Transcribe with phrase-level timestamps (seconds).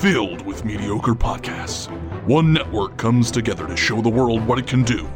[0.00, 1.88] filled with mediocre podcasts.
[2.24, 5.10] One network comes together to show the world what it can do.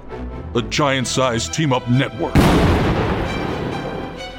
[0.57, 2.35] A giant sized team up network.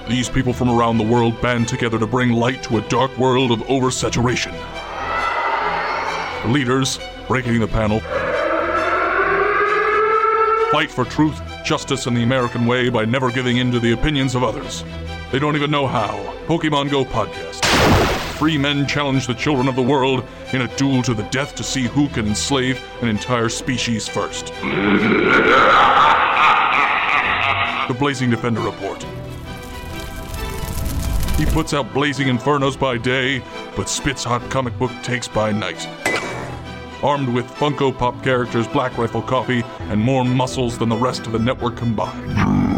[0.09, 3.51] These people from around the world band together to bring light to a dark world
[3.51, 4.51] of oversaturation.
[6.43, 6.99] The leaders,
[7.29, 8.01] breaking the panel,
[10.71, 14.35] fight for truth, justice, and the American way by never giving in to the opinions
[14.35, 14.83] of others.
[15.31, 16.17] They don't even know how.
[16.47, 18.12] Pokemon Go podcast.
[18.43, 21.63] Free men challenge the children of the world in a duel to the death to
[21.63, 24.51] see who can enslave an entire species first.
[27.87, 29.01] The Blazing Defender Report.
[31.37, 33.41] He puts out blazing infernos by day,
[33.77, 35.87] but spits hot comic book takes by night.
[37.01, 41.31] Armed with Funko Pop characters, Black Rifle coffee, and more muscles than the rest of
[41.31, 42.72] the network combined.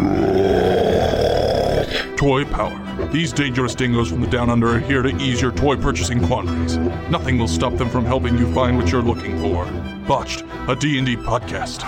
[2.16, 3.08] Toy Power.
[3.12, 6.78] These dangerous dingoes from the down under are here to ease your toy purchasing quandaries.
[7.10, 9.66] Nothing will stop them from helping you find what you're looking for.
[10.08, 11.82] Botched, a D&D podcast.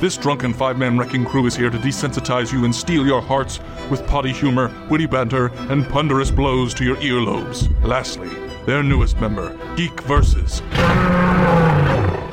[0.00, 4.06] This drunken five-man wrecking crew is here to desensitize you and steal your hearts with
[4.06, 7.68] potty humor, witty banter, and ponderous blows to your earlobes.
[7.82, 8.30] Lastly,
[8.66, 10.60] their newest member, Geek Versus.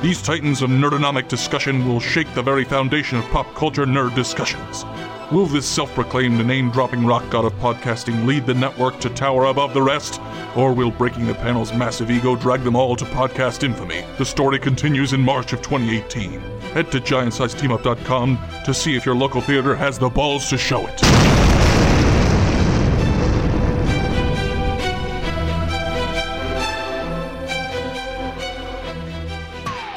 [0.03, 4.83] These titans of nerdonomic discussion will shake the very foundation of pop culture nerd discussions.
[5.31, 9.45] Will this self proclaimed name dropping rock god of podcasting lead the network to tower
[9.45, 10.19] above the rest?
[10.57, 14.03] Or will Breaking the Panel's massive ego drag them all to podcast infamy?
[14.17, 16.41] The story continues in March of 2018.
[16.73, 21.52] Head to giantsizedteamup.com to see if your local theater has the balls to show it.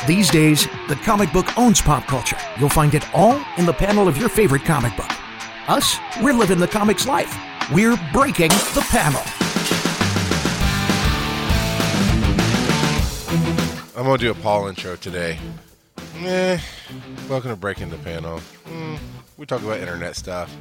[0.07, 2.37] These days, the comic book owns pop culture.
[2.61, 5.11] You'll find it all in the panel of your favorite comic book.
[5.69, 7.37] Us, we're living the comics life.
[7.73, 9.21] We're breaking the panel.
[13.97, 15.41] I'm gonna do a Paul intro today.
[16.19, 16.61] Eh,
[17.28, 18.41] welcome to Breaking the Panel.
[18.66, 18.99] Mm,
[19.37, 20.56] we talk about internet stuff.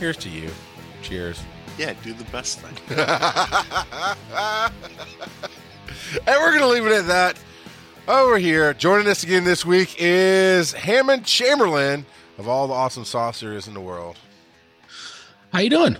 [0.00, 0.50] Here's to you.
[1.02, 1.40] Cheers.
[1.78, 2.76] Yeah, do the best thing.
[6.26, 7.38] And we're gonna leave it at that.
[8.08, 12.06] Over here, joining us again this week is Hammond Chamberlain
[12.38, 14.16] of all the awesome saucers in the world.
[15.52, 15.98] How you doing?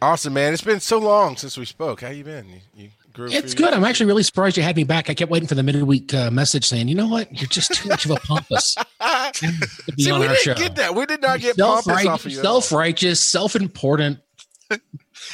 [0.00, 0.54] Awesome, man.
[0.54, 2.00] It's been so long since we spoke.
[2.00, 2.48] How you been?
[2.48, 3.74] You, you grew It's good.
[3.74, 5.10] I'm actually really surprised you had me back.
[5.10, 7.30] I kept waiting for the midweek uh, message saying, "You know what?
[7.38, 10.54] You're just too much of a pompous to be See, on we our didn't show."
[10.54, 10.94] get that.
[10.94, 12.38] We did not get pompous off of you.
[12.38, 14.20] self-righteous, self-important,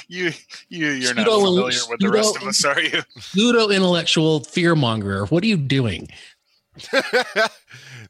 [0.09, 0.33] You,
[0.69, 3.03] you, you're not Pseudo- familiar with the rest of us, are you?
[3.19, 5.31] pseudo-intellectual fearmonger.
[5.31, 6.09] What are you doing?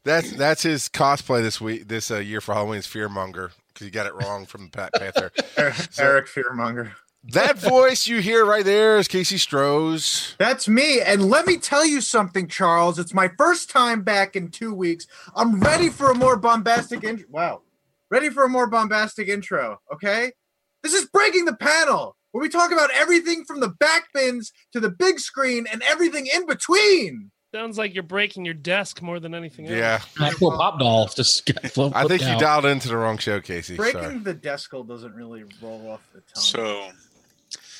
[0.03, 3.89] That's that's his cosplay this week, this uh, year for Halloween is Fearmonger because he
[3.91, 5.31] got it wrong from the Pat Panther.
[5.91, 6.91] So- Eric Fearmonger.
[7.33, 10.35] that voice you hear right there is Casey Strohs.
[10.37, 11.01] That's me.
[11.01, 12.99] And let me tell you something, Charles.
[12.99, 15.07] It's my first time back in two weeks.
[15.35, 17.25] I'm ready for a more bombastic intro.
[17.29, 17.61] Wow.
[18.09, 19.81] Ready for a more bombastic intro.
[19.93, 20.31] Okay.
[20.87, 24.79] This is breaking the panel where we talk about everything from the back bins to
[24.79, 27.29] the big screen and everything in between.
[27.53, 29.75] Sounds like you're breaking your desk more than anything else.
[29.75, 32.39] Yeah, That poor pop doll just got flipped I think you out.
[32.39, 33.75] dialed into the wrong show, Casey.
[33.75, 34.17] Breaking Sorry.
[34.19, 36.41] the descal doesn't really roll off the tongue.
[36.41, 36.87] So,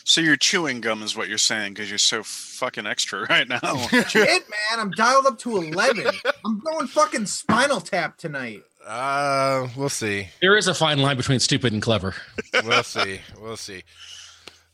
[0.04, 3.60] so you're chewing gum is what you're saying because you're so fucking extra right now.
[3.64, 4.14] it,
[4.50, 4.80] man.
[4.80, 6.08] I'm dialed up to 11.
[6.46, 8.64] I'm going fucking spinal tap tonight.
[8.88, 10.30] Uh, we'll see.
[10.42, 12.16] There is a fine line between stupid and clever.
[12.64, 13.20] We'll see.
[13.40, 13.84] We'll see.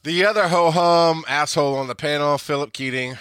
[0.04, 3.18] The other ho hum asshole on the panel, Philip Keating.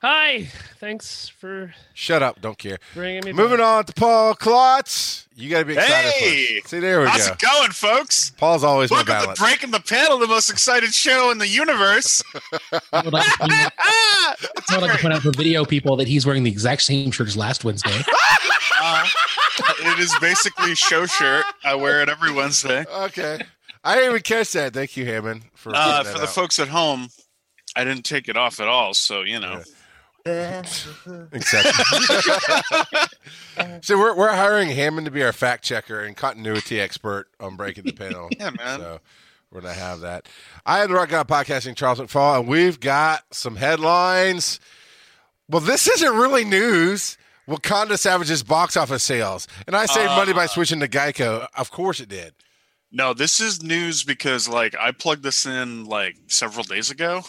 [0.00, 0.44] Hi.
[0.78, 2.40] Thanks for Shut up.
[2.40, 2.78] Don't care.
[2.94, 3.32] bringing me.
[3.32, 5.26] Moving on to Paul Klotz.
[5.34, 6.12] You got to be excited.
[6.12, 6.46] Hey!
[6.46, 6.68] For it.
[6.68, 7.32] See, there we How's go.
[7.32, 8.30] it going, folks?
[8.36, 9.40] Paul's always more Welcome to.
[9.42, 12.22] Breaking the Panel, the most excited show in the universe.
[12.92, 14.34] I would like to point out- I
[14.72, 17.26] would like to point out for video people that he's wearing the exact same shirt
[17.26, 18.00] as last Wednesday.
[18.80, 19.04] Uh,
[19.80, 21.44] it is basically show shirt.
[21.64, 22.84] I wear it every Wednesday.
[22.88, 23.40] Okay.
[23.82, 24.72] I didn't even catch that.
[24.72, 26.34] Thank you, Hammond, for Uh, pointing for that the out.
[26.34, 27.08] folks at home,
[27.74, 29.62] I didn't take it off at all, so you know.
[30.26, 31.68] Except.
[33.84, 37.84] so we're we're hiring Hammond to be our fact checker and continuity expert on breaking
[37.84, 38.28] the panel.
[38.38, 38.80] Yeah, man.
[38.80, 39.00] So
[39.50, 40.28] we're gonna have that.
[40.66, 44.60] I am the Rock God Podcasting Charles McFall, and we've got some headlines.
[45.48, 47.16] Well, this isn't really news.
[47.48, 50.48] Wakanda Savage's box office sales, and I saved money by uh.
[50.48, 51.48] switching to Geico.
[51.56, 52.34] Of course, it did.
[52.90, 57.22] No, this is news because like I plugged this in like several days ago.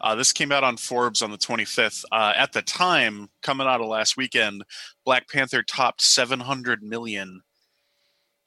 [0.00, 2.04] Uh, this came out on Forbes on the 25th.
[2.12, 4.64] Uh, at the time, coming out of last weekend,
[5.04, 7.42] Black Panther topped 700 million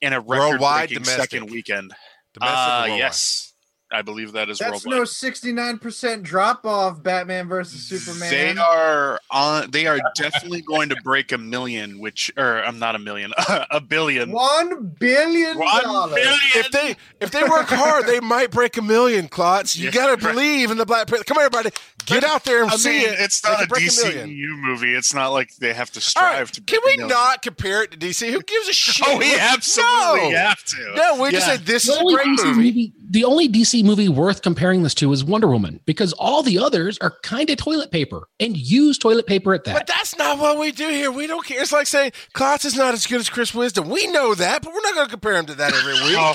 [0.02, 1.94] in a Worldwide, record-breaking second weekend.
[2.34, 3.49] Domestic Uh, yes,
[3.92, 5.00] I believe that is That's worldwide.
[5.00, 8.30] no 69% drop off Batman versus Superman.
[8.30, 9.72] They are on.
[9.72, 13.34] They are definitely going to break a million, which or I'm not a million,
[13.72, 14.32] a billion.
[14.32, 16.14] One billion One dollars.
[16.16, 16.40] billion.
[16.56, 19.28] If they if they work hard, they might break a million.
[19.28, 20.36] Klotz, you Yeah, got to right.
[20.36, 21.24] believe in the Black Panther.
[21.24, 21.72] Come on, everybody,
[22.10, 23.20] get out there and I see mean, it.
[23.20, 23.84] it's not can a break.
[23.84, 24.94] DCU movie.
[24.94, 26.62] It's not like they have to strive right, to.
[26.62, 27.10] can we million.
[27.10, 28.32] not compare it to DC?
[28.32, 29.06] Who gives a shit?
[29.08, 30.38] Oh, we absolutely no.
[30.38, 30.94] have to.
[30.96, 31.56] No, we just Yeah.
[31.58, 32.62] say this The is a only, great DC movie.
[32.64, 36.60] movie, the only DC movie worth comparing this to is Wonder Woman because all the
[36.60, 39.74] others are kind of toilet paper and use toilet paper at that.
[39.76, 41.12] But that's not what we do here.
[41.12, 41.62] We don't care.
[41.62, 43.90] It's like saying Klotz is not as good as Chris Wisdom.
[43.90, 46.16] We know that, but we're not going to compare him to that every week.
[46.18, 46.34] Oh.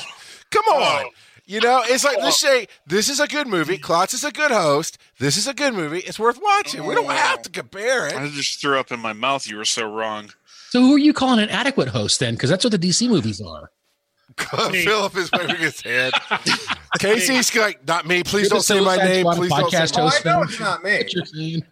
[0.51, 1.05] Come on.
[1.07, 1.09] Oh.
[1.47, 2.49] You know, it's like let's oh.
[2.49, 3.77] say this is a good movie.
[3.77, 4.97] Klotz is a good host.
[5.19, 5.99] This is a good movie.
[5.99, 6.85] It's worth watching.
[6.85, 8.15] We don't have to compare it.
[8.15, 9.47] I just threw up in my mouth.
[9.47, 10.31] You were so wrong.
[10.71, 12.35] So who are you calling an adequate host then?
[12.35, 13.71] Because that's what the DC movies are.
[14.37, 16.13] Philip is waving his hand.
[16.99, 18.23] Casey's like, not me.
[18.25, 19.27] Please You're don't say my name.
[19.27, 20.27] Please don't say podcast Oh, host.
[20.27, 20.97] I know it's not me.
[20.97, 21.63] What you're saying.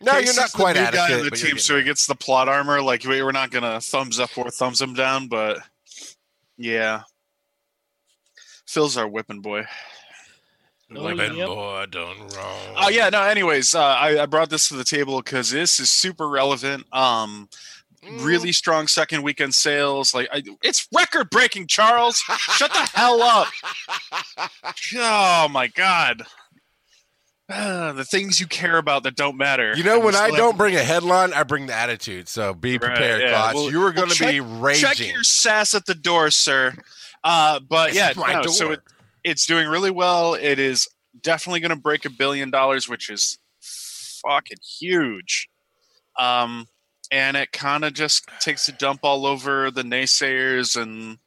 [0.00, 1.18] No, you're Casey's not the quite new guy adequate.
[1.18, 2.80] in the team, so he gets the plot armor.
[2.80, 5.58] Like we're not gonna thumbs up or thumbs him down, but
[6.56, 7.02] yeah,
[8.68, 9.64] Phil's our whipping boy.
[10.94, 11.26] Oh, there.
[11.26, 11.34] yep.
[11.36, 12.74] Been boy done wrong.
[12.76, 13.22] Oh yeah, no.
[13.22, 16.86] Anyways, uh, I, I brought this to the table because this is super relevant.
[16.92, 17.48] Um,
[18.06, 18.24] Mm.
[18.24, 20.14] really strong second weekend sales.
[20.14, 21.66] Like I, it's record breaking.
[21.66, 23.48] Charles, shut the hell up.
[24.94, 26.22] Oh my god.
[27.50, 29.74] Ah, the things you care about that don't matter.
[29.76, 32.28] You know, And when I still don't bring a headline, I bring the attitude.
[32.28, 33.30] So be Right, prepared, yeah.
[33.30, 33.54] Klotz.
[33.56, 34.88] Well- you are going well, to be raging.
[34.88, 36.74] check your sass at the door, sir.
[37.24, 38.80] Uh, but yeah, It's no, so it,
[39.24, 40.34] it's doing really well.
[40.34, 40.88] It is
[41.20, 45.48] definitely going to break a billion dollars, which is fucking huge.
[46.18, 46.66] Um,
[47.10, 51.18] and it kind of just takes a dump all over the naysayers and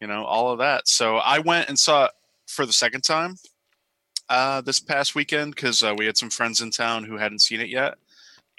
[0.00, 0.88] you know all of that.
[0.88, 2.10] So I went and saw it
[2.46, 3.36] for the second time
[4.28, 7.60] uh, this past weekend because uh, we had some friends in town who hadn't seen
[7.60, 7.94] it yet,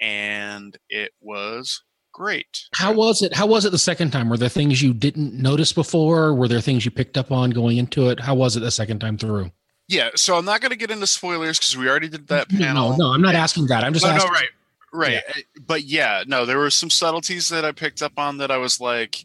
[0.00, 1.82] and it was
[2.18, 2.66] great.
[2.74, 3.32] How was it?
[3.32, 4.28] How was it the second time?
[4.28, 6.34] Were there things you didn't notice before?
[6.34, 8.18] Were there things you picked up on going into it?
[8.18, 9.52] How was it the second time through?
[9.86, 12.90] Yeah, so I'm not going to get into spoilers because we already did that panel.
[12.90, 13.84] No, no, I'm not asking that.
[13.84, 14.32] I'm just no, no, asking.
[14.32, 14.48] right,
[14.92, 15.22] right.
[15.28, 18.58] Uh, But yeah, no, there were some subtleties that I picked up on that I
[18.58, 19.24] was like,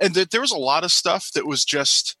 [0.00, 2.16] and that there was a lot of stuff that was just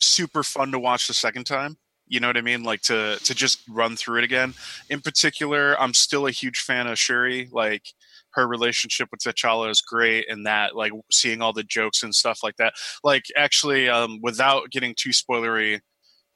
[0.00, 1.78] super fun to watch the second time.
[2.08, 2.62] You know what I mean?
[2.62, 4.54] Like to to just run through it again.
[4.90, 7.48] In particular, I'm still a huge fan of Shuri.
[7.52, 7.92] Like
[8.34, 12.40] her relationship with T'Challa is great, and that like seeing all the jokes and stuff
[12.42, 12.74] like that.
[13.02, 15.80] Like actually, um, without getting too spoilery,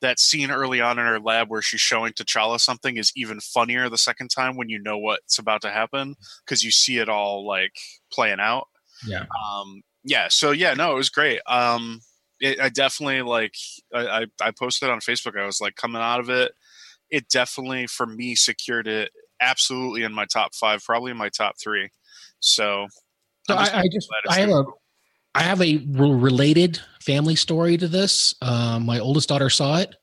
[0.00, 3.89] that scene early on in her lab where she's showing T'Challa something is even funnier
[3.89, 7.47] the second time when you know what's about to happen because you see it all
[7.47, 7.73] like
[8.12, 8.69] playing out.
[9.06, 9.25] Yeah.
[9.44, 10.27] Um, yeah.
[10.29, 11.41] So yeah, no, it was great.
[11.47, 12.00] Um,
[12.41, 13.55] it, I definitely like.
[13.94, 15.41] I, I I posted on Facebook.
[15.41, 16.53] I was like coming out of it.
[17.11, 19.12] It definitely for me secured it
[19.43, 21.91] absolutely in my top five, probably in my top three.
[22.41, 22.87] So.
[23.49, 24.65] So I, I just I have a
[25.35, 28.35] I have a related family story to this.
[28.41, 29.97] Um, my oldest daughter saw it,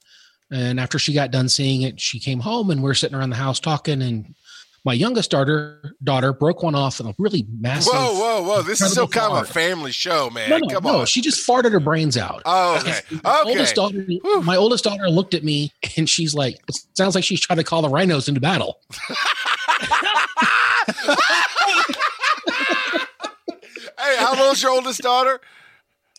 [0.51, 3.37] and after she got done seeing it, she came home and we're sitting around the
[3.37, 4.01] house talking.
[4.01, 4.35] And
[4.85, 7.93] my youngest daughter daughter broke one off in a really massive.
[7.93, 8.61] Whoa, whoa, whoa!
[8.61, 10.49] This is so kind of a family show, man.
[10.49, 10.99] No, no, Come no.
[11.01, 11.05] on.
[11.05, 12.41] She just farted her brains out.
[12.45, 12.99] Oh, okay.
[13.23, 13.49] My Okay.
[13.49, 14.41] oldest daughter, Whew.
[14.43, 17.63] my oldest daughter looked at me and she's like, "It sounds like she's trying to
[17.63, 18.79] call the rhinos into battle."
[24.01, 25.41] Hey, how old's your oldest daughter?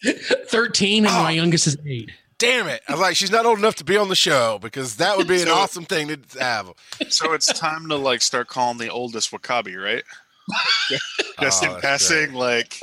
[0.04, 1.22] Thirteen, and Oh.
[1.22, 2.10] my youngest is eight.
[2.40, 2.82] Damn it!
[2.88, 5.28] I was like, she's not old enough to be on the show because that would
[5.28, 6.72] be an So- awesome thing to have.
[7.08, 10.02] so it's time to like start calling the oldest W'Kabi, right?
[11.40, 12.78] Just Oh, in that's passing, like.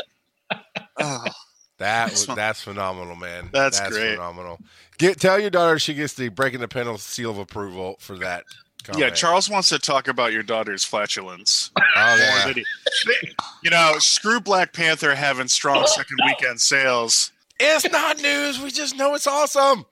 [0.51, 0.55] oh,
[0.99, 1.33] That
[1.79, 3.49] That's was, that's phenomenal, man.
[3.51, 4.15] That's great.
[4.15, 4.59] phenomenal.
[4.97, 8.45] Get tell your daughter she gets the breaking the panel seal of approval for that.
[8.95, 9.09] yeah.
[9.09, 11.71] Charles wants to talk about your daughter's flatulence.
[11.77, 12.53] Oh yeah.
[13.63, 17.31] you know, screw Black Panther having strong second weekend sales.
[17.59, 18.61] It's not news.
[18.61, 19.85] We just know it's awesome.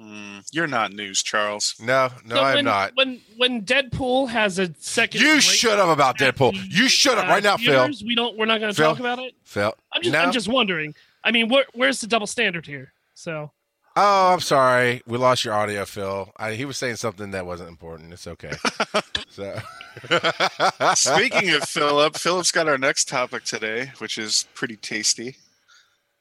[0.00, 1.74] Mm, you're not news, Charles.
[1.78, 2.92] No, no, So I'm not.
[2.94, 6.52] When when Deadpool has a second, You break- shut up about Deadpool.
[6.68, 7.90] You shut up uh, right now, Phil.
[8.06, 8.38] We don't.
[8.38, 9.34] We're not going to talk about it.
[9.44, 9.74] Phil.
[9.92, 10.12] I'm just.
[10.12, 10.20] no.
[10.20, 10.94] I'm just wondering.
[11.22, 12.92] I mean, where, where's the double standard here?
[13.14, 13.50] So
[13.96, 15.02] Oh, I'm sorry.
[15.06, 16.32] We lost your audio, Phil.
[16.36, 18.12] I, he was saying something that wasn't important.
[18.12, 18.52] It's okay.
[19.28, 19.60] so.
[20.94, 25.36] Speaking of Philip, Philip's got our next topic today, which is pretty tasty.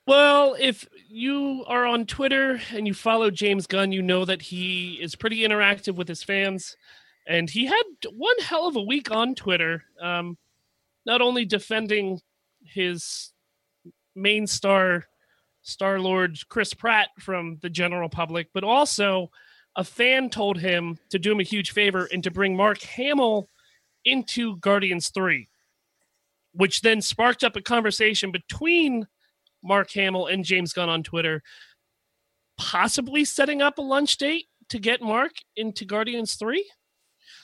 [0.10, 4.94] Well, if you are on Twitter and you follow James Gunn, you know that he
[5.00, 6.76] is pretty interactive with his fans.
[7.28, 10.36] And he had one hell of a week on Twitter, um,
[11.06, 12.22] not only defending
[12.64, 13.34] his
[14.16, 15.06] main star
[15.62, 19.30] Star Lord Chris Pratt from the general public, but also
[19.76, 23.48] a fan told him to do him a huge favor and to bring Mark Hamill
[24.04, 25.48] into Guardians 3,
[26.54, 29.06] which then sparked up a conversation between
[29.64, 31.42] Mark Hamill and James Gunn on Twitter,
[32.58, 36.66] possibly setting up a lunch date to get Mark into Guardians 3.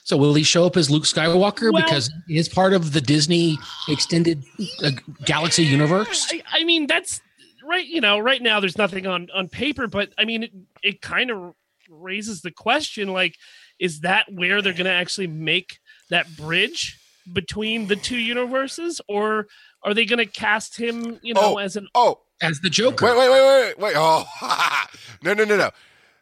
[0.04, 3.00] So will he show up as Luke Skywalker Well- because he is part of the
[3.00, 3.58] Disney
[3.88, 4.44] extended
[4.84, 4.92] uh,
[5.24, 6.28] galaxy universe?
[6.30, 7.20] I, I mean, that's
[7.64, 7.84] right.
[7.84, 11.30] You know, right now there's nothing on on paper, but I mean, it, it kind
[11.30, 11.54] of
[11.90, 13.34] raises the question: like,
[13.80, 15.80] is that where they're going to actually make
[16.10, 17.00] that bridge
[17.32, 19.48] between the two universes, or
[19.82, 21.58] are they going to cast him, you know, Oh.
[21.58, 23.04] as an Oh, As the Joker.
[23.06, 23.94] wait, wait, wait, wait, wait.
[23.96, 24.26] Oh,
[25.22, 25.70] no, no, no, no.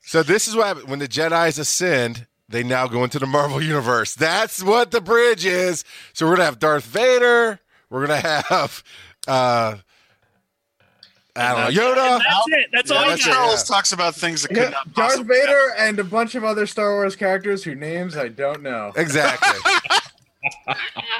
[0.02, 2.26] So this is what happens when the Jedi's ascend.
[2.48, 4.14] They now go into the Marvel universe.
[4.14, 5.82] That's what the bridge is.
[6.12, 7.58] So we're gonna have Darth Vader.
[7.88, 8.82] We're gonna have,
[9.26, 9.76] uh,
[11.36, 12.18] I don't know, Yoda.
[12.18, 12.68] That's it.
[12.72, 13.40] That's Yeah, all that's you it, got.
[13.44, 16.44] Charles talks about things that could Yeah, not Darth possibly Vader and a bunch of
[16.44, 18.92] other Star Wars characters whose names I don't know.
[18.94, 19.58] Exactly.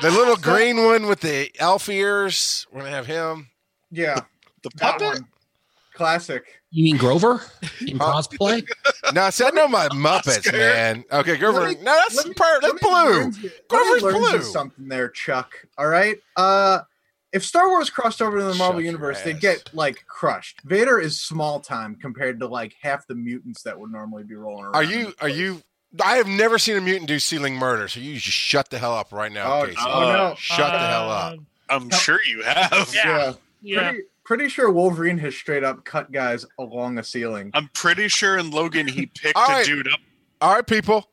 [0.03, 2.67] the little green one with the elf ears.
[2.73, 3.49] We're gonna have him.
[3.91, 4.21] Yeah,
[4.63, 5.21] The that puppet?
[5.21, 5.29] one.
[5.95, 6.45] Classic.
[6.71, 7.41] You mean Grover
[7.87, 8.67] in cosplay?
[9.13, 11.05] No, I said no, my Muppets, man.
[11.13, 11.69] Okay, Grover.
[11.69, 13.31] Me- no, that's let me- per, that's blue.
[13.43, 14.43] you- Grover's blue.
[14.43, 15.55] something there, Chuck.
[15.79, 16.17] All right.
[16.37, 16.81] Uh,
[17.33, 20.61] if Star Wars crossed over to the Marvel Shut universe, they'd get like crushed.
[20.65, 24.65] Vader is small time compared to like half the mutants that would normally be rolling
[24.65, 24.75] around.
[24.75, 25.13] Are you?
[25.21, 25.63] Are you?
[26.03, 28.95] I have never seen a mutant do ceiling murder, so you just shut the hell
[28.95, 29.77] up right now, Oh, Casey.
[29.81, 30.35] oh, no.
[30.39, 31.35] Shut the hell up.
[31.35, 31.37] Uh,
[31.69, 32.91] I'm sure you have.
[32.95, 33.05] Yeah.
[33.05, 33.33] Yeah.
[33.63, 33.81] Yeah.
[33.91, 37.51] Pretty, pretty sure Wolverine has straight up cut guys along a ceiling.
[37.55, 39.67] I'm pretty sure in Logan he picked All a right.
[39.67, 40.01] dude up.
[40.41, 41.09] All right, people.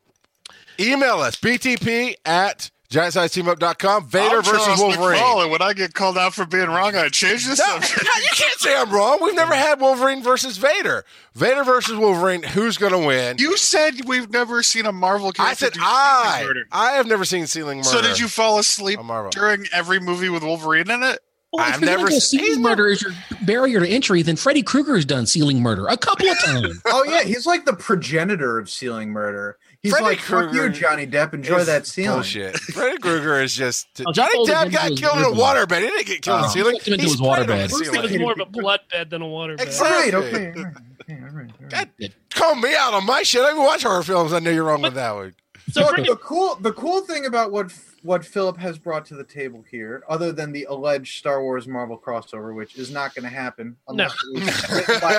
[0.80, 4.06] Email us btp at giantsizeteamup.com.
[4.08, 5.18] Vader I'm versus Charles Wolverine.
[5.20, 8.02] McFall, and when I get called out for being wrong, I change the No, subject.
[8.22, 9.18] you can't say I'm wrong.
[9.22, 11.04] We've never had Wolverine versus Vader.
[11.34, 12.42] Vader versus Wolverine.
[12.42, 13.36] Who's going to win?
[13.38, 15.50] You said we've never seen a Marvel character.
[15.50, 16.42] I said do I.
[16.46, 16.64] murder.
[16.70, 17.88] I have never seen ceiling murder.
[17.88, 21.20] So did you fall asleep during every movie with Wolverine in it?
[21.52, 24.36] Well, I've if never gonna seen- he's ceiling murder is your barrier to entry, then
[24.36, 26.80] Freddy Krueger's done ceiling murder a couple of times.
[26.86, 29.58] Oh yeah, he's like the progenitor of ceiling murder.
[29.82, 31.34] He's Freddy like, fuck you, Krueger Johnny Depp.
[31.34, 32.18] Enjoy It's that ceiling.
[32.18, 32.56] Bullshit.
[32.58, 35.38] Freddy Krueger is just Oh, Johnny Depp got killed in a rhythm.
[35.38, 35.80] waterbed.
[35.80, 36.46] He didn't get killed in Oh.
[36.46, 36.74] the ceiling.
[36.74, 37.62] He flipped him into He his waterbed.
[37.62, 39.66] with Bruce Lee was more of a blood bed than a water bed.
[39.66, 40.12] Exactly.
[40.14, 40.74] All right, okay, All right,
[41.10, 41.88] all right, all right.
[41.98, 43.42] God, call me out on my shit.
[43.42, 44.32] I even watch horror films.
[44.32, 45.34] I know you're wrong with that one.
[45.70, 47.72] So Look, the cool the cool thing about what
[48.02, 51.96] what Philip has brought to the table here, other than the alleged Star Wars Marvel
[52.04, 55.14] crossover, which is not going to happen unless it was by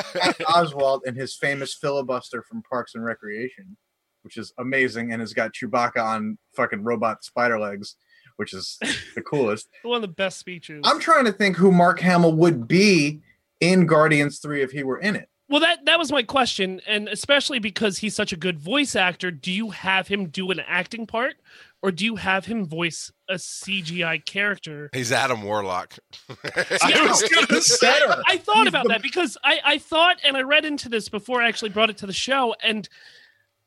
[0.45, 3.77] Oswalt and his famous filibuster from Parks and Recreation,
[4.23, 7.95] which is amazing, and has got Chewbacca on fucking robot spider legs,
[8.37, 8.77] which is
[9.15, 9.67] the coolest.
[9.83, 10.81] one of the best speeches.
[10.85, 13.21] I'm trying to think who Mark Hamill would be
[13.59, 15.29] in Guardians Three if he were in it.
[15.49, 19.29] Well, that that was my question, and especially because he's such a good voice actor,
[19.29, 21.35] do you have him do an acting part,
[21.81, 24.89] or do you have him voice a CGI character?
[24.93, 25.95] He's Adam Warlock.
[26.45, 27.87] I was gonna say.
[27.87, 28.21] Better.
[28.27, 31.09] I thought He's about the- that because I I thought and I read into this
[31.09, 32.87] before I actually brought it to the show, and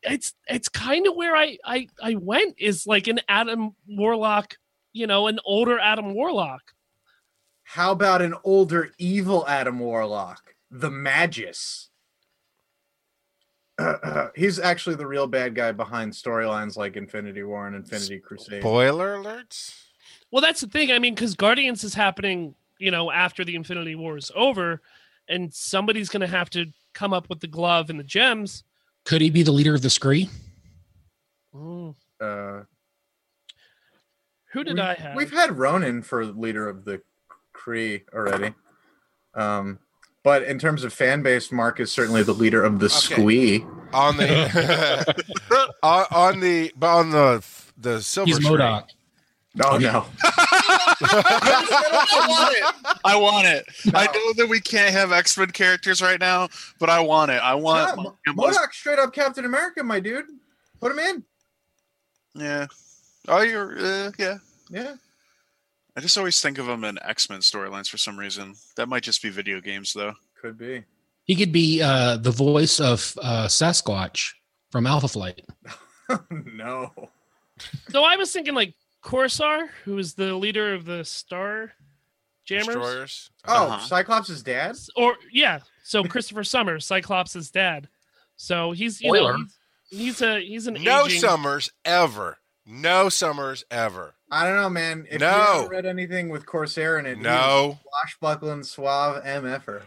[0.03, 4.57] it's it's kind of where I I I went is like an Adam Warlock,
[4.93, 6.63] you know, an older Adam Warlock.
[7.65, 11.91] How about an older evil Adam Warlock, the Magus?
[14.35, 18.63] he's actually the real bad guy behind storylines like Infinity War and Infinity Crusade.
[18.63, 19.75] Spoiler alerts.
[20.31, 20.93] Well, that's the thing.
[20.93, 24.81] I mean, because Guardians is happening, you know, after the Infinity War is over,
[25.29, 28.65] and somebody's going to have to come up with the glove and the gems.
[29.07, 30.29] Could he be the leader of the Scree?
[31.55, 31.95] Mm.
[32.21, 32.63] Uh,
[34.53, 35.17] Who did we've, I have?
[35.17, 37.01] We've had Ronan for leader of the
[37.55, 38.53] Kree already.
[39.35, 39.79] Um,
[40.25, 43.15] but in terms of fan base, Mark is certainly the leader of the Okay.
[43.15, 43.65] Squee.
[43.93, 45.15] On the
[45.83, 47.45] on, on the but on the
[47.79, 48.59] the silver He's screen.
[48.59, 48.89] MODOK.
[49.65, 50.05] Oh no.
[51.01, 52.97] I want it.
[53.05, 53.67] I want it.
[53.95, 56.49] I know that we can't have X Men characters right now,
[56.79, 57.43] but I want it.
[57.43, 57.97] I want.
[57.97, 60.27] Yeah, Mo- Hamill as- MODOK straight up Captain America, my dude.
[60.81, 61.25] Put him in.
[62.35, 62.67] Yeah.
[63.29, 63.79] Oh, you're.
[63.79, 64.39] Uh, yeah.
[64.71, 64.95] Yeah.
[65.97, 68.55] I just always think of him in X Men storylines for some reason.
[68.77, 70.13] That might just be video games, though.
[70.41, 70.85] Could be.
[71.25, 74.33] He could be uh, the voice of uh, Sasquatch
[74.71, 75.41] from Alpha Flight.
[76.31, 76.93] no.
[77.89, 78.75] so I was thinking like
[79.07, 81.73] Corsair, who is the leader of the Star
[82.45, 83.31] Jammers, Destroyers.
[83.47, 83.87] Oh, Uh-huh.
[83.87, 84.77] Cyclops' dad?
[84.97, 85.61] or yeah.
[85.85, 87.89] So Christopher Summers, Cyclops' dad.
[88.37, 89.37] So he's you know Spoiler.
[89.37, 89.59] he's,
[89.91, 92.39] he's a he's an No aging, summers ever.
[92.67, 94.15] No summers ever.
[94.31, 95.07] I don't know, man.
[95.09, 95.27] If No.
[95.31, 97.79] you haven't read anything with Corsair in it, No.
[97.89, 99.83] swashbuckling, suave MFer.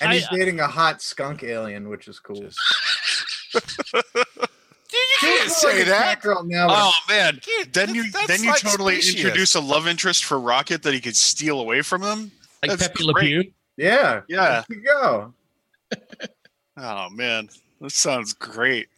[0.00, 2.42] And I- he's dating a hot skunk alien, which is cool.
[2.42, 2.58] Just-
[3.52, 3.62] Dude,
[4.44, 4.46] you
[5.20, 6.24] can't say that.
[6.46, 7.40] Now, Oh man!
[7.72, 9.20] Then you then you like totally specious.
[9.24, 12.30] introduce a love interest for Rocket that he could steal away from him.
[12.62, 13.14] Like That's Pepe Le.
[13.14, 13.52] Pew.
[13.76, 14.62] yeah, Yeah.
[14.68, 15.34] there you go.
[16.76, 17.48] Oh man,
[17.80, 18.88] this sounds great.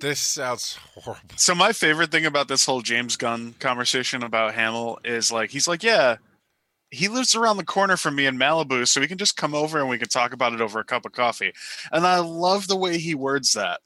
[0.00, 1.20] This sounds horrible.
[1.36, 5.66] So my favorite thing about this whole James Gunn conversation about Hamill is like he's
[5.66, 6.16] like, yeah,
[6.90, 9.80] he lives around the corner from me in Malibu, so we can just come over
[9.80, 11.52] and we can talk about it over a cup of coffee.
[11.90, 13.80] And I love the way he words that.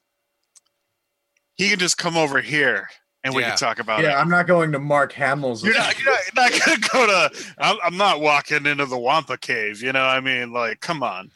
[1.57, 2.87] He can just come over here
[3.23, 3.49] and we Yeah.
[3.49, 4.11] can talk about Yeah, it.
[4.11, 5.63] Yeah, I'm not going to Mark Hamill's.
[5.63, 7.31] You're not, you're not, you're not gonna go to.
[7.57, 9.81] I'm, I'm not walking into the Wampa Cave.
[9.81, 11.31] You know, I mean, like, come on.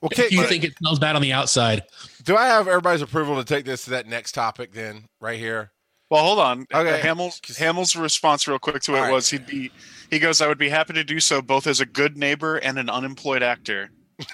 [0.00, 1.82] Well, Okay, You think it smells bad on the outside?
[2.24, 5.72] do I have everybody's approval to take this to that next topic then, right here?
[6.10, 6.64] Well, hold on.
[6.72, 7.00] Okay.
[7.00, 9.12] Hamill's Hamill's response, real quick to it, All right.
[9.12, 9.70] was he'd be.
[10.10, 12.78] He goes, "I would be happy to do so, both as a good neighbor and
[12.78, 13.90] an unemployed actor."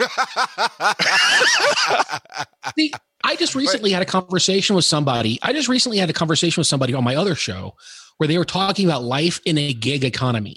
[2.76, 2.92] See,
[3.24, 5.38] I just recently had a conversation with somebody.
[5.42, 7.74] I just recently had a conversation with somebody on my other show
[8.18, 10.56] where they were talking about life in a gig economy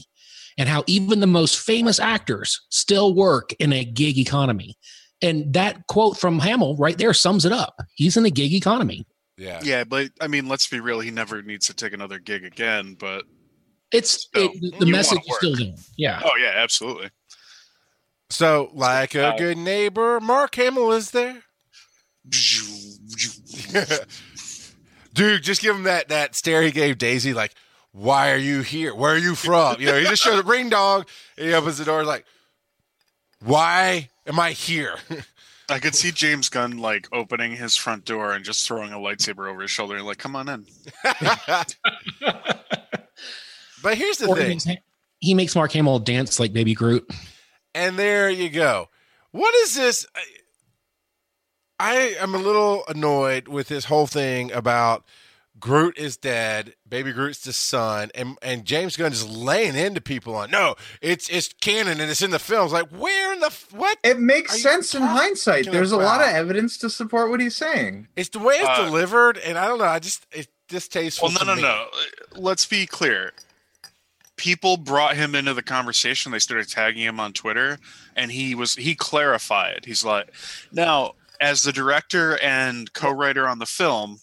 [0.58, 4.76] and how even the most famous actors still work in a gig economy.
[5.22, 7.80] And that quote from Hamill right there sums it up.
[7.96, 9.08] He's in a gig economy.
[9.38, 9.62] yeah.
[9.64, 11.00] Yeah, but I mean, let's be real.
[11.00, 12.96] He never needs to take another gig again.
[13.00, 13.24] But
[13.92, 15.74] It's So, it, the message is still there.
[15.96, 16.22] Yeah.
[16.24, 17.10] oh yeah, absolutely.
[18.30, 21.44] So, like a Uh, good neighbor, Mark Hamill is there.
[25.14, 27.34] Dude, just give him that that stare he gave Daisy.
[27.34, 27.54] Like,
[27.92, 28.94] why are you here?
[28.94, 29.80] Where are you from?
[29.80, 31.08] You know, he just shows a ring dog,
[31.38, 32.04] And he opens the door.
[32.04, 32.26] Like,
[33.44, 34.96] why am I here?
[35.70, 39.50] I could see James Gunn like opening his front door and just throwing a lightsaber
[39.50, 40.66] over his shoulder and like, "Come on in."
[43.84, 44.82] but here's the Or he thing, makes,
[45.20, 47.10] he makes Mark Hamill dance like Baby Groot.
[47.76, 48.88] and there you go.
[49.32, 50.06] What is this?
[51.80, 55.04] I, I am a little annoyed with this whole thing about
[55.60, 60.36] Groot is dead, Baby Groot's the son, and and James Gunn is laying into people
[60.36, 62.72] on no, it's it's canon and it's in the films.
[62.72, 63.98] Like where in the f- what?
[64.04, 65.72] It makes Are sense in hindsight.
[65.72, 68.08] There's a lot of evidence to support what he's saying.
[68.16, 69.86] It's the way it's Uh, delivered, and I don't know.
[69.86, 71.30] I just it's distasteful.
[71.30, 71.62] Well, no, to no, me.
[71.64, 71.88] no.
[72.40, 73.34] Let's be clear.
[74.36, 76.32] People brought him into the conversation.
[76.32, 77.80] They started tagging him on Twitter,
[78.16, 79.86] and he was he clarified.
[79.86, 80.32] He's like,
[80.72, 84.20] now as the director and co-writer on the film,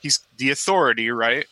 [0.00, 1.46] he's the authority, right?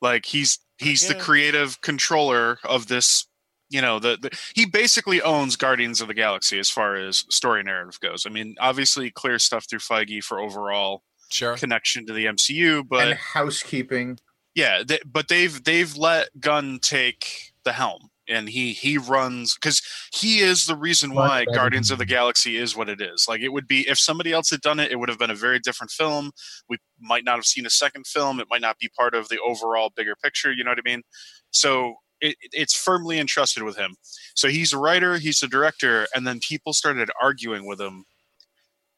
[0.00, 3.26] Like he's he's the creative controller of this.
[3.70, 7.62] You know, the, the he basically owns Guardians of the Galaxy as far as story
[7.62, 8.26] narrative goes.
[8.26, 11.56] I mean, obviously, clear stuff through Feige for overall Sure.
[11.56, 14.18] connection to the MCU, but and housekeeping.
[14.54, 19.82] yeah, they, but they've they've let Gunn take the helm, and he he runs because
[20.12, 21.56] he is the reason why Right, right.
[21.56, 23.26] Guardians of the Galaxy is what it is.
[23.28, 25.34] Like it would be if somebody else had done it, it would have been a
[25.34, 26.30] very different film.
[26.68, 28.40] We might not have seen a second film.
[28.40, 30.52] It might not be part of the overall bigger picture.
[30.52, 31.02] You know what I mean?
[31.50, 33.96] So it, it's firmly entrusted with him.
[34.34, 38.04] So he's a writer, he's a director, and then people started arguing with him.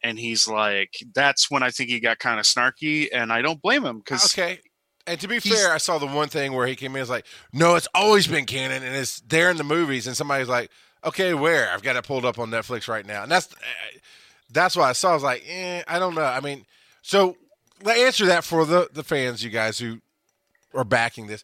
[0.03, 3.63] And he's like, that's when I think he got kind of snarky, and I don't
[3.63, 4.61] blame him because Okay.
[5.07, 7.03] And to be He's- fair, I saw the one thing where he came in and
[7.03, 10.49] was like, "No, it's always been canon, and it's there in the movies." And somebody's
[10.49, 10.71] like,
[11.05, 13.57] "Okay, where?" I've got it pulled up on Netflix right now, and that's uh,
[14.51, 15.11] that's what I saw.
[15.11, 16.25] I was like, eh, I don't know.
[16.25, 16.65] I mean,
[17.03, 17.37] so
[17.87, 20.01] answer that for the the fans, you guys who
[20.75, 21.43] are backing this.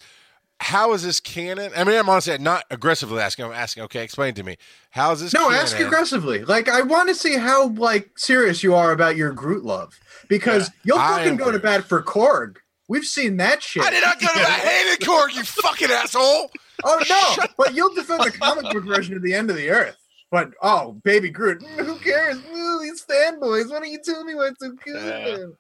[0.62, 1.72] How is this canon?
[1.74, 3.46] I mean, I'm honestly not aggressively asking.
[3.46, 3.82] I'm asking.
[3.84, 4.56] Okay, explain to me.
[4.90, 5.32] How is this?
[5.32, 5.58] No, canon?
[5.58, 6.44] ask aggressively.
[6.44, 10.70] Like I want to see how like serious you are about your Groot love because
[10.84, 12.56] you'll fucking go to bat for Korg.
[12.90, 13.84] We've seen that shit.
[13.84, 16.50] I did not go to that hated Korg, you fucking asshole.
[16.82, 19.96] Oh no, but you'll defend the comic book version of the end of the earth.
[20.32, 22.38] But oh, baby Groot, who cares?
[22.52, 23.70] Ooh, these fanboys.
[23.70, 25.52] Why don't you tell me what's so good?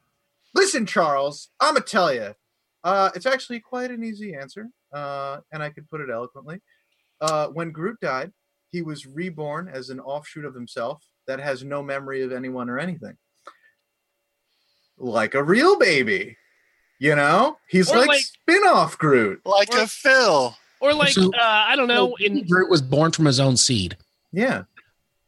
[0.56, 2.34] Listen, Charles, I'm gonna tell you.
[2.82, 6.60] Uh, it's actually quite an easy answer, uh, and I could put it eloquently.
[7.20, 8.32] Uh, when Groot died,
[8.72, 12.80] he was reborn as an offshoot of himself that has no memory of anyone or
[12.80, 13.16] anything,
[14.98, 16.36] like a real baby.
[17.00, 19.40] You know, he's Or like, like- spin-off Groot.
[19.46, 20.54] like a Phil.
[20.80, 23.56] Or like So- uh, I don't know, Baby in Groot was born from his own
[23.56, 23.96] seed.
[24.32, 24.62] Yeah.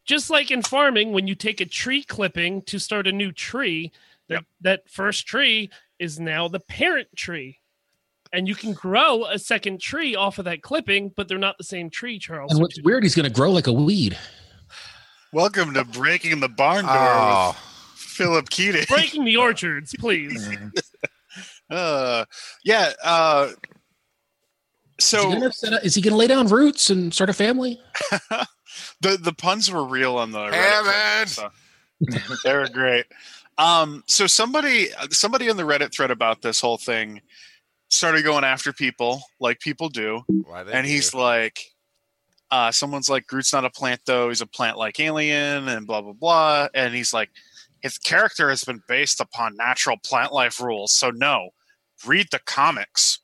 [0.05, 3.91] just like in farming, when you take a tree clipping to start a new tree,
[4.29, 7.59] that that first tree is now the parent tree.
[8.33, 11.65] And you can grow a second tree off of that clipping, but they're not the
[11.65, 12.51] same tree, Charles.
[12.53, 14.19] And what's weird, he's going to grow like a weed.
[15.33, 17.57] Welcome to breaking the barn door Oh,
[17.95, 18.85] Philip Keating.
[18.89, 20.49] Breaking the orchards, please.
[21.73, 22.25] Uh,
[22.65, 22.93] yeah.
[23.03, 23.49] Uh,
[24.99, 27.31] Is he so gonna set up- is he going to lay down roots and start
[27.31, 27.81] a family?
[29.01, 31.31] the the puns were real on the Reddit Hammond!
[31.31, 31.51] thread,
[32.11, 33.07] so they were great.
[33.59, 37.21] Um, so somebody somebody in the Reddit thread about this whole thing
[37.89, 40.93] started going after people like people do, Why they and do.
[40.93, 41.59] he's like,
[42.51, 46.13] uh, someone's like, Groot's not a plant though; he's a plant-like alien, and blah blah
[46.15, 46.69] blah.
[46.75, 47.31] And he's like,
[47.81, 51.51] his character has been based upon natural plant life rules, so no,
[52.07, 53.21] read the comics.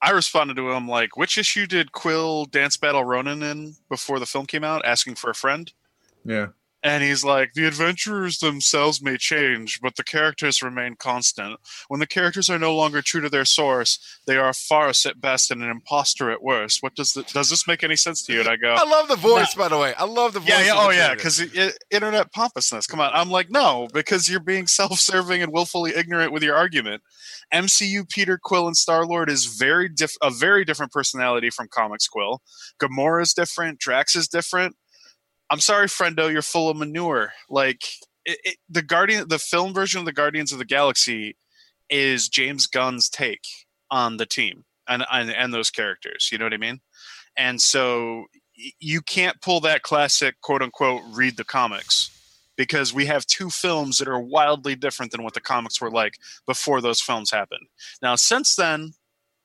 [0.00, 4.26] I responded to him like, which issue did Quill dance battle Ronan in before the
[4.26, 5.72] film came out, asking for a friend?
[6.24, 6.48] Yeah.
[6.84, 11.58] And he's like, the adventurers themselves may change, but the characters remain constant.
[11.88, 15.18] When the characters are no longer true to their source, they are a farce at
[15.18, 16.82] best and an imposter at worst.
[16.82, 18.40] What does the, does this make any sense to you?
[18.40, 19.94] And I go, I love the voice, by the way.
[19.94, 20.50] I love the voice.
[20.50, 21.42] yeah, yeah, oh yeah, because
[21.90, 22.86] internet pompousness.
[22.86, 27.02] Come on, I'm like, no, because you're being self-serving and willfully ignorant with your argument.
[27.52, 32.08] MCU Peter Quill and Star Lord is very diff- a very different personality from comics
[32.08, 32.42] Quill.
[32.78, 33.78] Gamora is different.
[33.78, 34.76] Drax is different.
[35.54, 37.32] I'm sorry, friendo, you're full of manure.
[37.48, 37.84] Like
[38.24, 41.36] it, it, the Guardian, the film version of the Guardians of the Galaxy
[41.88, 43.44] is James Gunn's take
[43.88, 46.30] on the team and and, and those characters.
[46.32, 46.80] You know what I mean?
[47.36, 48.24] And so
[48.80, 52.10] you can't pull that classic quote unquote read the comics
[52.56, 56.14] because we have two films that are wildly different than what the comics were like
[56.48, 57.68] before those films happened.
[58.02, 58.94] Now, since then,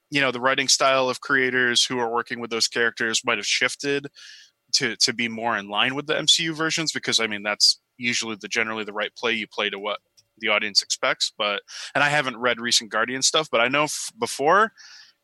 [0.10, 3.46] you know, the writing style of creators who are working with those characters might have
[3.46, 4.08] shifted
[4.74, 8.38] to to be more in line with the MCU versions because I mean that's usually
[8.40, 10.00] the generally the right play you play to what
[10.40, 11.62] the audience expects but
[11.94, 14.72] and I haven't read recent Guardian stuff but I know f- before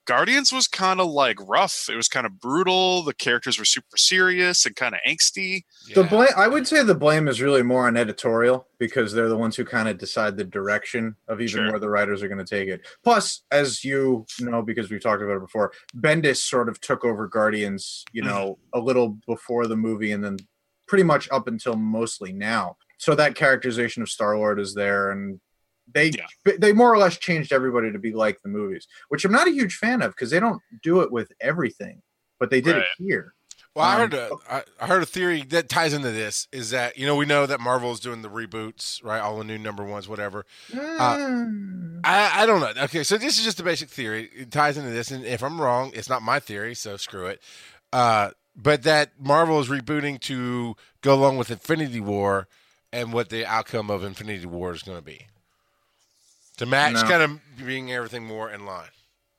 [0.05, 1.87] Guardians was kind of like rough.
[1.91, 3.01] It was kind of brutal.
[3.03, 5.61] The characters were super serious and kind of angsty.
[5.93, 9.37] The blame, I would say, the blame is really more on editorial because they're the
[9.37, 11.71] ones who kind of decide the direction of even Sure.
[11.71, 12.87] where the writers are going to take it.
[13.03, 17.27] Plus, as you know, because we've talked about it before, Bendis sort of took over
[17.27, 18.29] Guardians, you Mm-hmm.
[18.31, 20.37] know, a little before the movie, and then
[20.87, 22.77] pretty much up until mostly now.
[22.97, 25.39] So that characterization of Star Lord is there, and
[25.93, 26.53] they Yeah.
[26.57, 29.51] they more or less changed everybody to be like the movies, which I'm not a
[29.51, 32.01] huge fan of because they don't do it with everything,
[32.39, 32.81] but they did Right.
[32.81, 33.33] it here.
[33.75, 36.69] Well, I Um, heard a, I, I heard a theory that ties into this is
[36.69, 39.19] that you know we know that Marvel's doing the reboots, right?
[39.19, 40.45] All the new number ones, whatever.
[40.71, 41.99] Mm.
[42.03, 42.83] I, I don't know.
[42.83, 44.29] Okay, so this is just a basic theory.
[44.35, 47.41] It ties into this, and if I'm wrong, it's not my theory, so screw it.
[47.91, 52.47] Uh, but that Marvel is rebooting to go along with Infinity War
[52.93, 55.27] and what the outcome of Infinity War is going to be
[56.55, 57.03] to match, No.
[57.03, 58.89] kind of bring everything more in line.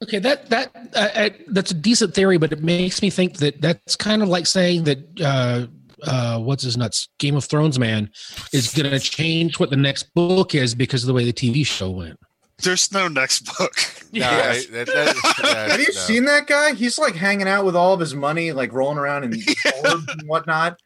[0.03, 3.61] Okay, that that uh, uh, that's a decent theory, but it makes me think that
[3.63, 5.67] that's kind of like saying that uh,
[6.07, 8.11] uh, what's his nuts Game of Thrones man
[8.53, 11.65] is going to change what the next book is because of the way the TV
[11.65, 12.19] show went.
[12.63, 13.73] There's no next book.
[14.13, 14.67] No, Yes.
[14.67, 16.01] that- that- that- Have you no.
[16.01, 16.73] seen that guy?
[16.75, 19.33] He's like hanging out with all of his money, like rolling around in
[19.85, 20.79] orbs and whatnot.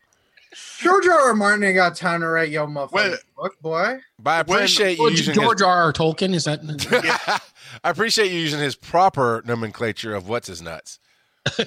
[0.79, 1.29] George R.
[1.29, 1.35] R.
[1.35, 3.19] Martin ain't got time to write yo motherfucking Wait.
[3.37, 4.01] book, boy.
[4.19, 5.83] But I When- appreciate you using George R.
[5.85, 5.93] R.
[5.93, 6.63] Tolkien is that?
[6.63, 6.87] his,
[7.85, 10.99] I appreciate you using his proper nomenclature of what's his nuts.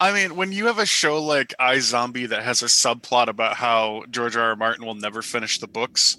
[0.00, 4.04] I mean, when you have a show like iZombie that has a subplot about how
[4.10, 4.50] George R.
[4.50, 4.56] R.
[4.56, 6.16] Martin will never finish the books,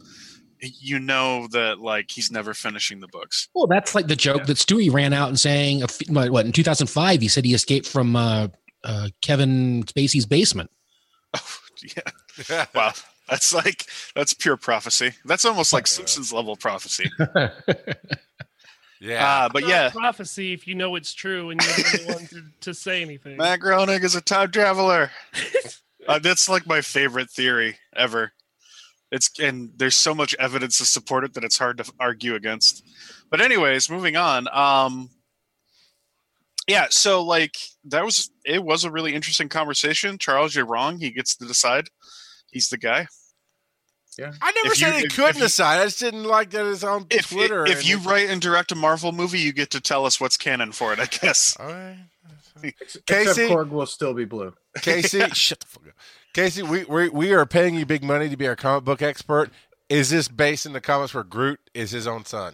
[0.60, 3.50] you know that like he's never finishing the books.
[3.56, 7.22] Well, that's like the joke that Stewie ran out and saying, what, what, in 2005,
[7.22, 8.48] he said he escaped from uh,
[8.84, 10.70] uh, Kevin Spacey's basement.
[11.84, 12.66] Yeah.
[12.74, 12.94] Wow.
[13.30, 15.12] That's like that's pure prophecy.
[15.26, 15.92] That's almost like Yeah.
[15.92, 17.10] Simpsons level prophecy.
[19.04, 19.28] Yeah.
[19.28, 22.44] Uh, but yeah, prophecy if you know it's true and you're the only one to,
[22.62, 23.36] to say anything.
[23.36, 25.12] Matt Groening is a time traveler.
[26.08, 28.32] uh, that's like my favorite theory ever.
[29.12, 32.86] It's and there's so much evidence to support it that it's hard to argue against.
[33.30, 34.48] But anyways, moving on.
[34.54, 35.10] Um,
[36.68, 40.18] yeah, so like that was it was a really interesting conversation.
[40.18, 41.00] Charles, you're wrong.
[41.00, 41.90] He gets to decide.
[42.52, 43.08] He's the guy.
[44.18, 44.32] Yeah.
[44.42, 45.80] I never if you- said he if- couldn't if you- decide.
[45.82, 47.66] I just didn't like that it's on If Twitter.
[47.66, 50.38] if and you write and direct a Marvel movie, you get to tell us what's
[50.38, 51.00] canon for it.
[51.00, 51.58] I guess.
[51.60, 51.98] All right.
[52.64, 53.48] Except Casey?
[53.48, 54.54] Korg will still be blue.
[54.82, 55.94] Casey, shut the fuck up.
[56.34, 59.50] Casey, we, we we are paying you big money to be our comic book expert.
[59.90, 62.54] Is this based in the comics where Groot is his own son?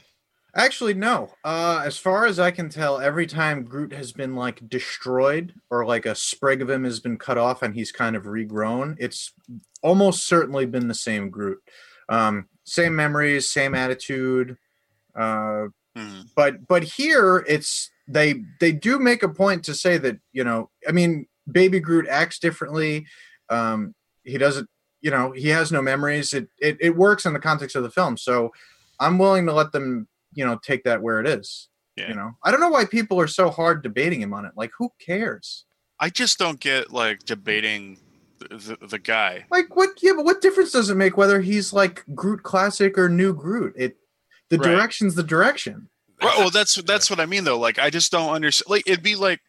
[0.56, 1.32] Actually, no.
[1.44, 5.86] Uh, as far as I can tell, every time Groot has been like destroyed or
[5.86, 9.32] like a sprig of him has been cut off and he's kind of regrown, it's
[9.84, 11.60] almost certainly been the same Groot.
[12.10, 14.58] Um, same memories, same attitude.
[15.16, 16.22] Uh, Hmm.
[16.36, 20.70] but but here it's they they do make a point to say that you know
[20.88, 23.08] I mean baby Groot acts differently.
[23.50, 24.70] Um, he doesn't
[25.02, 26.32] you know he has no memories.
[26.34, 28.52] It, it it works in the context of the film, so
[29.00, 31.70] I'm willing to let them you know take that where it is.
[31.96, 32.10] Yeah.
[32.10, 34.54] You know I don't know why people are so hard debating him on it.
[34.56, 35.66] Like who cares?
[36.00, 38.00] I just don't get like debating
[38.40, 39.46] the, the, guy.
[39.52, 39.90] Like what?
[40.02, 43.74] Yeah, but what difference does it make whether he's like Groot classic or new Groot?
[43.78, 43.98] It
[44.50, 44.72] the Right.
[44.72, 45.90] direction's the direction.
[46.22, 47.60] Well, well, that's that's what I mean though.
[47.60, 48.70] Like I just don't understand.
[48.70, 49.42] Like it'd be like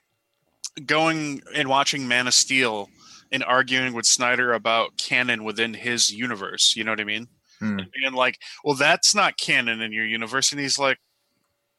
[0.87, 2.89] going and watching Man of Steel
[3.33, 6.75] and arguing with Snyder about canon within his universe.
[6.77, 7.29] You know what I mean?
[7.61, 7.79] Hmm.
[8.05, 10.51] And like, well, that's not canon in your universe.
[10.53, 10.99] And he's like,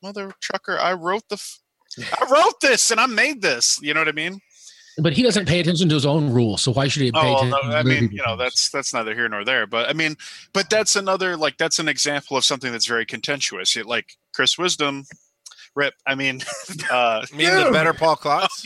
[0.04, 1.60] mother trucker, I wrote the, f-
[2.22, 3.80] I wrote this and I made this.
[3.82, 4.40] You know what I mean?
[4.98, 7.24] But he doesn't pay attention to his own rules, so why should he pay Oh,
[7.24, 7.70] well, attention?
[7.70, 9.66] no, to I mean, you know, that's that's neither here nor there.
[9.66, 10.18] But I mean,
[10.54, 13.78] but that's another like that's an example of something that's very contentious.
[13.78, 15.06] It, like Chris Wisdom,
[15.76, 15.94] rip.
[16.06, 16.42] I mean,
[16.92, 18.66] uh, Me and the better Paul Klotz.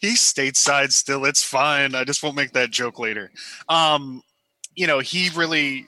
[0.00, 1.24] he's stateside still.
[1.24, 1.96] It's fine.
[1.96, 3.32] I just won't make that joke later.
[3.68, 4.22] Um,
[4.74, 5.86] you know, he really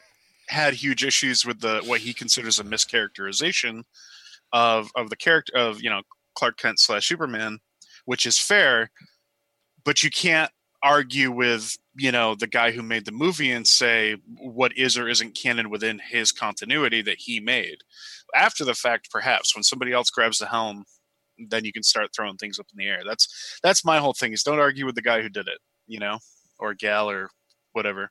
[0.48, 3.82] had huge issues with the what he considers a mischaracterization
[4.52, 6.02] of of the character of you know
[6.34, 7.58] Clark Kent slash Superman,
[8.04, 8.90] which is fair,
[9.84, 10.50] but you can't
[10.82, 15.08] argue with you know the guy who made the movie and say what is or
[15.08, 17.78] isn't canon within his continuity that he made.
[18.34, 20.84] After the fact perhaps when somebody else grabs the helm
[21.50, 23.02] then you can start throwing things up in the air.
[23.06, 25.98] That's that's my whole thing is don't argue with the guy who did it you
[25.98, 26.18] know
[26.58, 27.30] or gal or
[27.72, 28.10] whatever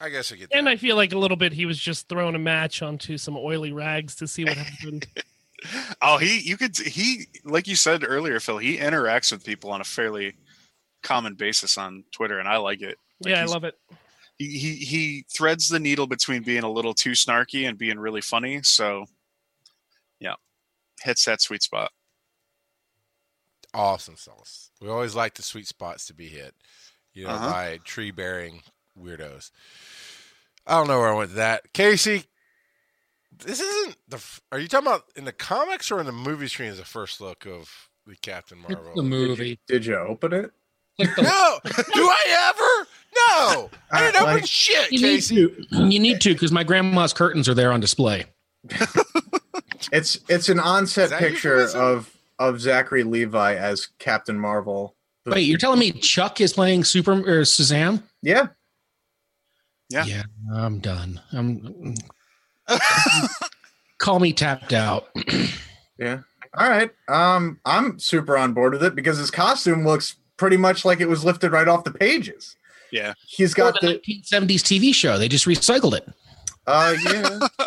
[0.00, 0.56] I guess I get that.
[0.58, 3.36] And I feel like a little bit he was just throwing a match onto some
[3.36, 5.06] oily rags to see what happened.
[6.00, 9.82] oh he you could he like you said earlier phil he interacts with people on
[9.82, 10.34] a fairly
[11.02, 13.74] common basis on twitter and i like it Like, yeah, I love it.
[14.38, 18.22] he, he he threads the needle between being a little too snarky and being really
[18.22, 19.04] funny so
[20.18, 20.36] yeah
[21.02, 21.90] hits that sweet spot
[23.74, 24.70] awesome sauce.
[24.80, 26.54] We always like the sweet spots to be hit,
[27.12, 27.50] you know, Uh-huh.
[27.50, 28.62] by tree bearing
[29.02, 29.50] weirdos.
[30.66, 31.72] I don't know where I went with that.
[31.72, 32.24] Casey,
[33.44, 34.22] this isn't the.
[34.52, 37.20] Are you talking about in the comics or in the movie screen as a first
[37.20, 38.92] look of the Captain It's Marvel?
[38.94, 39.58] the movie.
[39.66, 40.50] Did you open it?
[40.96, 42.88] Click the- No, do I ever?
[43.16, 45.34] No, I didn't Uh, open like- shit, you need Casey.
[45.36, 45.66] to.
[45.70, 48.26] You need to because my grandma's curtains are there on display.
[49.92, 54.94] It's it's an Is onset picture of of Zachary Levi as Captain Marvel.
[55.26, 58.02] Wait, you're telling me Chuck is playing Super or Shazam?
[58.22, 58.48] yeah.
[59.90, 60.22] Yeah.
[60.54, 61.20] I'm done.
[61.32, 61.94] I'm.
[63.98, 65.08] Call me tapped out.
[65.98, 66.20] Yeah.
[66.56, 66.90] All right.
[67.08, 71.08] Um, I'm super on board with it because his costume looks pretty much like it
[71.10, 72.56] was lifted right off the pages.
[72.90, 75.18] yeah He's Got got the the 1970s TV show.
[75.18, 76.08] They just recycled it.
[76.66, 77.66] uh yeah.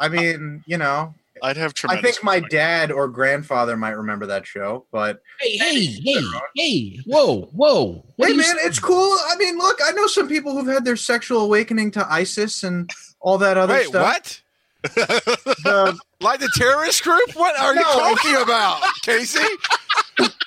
[0.00, 2.52] I mean, you know, i'd have I think my respect.
[2.52, 6.22] dad or grandfather might remember that show, but Hey, hey, hey,
[6.56, 7.00] hey!
[7.06, 8.04] Whoa, whoa!
[8.16, 8.96] What hey are you man, it's cool.
[9.28, 12.88] I mean, look, I know some people who've had their sexual awakening to ISIS and
[13.20, 14.02] all that other Wait, stuff.
[14.02, 14.40] what?
[14.94, 17.32] The- Like the terrorist group?
[17.34, 19.44] What are you talking about, Casey?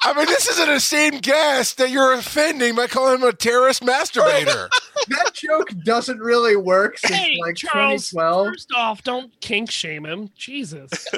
[0.04, 3.84] I mean, this is an esteemed guest that you're offending by calling him a terrorist
[3.84, 4.70] masturbator.
[5.10, 8.10] that joke doesn't really work since Hey, like Charles.
[8.12, 8.48] 2012.
[8.48, 10.30] First off, don't kink shame him.
[10.36, 10.92] Jesus.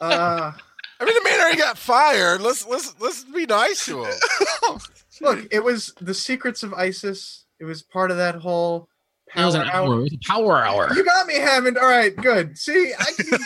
[0.00, 0.50] Uh,
[0.98, 2.40] I mean, the man already got fired.
[2.40, 4.14] Let's let's let's be nice to him.
[5.20, 7.44] look, it was the secrets of ISIS.
[7.60, 8.88] It was part of that whole
[9.36, 9.86] It was power an hour.
[9.86, 9.98] hour.
[10.00, 10.92] It was a power hour.
[10.94, 11.78] You got me, Hammond.
[11.78, 12.56] All right, good.
[12.58, 13.24] See, I can.
[13.26, 13.36] See,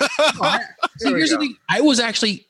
[1.00, 1.56] There we here's the thing.
[1.68, 2.45] I was actually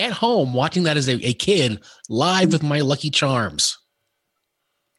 [0.00, 3.78] at home watching that as a, a kid live with my Lucky Charms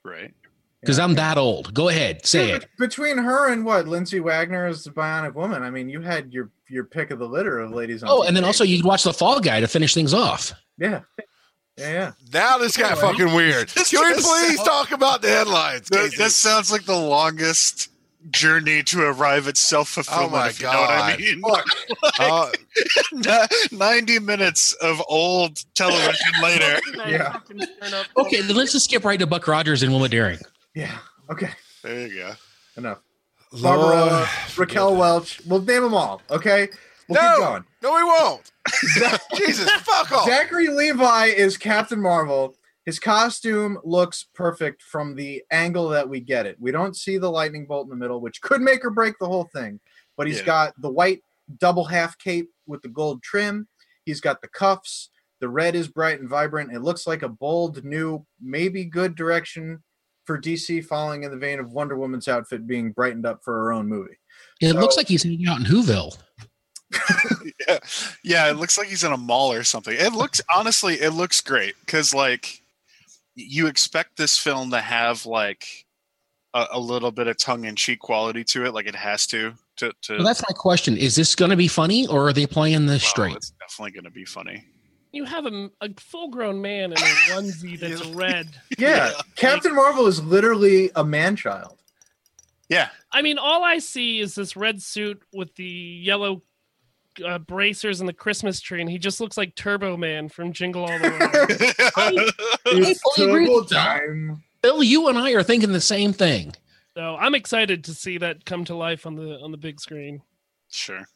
[0.06, 0.34] right
[0.82, 1.74] because I'm that old.
[1.76, 2.66] Go ahead, say Yeah, it.
[2.80, 6.50] Between her and what Lindsay Wagner is the Bionic Woman, I mean, you had your
[6.70, 8.10] your pick of the litter of ladies on.
[8.12, 10.54] Oh, and then also you'd watch The Fall Guy to finish things off.
[10.80, 11.02] yeah,
[11.78, 12.12] yeah, yeah.
[12.34, 13.68] Now this got fucking weird.
[13.76, 14.24] Can we please
[14.56, 15.88] sounds- talk about the headlines?
[15.90, 16.18] That, Casey?
[16.18, 17.90] that sounds like the longest
[18.29, 20.34] journey to arrive at self fulfillment.
[20.34, 21.19] Oh my if you know what I God.
[21.19, 21.41] mean?
[22.19, 22.51] Oh,
[23.71, 26.79] Ni- Ninety minutes of old television later.
[27.07, 27.39] Yeah.
[28.17, 30.39] Okay, then let's just skip right to Buck Rogers and Wilma Deering.
[30.75, 30.97] Yeah.
[31.29, 31.49] Okay.
[31.84, 32.31] There you go.
[32.77, 32.99] Enough.
[33.62, 34.29] Barbara, Lord.
[34.57, 35.41] Raquel Welch.
[35.45, 36.21] We'll name them all.
[36.29, 36.69] Okay.
[37.10, 37.65] We'll keep no, going.
[37.84, 38.51] no, we won't.
[39.36, 40.25] Jesus, fuck off.
[40.25, 42.55] Zachary Levi is Captain Marvel.
[42.86, 46.58] His costume looks perfect from the angle that we get it.
[46.60, 49.28] We don't see the lightning bolt in the middle, which could make or break the
[49.28, 49.80] whole thing.
[50.17, 50.46] But he's Yeah.
[50.46, 51.24] got the white
[51.60, 53.67] double half cape with the gold trim.
[54.06, 55.10] He's got the cuffs.
[55.41, 56.74] The red is bright and vibrant.
[56.74, 59.84] It looks like a bold, new, maybe good direction
[60.26, 63.72] for DC, following in the vein of Wonder Woman's outfit being brightened up for her
[63.74, 64.17] own movie.
[64.60, 66.17] It So- looks like he's hanging out in Whoville.
[67.67, 67.80] yeah,
[68.24, 68.50] yeah.
[68.50, 69.96] It looks like he's in a mall or something.
[69.98, 72.61] It looks honestly, it looks great because like
[73.47, 75.86] you expect this film to have like
[76.54, 79.54] a, a little bit of tongue in cheek quality to it, like it has to.
[79.77, 80.97] To, to Well, that's my question.
[80.97, 83.36] Is this going to be funny or are they playing this well, straight?
[83.36, 84.65] It's definitely going to be funny.
[85.12, 88.49] you have a, a full-grown man in a onesie that's red.
[88.77, 91.77] Yeah, Captain Marvel is literally a man child.
[92.69, 92.89] Yeah.
[93.12, 96.41] I mean, all I see is this red suit with the yellow
[97.26, 100.84] uh, bracers and the Christmas tree, and he just looks like Turbo Man from Jingle
[100.84, 102.28] All the Way.
[102.65, 104.43] It's fully turbo with time.
[104.62, 106.54] Bill, you and I are thinking the same thing.
[106.95, 110.21] so I'm excited to see that come to life on the on the big screen.
[110.69, 111.08] sure.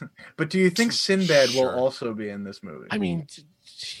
[0.36, 2.86] But do you think Sinbad will also be in this movie?
[2.90, 3.26] I mean,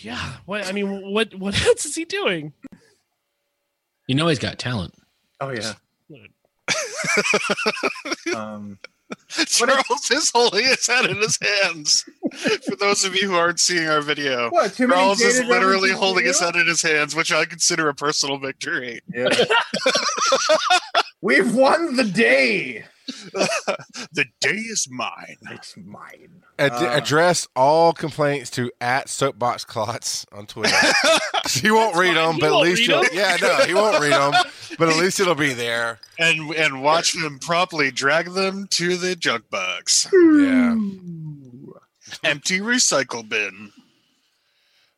[0.00, 0.34] yeah.
[0.44, 2.52] What I mean, what what else is he doing?
[4.06, 4.94] You know he's got talent.
[5.40, 5.72] oh yeah.
[8.34, 8.78] Um,
[9.28, 12.04] Charles is holding his head in his hands.
[12.64, 14.74] For those of you who aren't seeing our video, what?
[14.74, 17.88] Too many Charles is literally holding for his head in his hands, which I consider
[17.88, 19.00] a personal victory.
[19.14, 19.28] Yeah.
[21.20, 22.84] We've won the day.
[24.12, 25.36] The day is mine.
[25.50, 26.42] It's mine.
[26.58, 30.74] Ad- Uh, address all complaints to at soapbox clots on Twitter.
[31.50, 32.26] he won't read fine.
[32.30, 33.10] them, but at least read you'll, 'em.
[33.12, 34.32] yeah, no, he won't read them,
[34.78, 35.98] but at least it'll be there.
[36.18, 40.06] And and watch them promptly drag them to the junk box.
[40.12, 40.74] Yeah.
[42.24, 43.72] Empty recycle bin.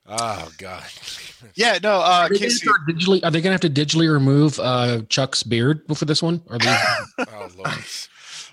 [0.09, 0.85] Oh God.
[1.55, 2.67] Yeah, no, uh Are they, gonna Casey.
[2.67, 6.43] start digitally, are they gonna have to digitally remove uh, Chuck's beard for this one?
[6.51, 6.77] Are they
[7.33, 7.79] Oh Lord.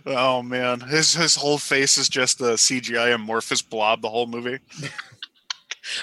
[0.06, 0.82] Oh man.
[0.82, 4.60] His his whole face is just a CGI amorphous blob the whole movie.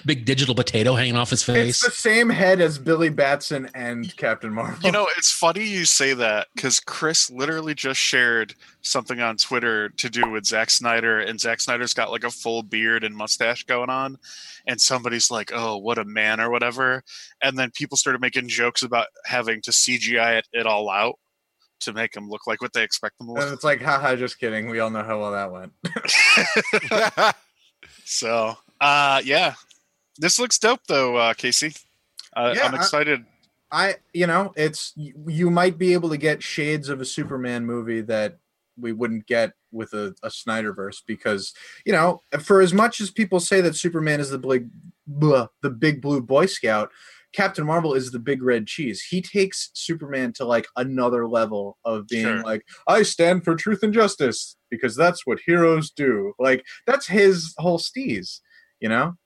[0.06, 1.70] big digital potato hanging off his face.
[1.70, 4.78] It's the same head as Billy Batson and Captain Marvel.
[4.84, 9.88] You know, it's funny you say that because Chris literally just shared something on Twitter
[9.90, 13.64] to do with Zack Snyder, and Zack Snyder's got like a full beard and mustache
[13.64, 14.18] going on,
[14.66, 17.03] and somebody's like, "Oh, what a man" or whatever,
[17.42, 21.16] and then people started making jokes about having to CGI it, it all out
[21.81, 24.38] to make him look like what they expect them to and it's like, haha, just
[24.38, 24.68] kidding.
[24.68, 27.35] We all know how well that went.
[28.05, 29.55] So, uh, yeah,
[30.18, 31.75] this looks dope though, uh, Casey.
[32.35, 33.25] Uh, Yeah, I'm excited.
[33.70, 38.03] I, you know, it's you might be able to get shades of a Superman movie
[38.03, 38.38] that
[38.79, 41.52] we wouldn't get with a, a Snyderverse because,
[41.85, 44.68] you know, for as much as people say that Superman is the big,
[45.06, 46.90] blah, the big blue Boy Scout,
[47.32, 49.02] Captain Marvel is the big red cheese.
[49.02, 52.42] He takes Superman to like another level of being Sure.
[52.42, 56.35] like, I stand for truth and justice because that's what heroes do.
[56.38, 58.40] Like that's his whole steez,
[58.80, 59.16] you know?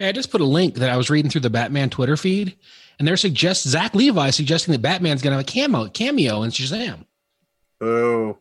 [0.00, 2.56] I just put a link that I was reading through the Batman Twitter feed,
[2.98, 7.06] and there suggests Zach Levi suggesting that Batman's gonna have a cameo cameo in Shazam.
[7.80, 8.36] Boo.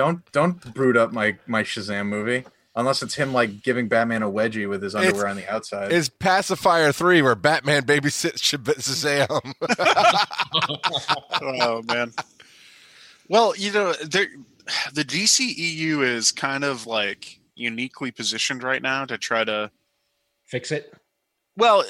[0.00, 2.46] Don't don't brood up my my Shazam movie.
[2.74, 5.92] Unless it's him like giving Batman a wedgie with his underwear on the outside.
[5.92, 9.52] It's Pacifier 3 where Batman babysits Shazam.
[11.60, 12.14] oh man.
[13.28, 14.28] Well, you know, there,
[14.94, 19.70] the DCEU is kind of like uniquely positioned right now to try to.
[20.46, 20.94] Fix it.
[21.58, 21.84] Well,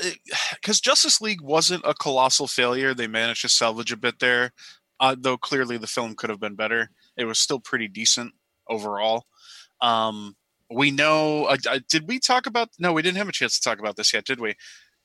[0.55, 4.51] because Justice League wasn't a colossal failure, they managed to salvage a bit there.
[4.99, 6.91] Uh, though clearly the film could have been better.
[7.21, 8.33] It was still pretty decent
[8.69, 9.27] overall.
[9.81, 10.37] Um,
[10.71, 11.47] we know.
[11.47, 12.69] Uh, uh, did we talk about?
[12.79, 14.55] No, we didn't have a chance to talk about this yet, did we?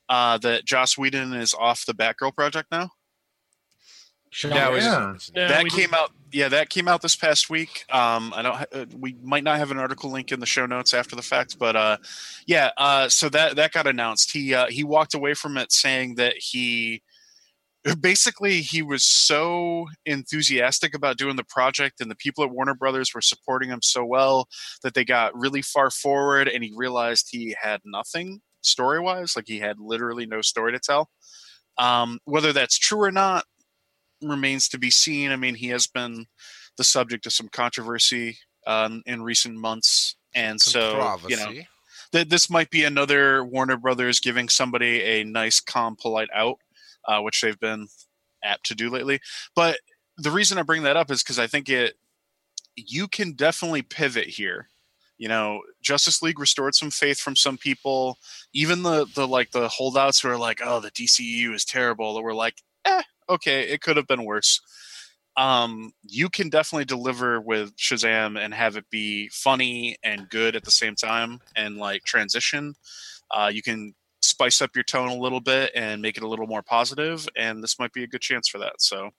[0.08, 2.90] Uh, that Joss Whedon is off the Batgirl project now.
[4.54, 5.14] yeah, we Yeah.
[5.34, 8.64] No, that came out yeah that came out this past week um i don't ha-
[8.72, 11.58] uh, we might not have an article link in the show notes after the fact
[11.58, 11.96] but uh
[12.46, 16.16] yeah uh so that that got announced he uh he walked away from it saying
[16.16, 17.02] that he
[17.94, 23.14] basically he was so enthusiastic about doing the project and the people at warner brothers
[23.14, 24.48] were supporting him so well
[24.82, 29.44] that they got really far forward and he realized he had nothing story wise like
[29.46, 31.08] he had literally no story to tell
[31.78, 33.44] um whether that's true or not
[34.22, 35.30] remains to be seen.
[35.30, 36.26] I mean, he has been
[36.76, 41.52] the subject of some controversy um, in recent months, and so you know
[42.12, 46.58] th- this might be another Warner Brothers giving somebody a nice, calm, polite out,
[47.06, 47.88] uh, which they've been
[48.42, 49.20] apt to do lately.
[49.54, 49.78] But
[50.16, 51.94] the reason I bring that up is because I think it
[52.76, 54.68] you can definitely pivot here.
[55.18, 58.18] You know, Justice League restored some faith from some people.
[58.52, 62.22] Even the the like the holdouts who are like, "Oh, the DCU is terrible," that
[62.22, 64.60] were like, "Eh, okay, it could have been worse."
[65.38, 70.64] Um, you can definitely deliver with Shazam and have it be funny and good at
[70.64, 72.74] the same time, and like transition.
[73.30, 73.94] Uh, you can
[74.36, 77.64] spice up your tone a little bit and make it a little more positive, and
[77.64, 78.82] this might be a good chance for that.
[78.82, 79.10] So,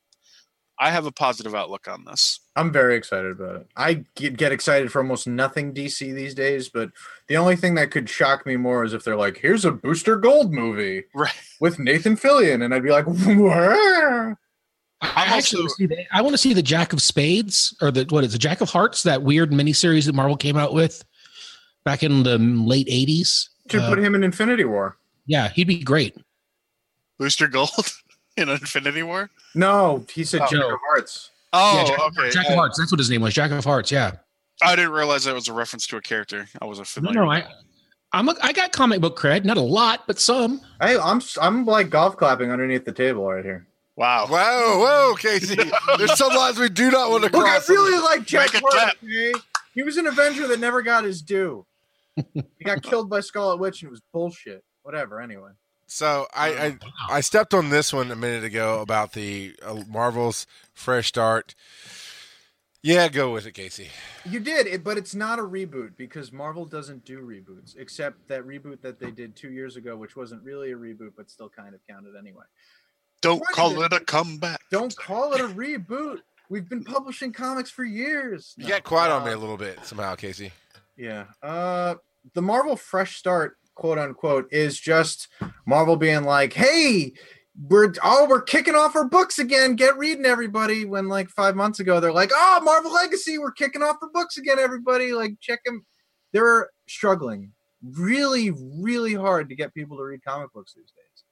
[0.80, 2.40] I have a positive outlook on this.
[2.56, 3.68] I'm very excited about it.
[3.76, 6.92] I get, get excited for almost nothing DC these days, but
[7.28, 10.18] the only thing that could shock me more is if they're like, "Here's a Booster
[10.18, 11.32] Gold movie Right.
[11.60, 14.38] with Nathan Fillion," and I'd be like, "Where?"
[15.02, 17.90] I actually want to see the, I want to see the Jack of Spades or
[17.90, 21.04] the what is it, Jack of Hearts, that weird miniseries that Marvel came out with
[21.86, 23.50] back in the late '80s.
[23.70, 24.98] To Uh, put him in Infinity War.
[25.28, 26.16] Yeah, he'd be great.
[27.20, 27.70] Booster Gold
[28.38, 29.30] in Infinity War.
[29.56, 30.48] No, he said Oh.
[30.50, 31.32] Jack of Hearts.
[31.54, 32.30] Oh, yeah, Jack, okay.
[32.32, 32.78] Jack of Hearts.
[32.80, 33.34] That's what his name was.
[33.34, 33.92] Jack of Hearts.
[33.92, 34.12] Yeah.
[34.62, 36.48] I didn't realize that was a reference to a character.
[36.62, 37.22] I wasn't No, familiar.
[37.22, 37.52] no, with I,
[38.14, 39.46] I'm a, I got comic book cred.
[39.46, 40.62] Not a lot, but some.
[40.82, 43.68] Hey, I'm I'm like golf clapping underneath the table right here.
[43.96, 44.28] Wow.
[44.28, 45.56] Whoa, whoa, Casey.
[45.98, 48.68] There's some lines we do not want to Look, I really like Jack Make it
[48.72, 48.96] Hart.
[49.04, 49.34] Okay?
[49.74, 51.66] He was an Avenger that never got his due.
[52.34, 54.64] he got killed by Scarlet Witch, and it was bullshit.
[54.88, 55.20] Whatever.
[55.20, 55.50] Anyway,
[55.86, 56.78] So I, I
[57.18, 61.56] I stepped on this one a minute ago about the uh, Marvel's fresh start.
[62.82, 63.90] Yeah, go with it, Casey.
[64.24, 68.48] you did it, but it's not a reboot because Marvel doesn't do reboots, except that
[68.48, 71.76] reboot that they did two years ago, which wasn't really a reboot, but still kind
[71.76, 72.46] of counted anyway.
[73.22, 74.62] Don't Why call did- it a comeback.
[74.72, 76.20] Don't call it a reboot.
[76.50, 78.54] We've been publishing comics for years.
[78.56, 80.54] You No, got quiet on uh, me a little bit somehow, Casey.
[80.96, 81.26] Yeah.
[81.44, 81.96] Uh
[82.34, 85.28] the Marvel fresh start, quote unquote, is just
[85.66, 87.14] Marvel being like, hey,
[87.60, 89.76] we're oh, we're kicking off our books again.
[89.76, 90.86] Get reading, everybody.
[90.86, 94.38] When like five months ago, they're like, oh, Marvel Legacy, we're kicking off our books
[94.38, 95.14] again, everybody.
[95.14, 95.86] Like, check them.
[96.34, 97.54] They're struggling
[97.84, 101.24] really, really hard to get people to read comic books these days.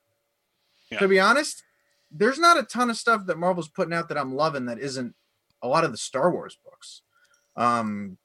[0.91, 0.99] Yeah.
[0.99, 1.63] To be honest,
[2.11, 5.15] there's not a ton of stuff that Marvel's putting out that I'm loving that isn't
[5.61, 7.01] a lot of the Star Wars books.
[7.55, 8.17] Um,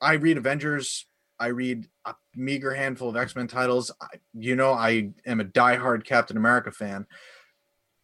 [0.00, 1.06] I read Avengers.
[1.42, 3.90] I read a meager handful of X Men titles.
[4.00, 7.04] I, you know, I am a diehard Captain America fan,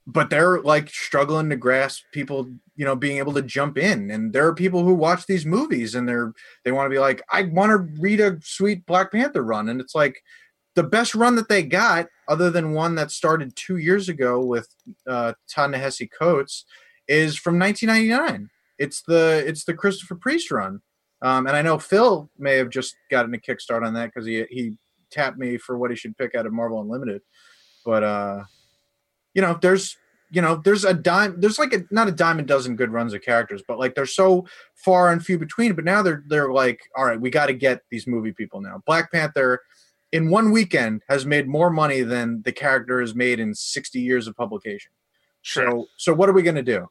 [0.09, 4.11] but they're like struggling to grasp people, you know, being able to jump in.
[4.11, 6.33] And there are people who watch these movies and they're
[6.65, 9.81] they want to be like, I want to read a sweet Black Panther run, and
[9.81, 10.21] it's like
[10.75, 14.69] the best run that they got, other than one that started two years ago with
[15.07, 16.65] uh, Ta-Nehisi Coates,
[17.07, 18.51] is from 1999.
[18.79, 20.81] It's the it's the Christopher Priest run.
[21.21, 24.45] Um, and I know Phil may have just gotten a kickstart on that because he
[24.51, 24.75] he
[25.11, 27.23] tapped me for what he should pick out of Marvel Unlimited.
[27.85, 28.45] But uh,
[29.35, 29.97] you know, there's
[30.31, 33.15] you know, there's a dime, there's like a not a dime a dozen good runs
[33.15, 35.75] of characters, but like they're so far and few between.
[35.75, 38.83] But now they're they're like, all right, we got to get these movie people now.
[38.87, 39.63] Black Panther,
[40.13, 44.27] in one weekend, has made more money than the character has made in 60 years
[44.27, 44.93] of publication.
[45.43, 46.89] So so what are we gonna do?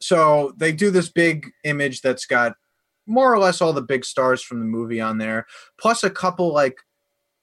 [0.00, 2.56] So they do this big image that's got
[3.08, 5.46] more or less all the big stars from the movie on there,
[5.80, 6.76] plus a couple like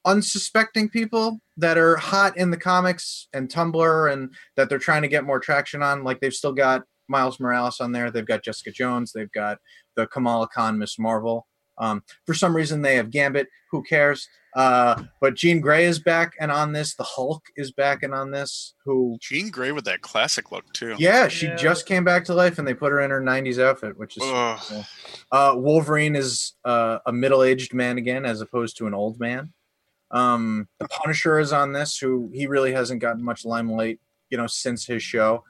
[0.06, 5.08] unsuspecting people that are hot in the comics and Tumblr and that they're trying to
[5.08, 6.04] get more traction on.
[6.04, 9.58] Like they've still got Miles Morales on there, they've got Jessica Jones, they've got
[9.96, 11.48] the Kamala Khan Miss Marvel.
[11.78, 13.48] Um, for some reason, they have Gambit.
[13.72, 14.30] Who cares?
[14.56, 16.96] Uh, but Jean Grey is back and on this.
[16.96, 18.74] The Hulk is back and on this.
[18.86, 20.96] Who Jean Grey with that classic look too.
[20.98, 21.56] yeah, she Yeah.
[21.58, 24.24] just came back to life, and they put her in her '90s outfit, which is
[24.24, 24.86] super cool.
[25.32, 29.52] Uh, Wolverine is uh, a middle-aged man again, as opposed to an old man.
[30.12, 34.00] Um, the Punisher is on this, who he really hasn't gotten much limelight,
[34.30, 35.44] you know, since his show.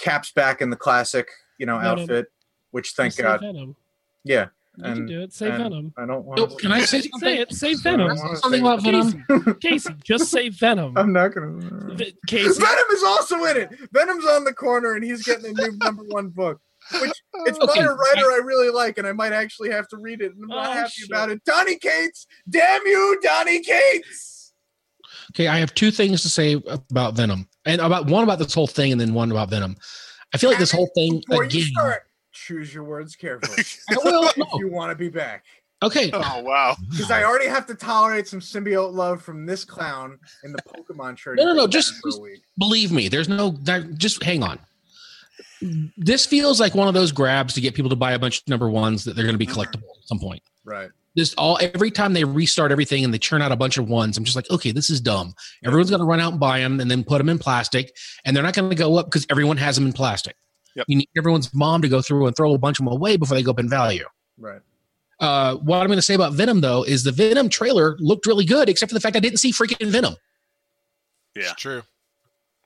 [0.00, 1.28] Cap's back in the classic,
[1.58, 2.26] you know, outfit,
[2.72, 3.76] which thank God, Venom.
[4.24, 4.48] yeah.
[4.76, 5.32] You can do it.
[5.34, 5.92] Say Venom.
[5.98, 6.40] I don't want.
[6.40, 7.52] Oh, can I say Say it.
[7.52, 8.16] Say I Venom.
[8.16, 9.58] Something say- about Venom.
[9.60, 10.96] Casey, just say Venom.
[10.96, 11.94] I'm not gonna.
[11.94, 13.70] V- Casey, Venom is also in it.
[13.92, 16.58] Venom's on the corner, and he's getting a new number one book.
[17.00, 19.98] Which oh, it's by a writer I really like, and I might actually have to
[19.98, 20.34] read it.
[20.34, 21.10] And I'm not Oh, happy shit.
[21.10, 21.44] about it.
[21.44, 24.52] Donny Cates, damn you, Donny Cates.
[25.32, 26.54] Okay, I have two things to say
[26.90, 29.76] about Venom, and about one about this whole thing, and then one about Venom.
[30.34, 31.98] I feel like this whole thing Before you again.
[32.32, 33.62] Start, choose your words carefully.
[33.90, 34.28] I will.
[34.28, 35.44] if you want to be back,
[35.82, 36.76] Okay, Oh wow.
[36.90, 41.18] because I already have to tolerate some symbiote love from this clown in the Pokemon
[41.18, 41.36] shirt.
[41.36, 42.42] No, no, no, he's just- wearing for a week.
[42.58, 43.50] believe me, there's no.
[43.62, 44.58] That, just hang on.
[45.96, 48.48] This feels like one of those grabs to get people to buy a bunch of
[48.48, 49.60] number ones that they're going to be mm-hmm.
[49.60, 50.42] collectible at some point.
[50.64, 50.90] right.
[51.14, 54.16] Just all every time they restart everything and they churn out a bunch of ones,
[54.16, 55.34] I'm just like, okay, this is dumb.
[55.62, 58.34] Everyone's going to run out and buy them and then put them in plastic, and
[58.34, 60.36] they're not going to go up because everyone has them in plastic.
[60.74, 60.86] Yep.
[60.88, 63.36] You need everyone's mom to go through and throw a bunch of them away before
[63.36, 64.06] they go up in value.
[64.38, 64.60] Right.
[65.20, 68.44] Uh, what I'm going to say about Venom though is the Venom trailer looked really
[68.44, 70.16] good, except for the fact I didn't see freaking Venom.
[71.34, 71.42] Yeah.
[71.42, 71.82] It's true.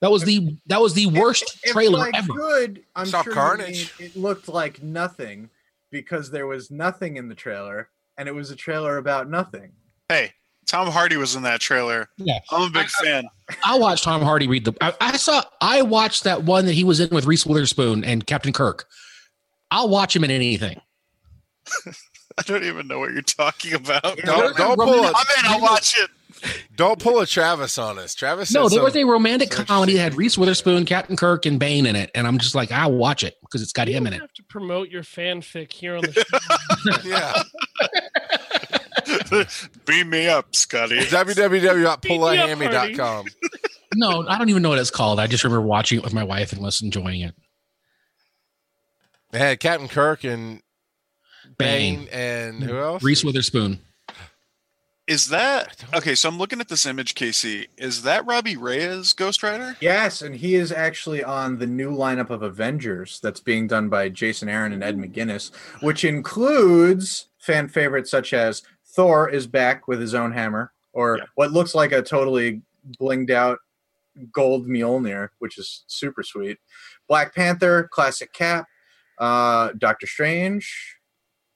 [0.01, 2.33] That was the that was the worst If, trailer like, ever.
[2.33, 2.83] Good.
[2.95, 3.93] I'm Saw sure Carnage.
[3.99, 5.49] mean It looked like nothing
[5.91, 9.71] because there was nothing in the trailer, and it was a trailer about nothing.
[10.09, 10.31] Hey,
[10.67, 12.09] Tom Hardy was in that trailer.
[12.17, 12.39] Yeah.
[12.51, 13.23] I'm a big fan.
[13.65, 14.73] I watched Tom Hardy read the.
[14.81, 15.43] I, I saw.
[15.61, 18.85] I watched that one that he was in with Reese Witherspoon and Captain Kirk.
[19.71, 20.79] I'll watch him in anything.
[22.37, 24.03] I don't even know what you're talking about.
[24.03, 25.45] Don't, don't Roman- pull a I'm in.
[25.45, 26.09] I'll watch it.
[26.75, 28.13] don't pull a Travis on us.
[28.13, 28.51] Travis.
[28.53, 31.59] No, said there was a romantic some comedy that had Reese Witherspoon, Captain Kirk, and
[31.59, 34.03] Bane in it, and I'm just like, I'll watch it because it's got you him
[34.03, 34.21] don't in it.
[34.21, 36.13] have to promote your fanfic here on the
[37.01, 37.09] show.
[37.09, 37.41] yeah.
[39.85, 40.99] Beam me up, Scotty.
[40.99, 43.25] www.pullahammy.com.
[43.95, 45.17] No, I don't even know what it's called.
[45.17, 47.33] I just remember watching it with my wife and was enjoying it.
[49.31, 50.61] They had Captain Kirk and
[51.57, 52.09] Bane, Bane.
[52.11, 52.77] and who mm-hmm.
[52.77, 53.01] else?
[53.01, 53.79] Reese Witherspoon.
[55.07, 56.15] Is that okay?
[56.15, 57.67] So I'm looking at this image, Casey.
[57.77, 59.77] Is that Robbie Reyes Ghost Rider?
[59.79, 64.09] Yes, and he is actually on the new lineup of Avengers that's being done by
[64.09, 68.63] Jason Aaron and Ed McGuinness, which includes fan favorites such as
[68.97, 71.25] Thor is back with his own hammer, or Yeah.
[71.35, 72.63] what looks like a totally
[72.99, 73.59] blinged out
[74.33, 76.57] gold Mjolnir, which is super sweet.
[77.07, 78.65] Black Panther, classic Cap,
[79.19, 80.97] uh, Doctor Strange.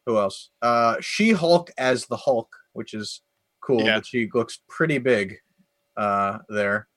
[0.05, 0.51] Who else?
[0.61, 3.21] Uh, she Hulk as the Hulk, which is
[3.61, 3.83] cool.
[3.83, 3.97] Yeah.
[3.97, 5.37] But she looks pretty big
[5.97, 6.87] uh, there,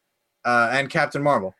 [0.44, 1.54] uh, and Captain Marvel.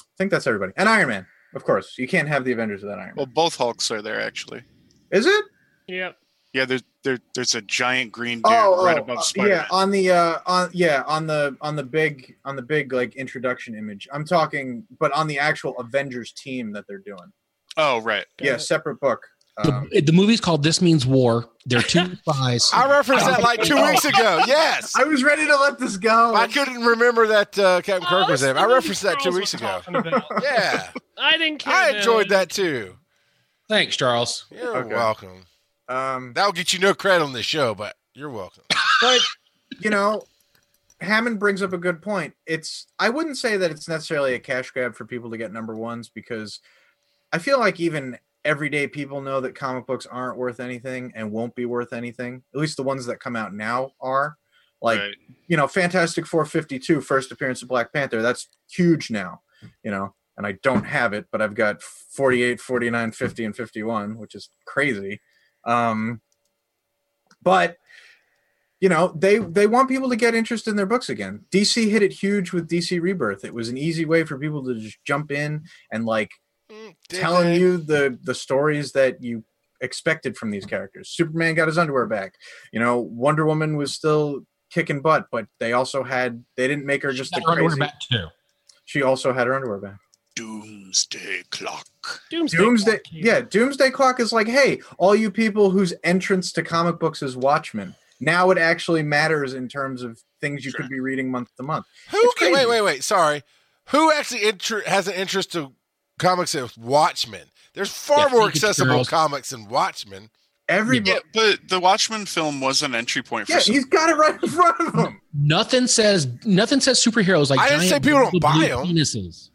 [0.00, 1.96] I think that's everybody, and Iron Man, of course.
[1.98, 3.14] You can't have the Avengers without Iron Man.
[3.16, 4.62] Well, both Hulks are there actually.
[5.10, 5.44] Is it?
[5.88, 6.16] Yep.
[6.52, 9.48] Yeah, there's there, there's a giant green dude Oh, right oh, above uh, Spider.
[9.48, 13.16] yeah, on the uh, on yeah, on the on the big on the big like
[13.16, 14.08] introduction image.
[14.12, 17.32] I'm talking, but on the actual Avengers team that they're doing.
[17.76, 18.26] Oh, right.
[18.40, 19.26] Yeah, separate book.
[19.58, 21.48] Um, The, the movie's called This Means War.
[21.66, 22.70] They're two spies.
[22.72, 24.40] I referenced that like two weeks ago.
[24.46, 24.94] Yes.
[24.96, 26.34] I was ready to let this go.
[26.34, 28.56] I couldn't remember that uh, Captain Kirk was there.
[28.58, 29.80] I Oh, referenced that two weeks ago.
[30.42, 30.88] Yeah.
[31.18, 31.72] I didn't care.
[31.74, 32.38] I enjoyed then.
[32.40, 32.96] that too.
[33.68, 34.46] Thanks, Charles.
[34.50, 34.94] You're Okay.
[34.94, 35.44] welcome.
[35.88, 38.64] Um, That'll get you no credit on this show, but you're welcome.
[39.00, 39.20] but
[39.80, 40.22] you know,
[41.00, 42.34] Hammond brings up a good point.
[42.46, 45.74] It's I wouldn't say that it's necessarily a cash grab for people to get number
[45.74, 46.60] ones because
[47.32, 51.54] I feel like even everyday people know that comic books aren't worth anything and won't
[51.54, 52.42] be worth anything.
[52.54, 54.36] At least the ones that come out now are.
[54.80, 55.14] Like right.
[55.46, 58.20] you know, Fantastic 452, first appearance of Black Panther.
[58.20, 59.42] That's huge now,
[59.84, 64.18] you know, and I don't have it, but I've got 48, 49, 50, and 51,
[64.18, 65.20] which is crazy.
[65.64, 66.20] Um,
[67.42, 67.76] but
[68.80, 71.44] you know, they they want people to get interest in their books again.
[71.52, 73.44] DC hit it huge with DC Rebirth.
[73.44, 76.30] It was an easy way for people to just jump in and like
[77.08, 79.44] telling you the the stories that you
[79.80, 81.10] expected from these characters.
[81.10, 82.34] Superman got his underwear back.
[82.72, 84.40] You know, Wonder Woman was still
[84.70, 87.78] kicking butt, but they also had they didn't make her just a Got crazy.
[87.78, 88.26] back too.
[88.84, 89.98] She also had her underwear back.
[90.34, 91.86] Doomsday Clock.
[92.30, 92.56] Doomsday.
[92.58, 96.98] Doomsday, Clock, yeah, Doomsday Clock is like, hey, all you people whose entrance to comic
[96.98, 97.94] books is Watchmen.
[98.20, 100.80] Now it actually matters in terms of things you Sure.
[100.82, 101.86] could be reading month to month.
[102.10, 102.18] Who?
[102.20, 103.04] It's Wait, wait, wait.
[103.04, 103.42] Sorry.
[103.88, 105.72] Who actually inter- has an interest to
[106.18, 107.48] comics of Watchmen?
[107.74, 109.08] There's far Yeah, more accessible Charles.
[109.08, 110.30] comics than Watchmen.
[110.68, 114.08] Everybody, Yeah, but the Watchmen film was an entry point for yeah, some he's got
[114.08, 115.20] it right in front of him.
[115.34, 118.86] Nothing says nothing says superheroes like I didn't giant say people don't blue buy 'em.
[118.86, 119.50] Penises.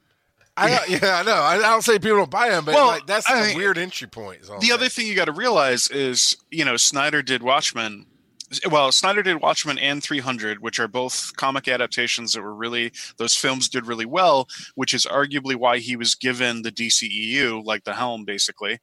[0.58, 1.34] I don't, yeah, I know.
[1.34, 3.58] I, I don't say people don't buy them, but Well, like that's I a mean,
[3.58, 4.42] weird entry point.
[4.44, 8.06] the I'm other thing you got to realize is you know snyder did watchmen
[8.72, 13.36] well snyder did watchmen and 300 which are both comic adaptations that were really those
[13.36, 17.94] films did really well which is arguably why he was given the dceu like the
[17.94, 18.80] helm basically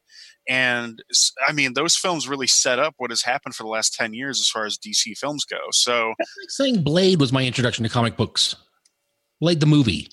[0.47, 1.03] and
[1.49, 4.39] I mean those films really set up what has happened for the last 10 years
[4.39, 7.89] as far as dc films go so That's like saying Blade was my introduction to
[7.89, 8.57] comic books.
[9.41, 10.09] Blade the movie.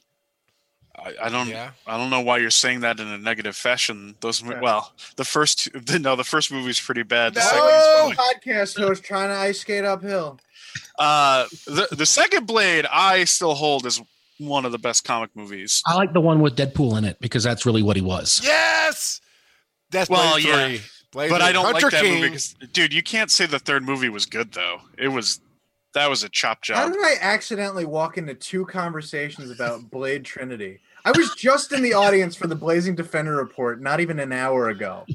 [1.03, 1.71] I, I don't Yeah.
[1.87, 4.15] I don't know why you're saying that in a negative fashion.
[4.21, 4.59] Those mo- Yeah.
[4.61, 7.33] well, the first two, no, the first movie's pretty bad.
[7.33, 7.45] The No!
[7.45, 8.17] second one's!
[8.17, 10.39] Podcast host trying to ice skate uphill.
[10.99, 14.01] Uh, the the second Blade I still hold as
[14.37, 15.81] one of the best comic movies.
[15.85, 18.39] I like the one with Deadpool in it because that's really what he was.
[18.43, 19.21] Yes,
[19.91, 20.67] that's Well, Blade yeah.
[20.67, 20.81] three.
[21.11, 21.41] Blade But.
[21.41, 22.13] I don't Hunter like that King.
[22.15, 24.81] movie because, dude, you can't say the third movie was good though.
[24.97, 25.41] It was
[25.93, 26.77] that was a chop job.
[26.77, 30.79] How did I accidentally walk into two conversations about Blade Trinity?
[31.05, 34.69] I was just in the audience for the Blazing Defender report not even an hour
[34.69, 35.05] ago,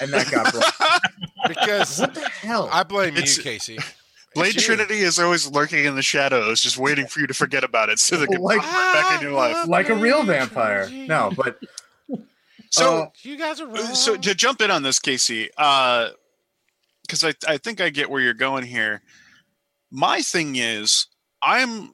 [0.00, 1.02] and that got brought.
[1.48, 2.68] because what the hell?
[2.72, 3.78] I blame It's- you, Casey.
[4.34, 4.74] Blade It's you.
[4.74, 7.98] Trinity is always lurking in the shadows, just waiting for you to forget about it,
[7.98, 9.66] so they can Like- back in your life.
[9.68, 10.88] like a real vampire.
[10.90, 11.58] No, but
[12.70, 13.94] So uh, you guys are wrong.
[13.94, 16.14] so to jump in on this casey because
[17.24, 19.02] I, I think i get where you're going here
[19.90, 21.06] my thing is
[21.42, 21.90] i'm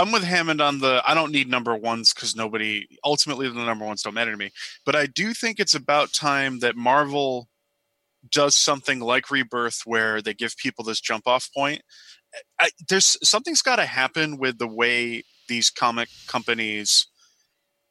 [0.00, 3.84] i'm with hammond on the i don't need number ones because nobody ultimately the number
[3.84, 4.50] ones don't matter to me.
[4.84, 7.48] But i do think it's about time that marvel
[8.30, 11.80] does something like rebirth where they give people this jump off point.
[12.60, 17.06] I, there's something's got to happen with the way these comic companies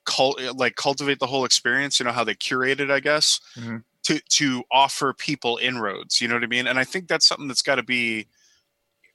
[0.05, 3.83] cult, like cultivate the whole experience you know how they curate it i guess Mhm.
[4.03, 6.67] to to offer people inroads you know what i mean?
[6.67, 8.27] And i think that's something that's got to be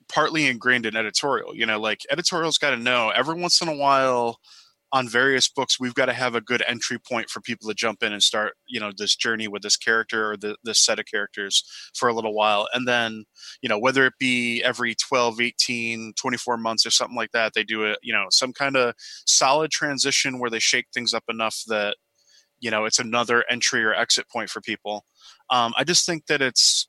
[0.08, 3.76] partly ingrained in editorial you know like editorial's got to know every once in a
[3.76, 4.38] while
[4.94, 8.00] on various books we've got to have a good entry point for people to jump
[8.04, 11.04] in and start you know this journey with this character or the, this set of
[11.04, 12.68] characters for a little while.
[12.72, 13.24] And then
[13.60, 17.64] you know whether it be every 12 18 24 months or something like that they
[17.64, 18.94] do a you know some kind of
[19.26, 21.96] solid transition where they shake things up enough that
[22.60, 25.04] you know it's another entry or exit point for people.
[25.50, 26.88] Um, i just think that it's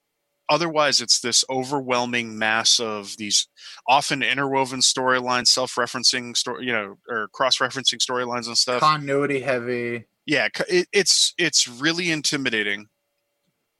[0.49, 3.47] otherwise it's this overwhelming mass of these
[3.87, 10.05] often interwoven storylines self-referencing story you know or cross-referencing storylines and stuff Continuity heavy.
[10.25, 12.87] yeah it, it's it's really intimidating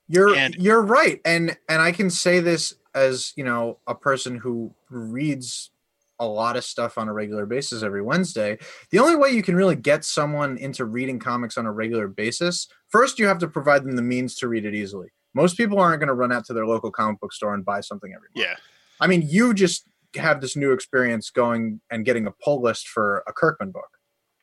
[0.07, 4.37] You're And- you're right, and and I can say this as you know a person
[4.37, 5.71] who reads
[6.19, 8.57] a lot of stuff on a regular basis every Wednesday.
[8.89, 12.69] The only way you can really get someone into reading comics on a regular basis,
[12.87, 15.09] first you have to provide them the means to read it easily.
[15.35, 17.81] Most people aren't going to run out to their local comic book store and buy
[17.81, 18.47] something every month.
[18.47, 18.55] yeah
[18.99, 19.83] I mean, you just
[20.15, 23.89] have this new experience going and getting a pull list for a Kirkman book.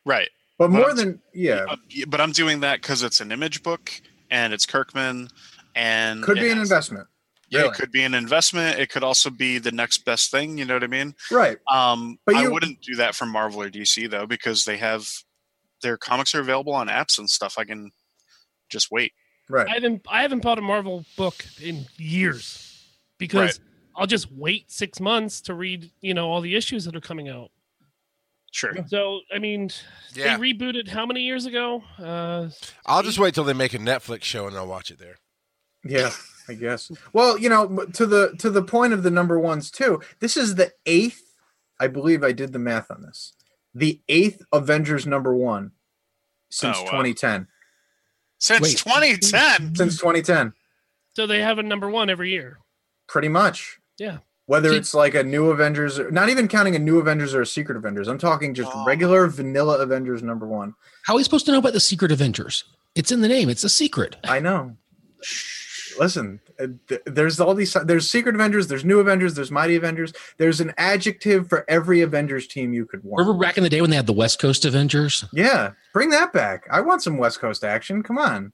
[0.05, 0.29] right
[0.59, 1.65] But Well, more I'm- than yeah,
[2.07, 3.91] but i'm doing that because it's an image book
[4.29, 5.29] and it's kirkman
[5.75, 7.07] and could be an has- investment.
[7.49, 7.69] yeah really.
[7.71, 10.75] it could be an investment it could also be the next best thing you know
[10.75, 11.57] what i mean Right.
[11.71, 15.07] um But i you- wouldn't do that for marvel or dc though because they have
[15.81, 17.89] their comics are available on apps and stuff i can
[18.69, 19.11] just wait
[19.49, 19.67] Right.
[19.67, 22.85] I haven't I haven't bought a Marvel book in years
[23.17, 23.59] because
[23.95, 27.29] I'll just wait six months to read you know all the issues that are coming
[27.29, 27.51] out.
[28.51, 29.69] sure So I mean,
[30.15, 30.37] Yeah.
[30.37, 31.83] they rebooted how many years ago?
[31.99, 32.49] Uh,
[32.85, 35.17] I'll just wait till they make a Netflix show and I'll watch it there.
[35.85, 36.11] Yeah,
[36.47, 36.89] I guess.
[37.11, 40.01] Well, you know, to the to the point of the number ones too.
[40.19, 41.21] This is the eighth.
[41.79, 43.33] I believe I did the math on this.
[43.75, 45.71] The eighth Avengers number one
[46.49, 46.91] since Oh, wow.
[46.91, 47.47] 2010.
[48.43, 48.77] Since Wait.
[48.77, 50.51] 2010 Since 2010,
[51.15, 52.59] so they have a number one every year.
[53.07, 53.79] pretty much.
[53.97, 54.17] Yeah.
[54.47, 57.41] Whether See- it's like a new Avengers, or, not even counting a new Avengers or
[57.41, 58.09] a Secret Avengers.
[58.09, 58.83] I'm talking just Oh.
[58.85, 60.73] regular vanilla Avengers number one.
[61.05, 62.65] How are we supposed to know about the Secret Avengers?
[62.95, 63.47] It's in the name.
[63.49, 64.17] It's a secret.
[64.25, 64.75] I know.
[65.99, 66.67] Listen, uh,
[67.05, 67.73] there's all these.
[67.85, 68.67] There's Secret Avengers.
[68.67, 69.33] There's New Avengers.
[69.33, 70.13] There's Mighty Avengers.
[70.37, 73.19] There's an adjective for every Avengers team you could want.
[73.19, 75.25] Remember back in the day when they had the West Coast Avengers?
[75.33, 76.67] Yeah, bring that back.
[76.71, 78.03] I want some West Coast action.
[78.03, 78.53] Come on.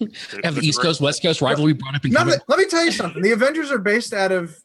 [0.44, 2.84] Have the East Coast West Coast rivalry brought up in No, let, let me tell
[2.84, 3.22] you something.
[3.22, 4.56] The Avengers are based out of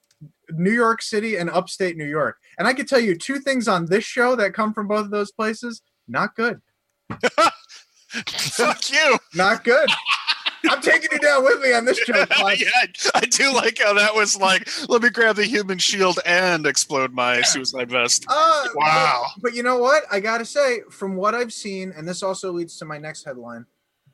[0.52, 2.38] New York City and upstate New York.
[2.58, 5.12] And I can tell you two things on this show that come from both of
[5.12, 5.82] those places.
[6.08, 6.62] Not good.
[8.28, 9.90] fuck you Not good.
[10.70, 12.14] I'm taking you down with me on this show.
[12.40, 16.66] yeah, I do like how that was like let me grab the human shield and
[16.66, 19.24] explode my suicide vest Uh, Wow.
[19.36, 20.04] But, but you know what?
[20.12, 23.66] I gotta say, from what I've seen, and this also leads to my next headline.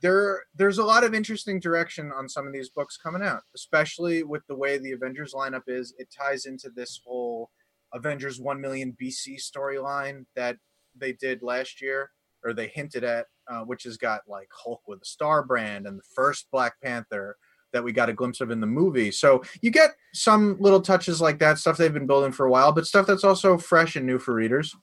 [0.02, 4.24] There, there's a lot of interesting direction on some of these books coming out, especially
[4.24, 5.94] with the way the Avengers lineup is.
[6.00, 7.52] It ties into this whole
[7.94, 10.58] Avengers 1 million BC storyline that
[10.96, 12.10] they did last year,
[12.44, 16.00] or they hinted at, uh, which has got like Hulk with a star brand and
[16.00, 17.36] the first Black Panther
[17.74, 19.12] that we got a glimpse of in the movie.
[19.12, 22.72] So you get some little touches like that, stuff they've been building for a while,
[22.72, 24.76] but stuff that's also fresh and new for readers.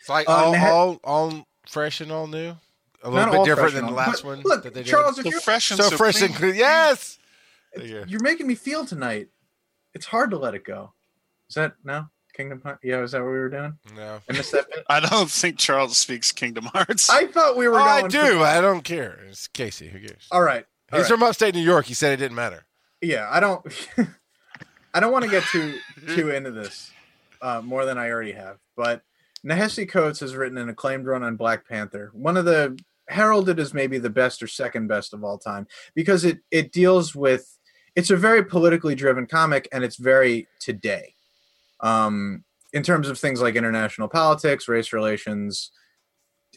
[0.00, 2.56] It's like Uh, all, and all, all fresh and all new.
[3.02, 4.90] A little Not bit different than the last but one Look, that they did.
[4.90, 6.54] Charles, if so you're, fresh and so, so fresh and clean.
[6.54, 7.18] Yes.
[7.76, 8.04] You go.
[8.06, 9.28] you're making me feel tonight,
[9.92, 10.94] it's hard to let it go.
[11.50, 12.80] Is that no Kingdom Hearts?
[12.82, 13.78] Yeah, is that what we were doing?
[13.96, 14.20] No.
[14.28, 14.84] I missed that bit.
[14.88, 17.08] I don't think Charles speaks Kingdom Hearts.
[17.10, 17.78] I thought we were.
[17.78, 18.42] Oh, I do.
[18.42, 19.18] I don't care.
[19.28, 19.88] It's Casey.
[19.88, 20.26] Who cares?
[20.30, 20.64] all right.
[20.92, 21.18] all He's right.
[21.18, 21.86] from upstate New York.
[21.86, 22.64] He said it didn't matter.
[23.02, 23.64] yeah i don't
[24.94, 25.74] i don't want to get too
[26.14, 26.90] too into this
[27.42, 29.02] uh, more than i already have but
[29.44, 32.78] Nehisi coates has written an acclaimed run on black panther one of the
[33.08, 37.14] heralded as maybe the best or second best of all time because it it deals
[37.14, 37.58] with
[37.94, 41.14] it's a very politically driven comic and it's very today
[41.80, 45.70] um in terms of things like international politics race relations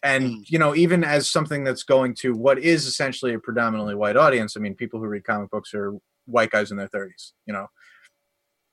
[0.04, 0.44] and Mm.
[0.48, 4.56] you know even as something that's going to what is essentially a predominantly white audience
[4.56, 5.94] i mean people who read comic books are
[6.26, 7.68] white guys in their 30s you know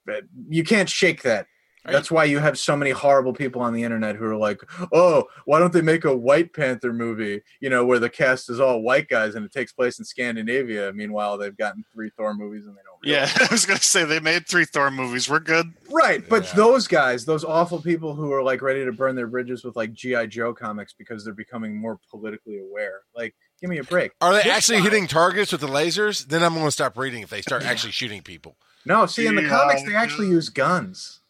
[0.07, 1.47] But you can't shake that
[1.93, 4.61] that's why you have so many horrible people on the internet who are like
[4.93, 8.59] oh why don't they make a white panther movie you know where the cast is
[8.61, 12.66] all white guys and it takes place in scandinavia meanwhile they've gotten three thor movies
[12.66, 15.28] and they don't yeah, I was gonna say they made three Thor movies.
[15.28, 15.66] We're good.
[15.91, 16.55] Right, but Yeah.
[16.55, 19.93] those guys, those awful people who are like ready to burn their bridges with like
[19.93, 23.01] GI Joe comics because they're becoming more politically aware.
[23.14, 24.12] Like, give me a break.
[24.22, 26.26] Are they This actually guy- hitting targets with the lasers?
[26.26, 28.57] Then I'm going to stop reading if they start actually shooting people.
[28.87, 29.49] No, see, in the Yeah.
[29.51, 31.20] comics they actually use guns.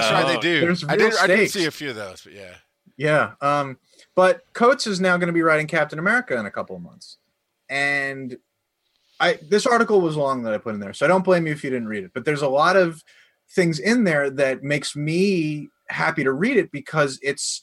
[0.00, 0.60] That's right, they Oh, do.
[0.60, 1.14] there's I did.
[1.16, 2.54] I did see a few of those, but yeah.
[2.96, 3.32] Yeah.
[3.40, 3.78] Um,
[4.14, 7.18] but Coates is now going to be writing Captain America in a couple of months,
[7.68, 8.36] and
[9.20, 11.52] I this article was long that I put in there, so I don't blame you
[11.52, 12.12] if you didn't read it.
[12.14, 13.02] But there's a lot of
[13.50, 17.62] things in there that makes me happy to read it because it's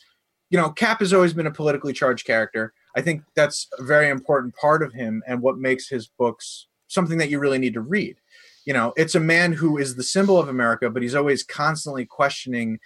[0.49, 2.73] you know, Cap has always been a politically charged character.
[2.95, 7.17] I think that's a very important part of him and what makes his books something
[7.19, 8.17] that you really need to read.
[8.66, 12.05] You know, it's a man who is the symbol of America, but he's always constantly
[12.05, 12.80] questioning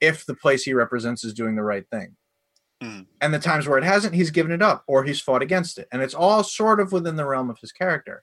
[0.00, 2.16] if the place he represents is doing the right thing.
[2.82, 3.06] Mm.
[3.20, 5.88] And the times where it hasn't, he's given it up or he's fought against it.
[5.90, 8.22] And it's all sort of within the realm of his character.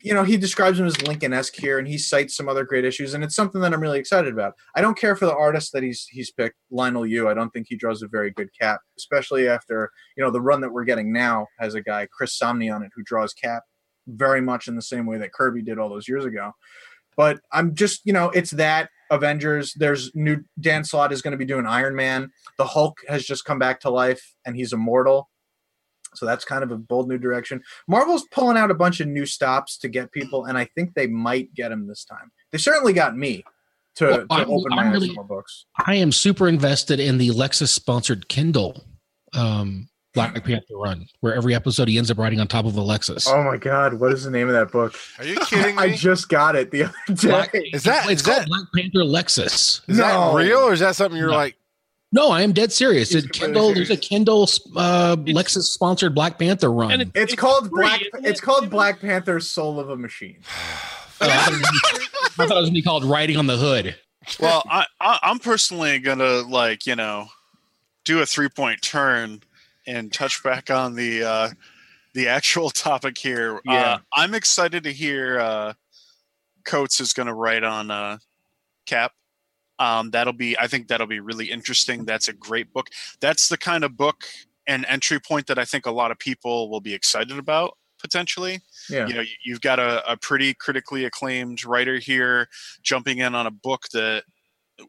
[0.00, 2.84] You know, he describes him as Lincoln esque here, and he cites some other great
[2.84, 4.54] issues, and it's something that I'm really excited about.
[4.74, 7.28] I don't care for the artist that he's he's picked, Leinil Yu.
[7.28, 10.60] I don't think he draws a very good Cap, especially after you know the run
[10.60, 13.64] that we're getting now has a guy Chris Samnee on it who draws Cap
[14.06, 16.52] very much in the same way that Kirby did all those years ago.
[17.16, 19.72] But I'm just, you know, it's that Avengers.
[19.74, 22.30] There's new Dan Slott is going to be doing Iron Man.
[22.58, 25.30] The Hulk has just come back to life and he's immortal.
[26.14, 27.62] So that's kind of a bold new direction.
[27.88, 31.06] Marvel's pulling out a bunch of new stops to get people, and I think they
[31.06, 32.32] might get him this time.
[32.52, 33.44] They certainly got me
[33.96, 35.66] to, Well, to I'm- open my eyes to more books.
[35.86, 38.82] I am super invested in the Lexus sponsored Kindle
[39.34, 42.80] um, Black Panther run, where every episode he ends up riding on top of a
[42.80, 43.28] Lexus.
[43.30, 44.96] Oh my God, what is the name of that book?
[45.18, 45.82] Are you kidding me?
[45.82, 47.70] I just got it the other Black- day.
[47.72, 49.80] Is that- it's is called that- Black Panther Lexus?
[49.88, 51.36] Is that real or is that something you're No.
[51.36, 51.56] like?
[52.12, 53.14] No, I am dead serious.
[53.14, 54.08] It's It, completely Kindle, there's a serious.
[54.08, 54.42] Kindle
[54.76, 56.92] uh, Lexus sponsored Black Panther run.
[56.92, 58.00] And it- It's, It's called free, Black.
[58.02, 60.38] isn't It's called Black Panther: Soul of a Machine.
[61.20, 62.00] Oh, I, thought it was,
[62.38, 63.96] I thought it was gonna be called Riding on the Hood.
[64.40, 67.28] Well, I, I I'm personally gonna like you know
[68.04, 69.42] do a three point turn
[69.86, 71.50] and touch back on the uh,
[72.14, 73.60] the actual topic here.
[73.64, 73.72] Yeah.
[73.94, 75.72] Uh, I'm excited to hear uh,
[76.64, 78.18] Coates is gonna write on uh,
[78.86, 79.12] Cap.
[79.78, 82.04] Um, that'll be I think that'll be really interesting.
[82.04, 82.88] That's a great book.
[83.20, 84.24] That's the kind of book
[84.66, 88.60] and entry point that I think a lot of people will be excited about potentially
[88.90, 89.06] Yeah.
[89.06, 92.46] you know you- you've got a, a pretty critically acclaimed writer here
[92.82, 94.24] jumping in on a book that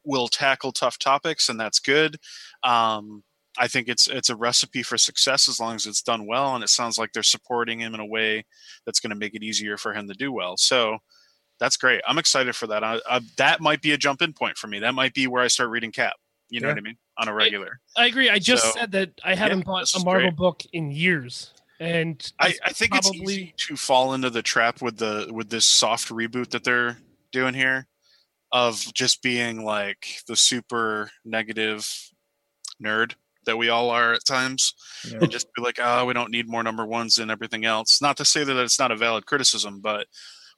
[0.03, 2.17] will tackle tough topics and that's good
[2.63, 3.23] um,
[3.59, 6.63] i think it's it's a recipe for success as long as it's done well and
[6.63, 8.45] it sounds like they're supporting him in a way
[8.85, 10.55] that's going to make it easier for him to do well.
[10.57, 10.97] So
[11.59, 12.01] that's great.
[12.07, 12.83] I'm excited for that.
[12.83, 14.79] I, I, that might be a jump in point for me.
[14.79, 16.13] That might be where i start reading cap.
[16.49, 16.73] You know Yeah.
[16.73, 16.97] what i mean?
[17.17, 17.79] On a regular.
[17.97, 18.29] I agree.
[18.29, 20.35] I just So, said that I haven't yeah, bought a Marvel great.
[20.35, 24.81] book in years, and I, I think probably it's easy to fall into the trap
[24.83, 26.97] with the with this soft reboot that they're
[27.31, 27.87] doing here
[28.51, 31.89] of just being like the super negative
[32.81, 33.15] nerd
[33.47, 34.73] that we all are at times
[35.09, 35.17] Yeah.
[35.21, 37.99] and just be like oh we don't need more number ones and everything else.
[38.01, 40.05] Not to say that it's not a valid criticism but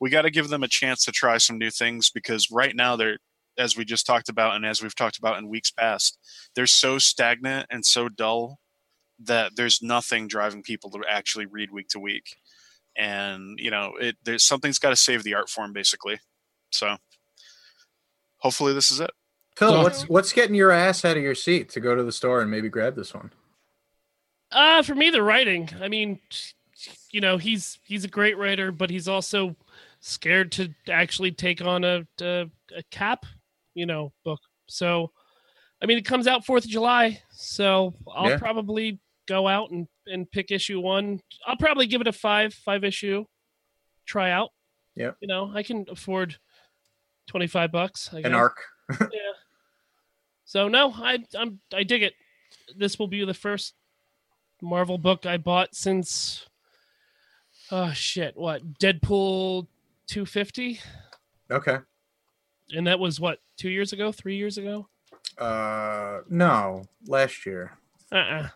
[0.02, 2.96] we got to give them a chance to try some new things because right now
[2.98, 3.20] they're
[3.58, 6.18] as we just talked about and as we've talked about in weeks past
[6.56, 8.60] they're so stagnant and so dull
[9.22, 12.38] that there's nothing driving people to actually read week to week.
[12.98, 16.20] And you know it there's something's got to save the art form basically.
[16.72, 16.96] So
[18.38, 19.12] hopefully this is it
[19.60, 22.14] Phil, So- what's what's getting your ass out of your seat to go to the
[22.14, 23.32] store and maybe grab this one?
[24.52, 25.70] Uh, for me, the writing.
[25.82, 26.20] I mean,
[27.12, 29.56] you know, he's he's a great writer, but he's also
[30.00, 33.26] scared to actually take on a a, a cap,
[33.76, 34.40] you know, book.
[34.68, 35.12] So,
[35.82, 38.38] I mean, it comes out Fourth of July, so I'll Yeah.
[38.40, 41.20] probably go out and and pick issue one.
[41.46, 43.26] I'll probably give it a five five issue
[44.06, 44.52] try out.
[44.96, 45.18] Yep.
[45.20, 46.38] You know, I can afford
[47.28, 48.10] twenty five bucks.
[48.14, 48.58] I An arc.
[48.90, 49.08] Yeah.
[50.50, 52.14] So no, I I'm I dig it.
[52.76, 53.76] This will be the first
[54.64, 56.48] Marvel book I bought since
[57.72, 58.80] oh shit, what?
[58.80, 59.68] Deadpool
[60.08, 60.80] 250?
[61.52, 61.78] Okay.
[62.72, 64.88] And that was what, 2 years ago, 3 years ago?
[65.38, 67.78] Uh, no, last year.
[68.12, 68.48] Uh-uh.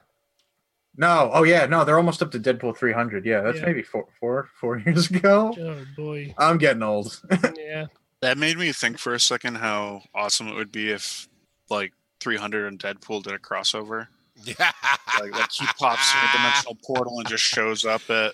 [0.97, 1.29] No.
[1.31, 3.23] Oh yeah, no, they're almost up to Deadpool 300.
[3.23, 3.65] Yeah, that's Yeah.
[3.67, 5.53] maybe four, four, four years ago.
[5.59, 6.33] Oh boy.
[6.39, 7.21] I'm getting old.
[7.55, 7.85] Yeah.
[8.21, 11.27] that made me think for a second how awesome it would be if
[11.69, 14.07] like 300 and deadpool did a crossover
[14.43, 14.71] Yeah.
[15.19, 18.33] like, like he pops in a dimensional portal and just shows up at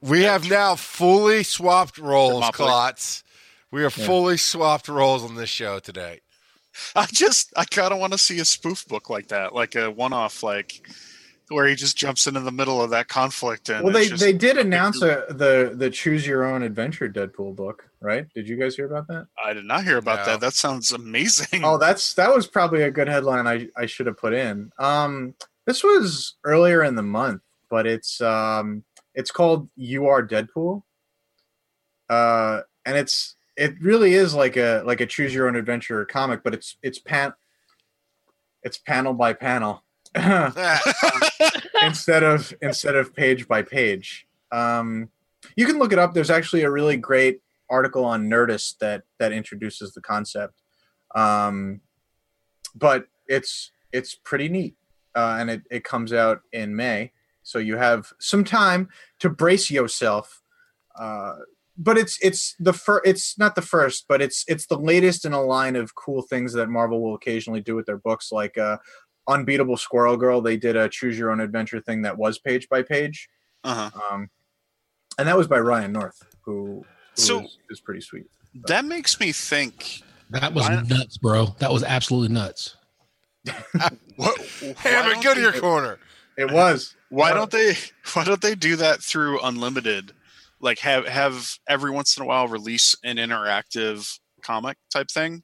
[0.00, 2.52] We have now fully swapped roles, Thermopylae.
[2.52, 3.22] Klotz.
[3.70, 6.20] We are fully swapped roles on this show today.
[6.94, 9.90] I just I kind of want to see a spoof book like that, like a
[9.90, 10.86] one-off, like
[11.48, 13.68] where he just jumps into the middle of that conflict.
[13.68, 17.54] And well, they just- they did announce a, the the Choose Your Own Adventure Deadpool
[17.56, 18.26] book, right?
[18.34, 19.28] Did you guys hear about that?
[19.42, 20.32] I did not hear about No.
[20.32, 20.40] that.
[20.40, 21.64] That sounds amazing.
[21.64, 24.72] Oh, that's that was probably a good headline I I should have put in.
[24.78, 25.34] Um,
[25.66, 28.84] this was earlier in the month, but it's um
[29.14, 30.82] it's called You Are Deadpool.
[32.08, 36.42] Uh, and it's it really is like a like a choose your own adventure comic,
[36.44, 37.32] but it's it's pan
[38.62, 39.84] it's panel by panel
[41.82, 44.26] instead of instead of page by page.
[44.50, 45.10] Um,
[45.56, 46.14] you can look it up.
[46.14, 50.62] There's actually a really great article on Nerdist that that introduces the concept.
[51.14, 51.80] Um,
[52.74, 54.76] but it's it's pretty neat,
[55.14, 57.12] uh, and it it comes out in May,
[57.42, 58.88] so you have some time
[59.20, 60.42] to brace yourself.
[60.98, 61.34] Uh,
[61.78, 65.32] but it's it's the fir- it's not the first, but it's it's the latest in
[65.32, 68.78] a line of cool things that Marvel will occasionally do with their books, like uh,
[69.28, 70.40] Unbeatable Squirrel Girl.
[70.40, 73.28] They did a choose your own adventure thing that was page by page,
[73.64, 74.00] Uh huh.
[74.14, 74.30] um,
[75.18, 76.84] and that was by Ryan North, who,
[77.16, 78.26] who So- is, is pretty sweet.
[78.68, 80.00] That makes me think.
[80.30, 81.54] That was Why- nuts, bro.
[81.58, 82.76] That was absolutely nuts.
[84.16, 84.40] What?
[84.78, 85.98] Hammer, why go to your they- corner.
[86.38, 86.94] It was.
[87.10, 87.74] Why don't they?
[88.14, 90.12] Why don't they do that through Unlimited?
[90.60, 95.42] Like have have every once in a while release an interactive comic type thing.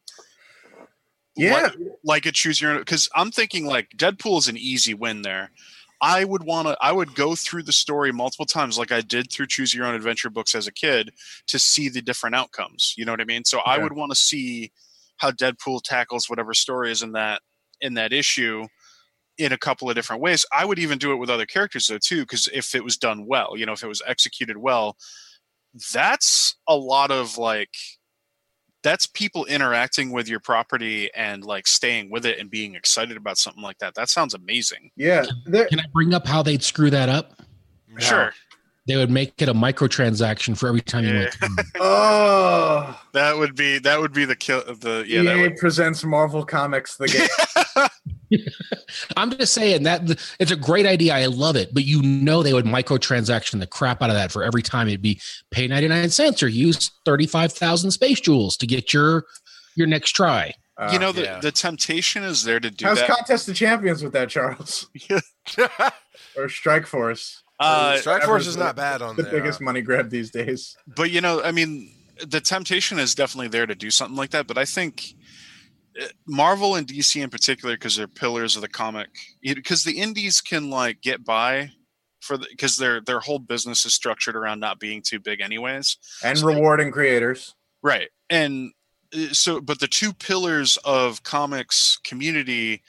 [1.37, 1.55] Yeah.
[1.55, 2.79] like, like a choose your own.
[2.79, 5.51] Because I'm thinking like Deadpool is an easy win there.
[6.03, 6.77] I would want to.
[6.81, 9.95] I would go through the story multiple times, like I did through Choose Your Own
[9.95, 11.13] Adventure books as a kid,
[11.47, 12.95] to see the different outcomes.
[12.99, 13.45] You know what I mean?
[13.45, 14.73] So I would want to see
[15.19, 17.41] how Deadpool tackles whatever story is in that
[17.81, 18.67] in that issue
[19.39, 20.45] in a couple of different ways.
[20.53, 23.27] I would even do it with other characters though too, because if it was done
[23.27, 24.97] well, you know, if it was executed well,
[25.93, 27.75] that's a lot of like
[28.83, 33.39] that's people interacting with your property and like staying with it and being excited about
[33.39, 33.95] something like that.
[33.95, 34.91] That sounds amazing.
[34.97, 35.25] Yeah.
[35.47, 37.41] There, Can I bring up how they'd screw that up?
[37.99, 38.33] Sure.
[38.87, 41.57] They would make it a microtransaction for every time you went through.
[41.81, 46.03] oh, That would be that would be the kill the yeah that EA would, presents
[46.03, 47.87] Marvel Comics the game.
[49.17, 51.15] I'm just saying that it's a great idea.
[51.15, 54.43] I love it, but you know they would microtransaction the crap out of that for
[54.43, 59.25] every time it'd be pay 99 cents or use 35,000 space jewels to get your
[59.77, 60.53] your next try.
[60.77, 61.41] Uh, you know the, yeah.
[61.41, 63.09] the temptation is there to do how's that.
[63.09, 64.89] Contest the Champions with that, Charles?
[66.37, 67.43] Or Strike Force?
[67.61, 69.33] Uh, Strike Force is not bad on the there.
[69.33, 70.77] biggest money grab these days.
[70.87, 71.93] but you know, I mean,
[72.27, 74.47] the temptation is definitely there to do something like that.
[74.47, 75.15] But I think
[76.27, 79.09] Marvel and DC in particular, because they're pillars of the comic,
[79.43, 81.71] because the indies can like get by
[82.21, 85.97] for the because their their whole business is structured around not being too big, anyways.
[86.25, 87.55] And So- rewarding creators.
[87.83, 88.11] Right.
[88.31, 88.73] And
[89.13, 92.83] uh, so, but the two pillars of comics community,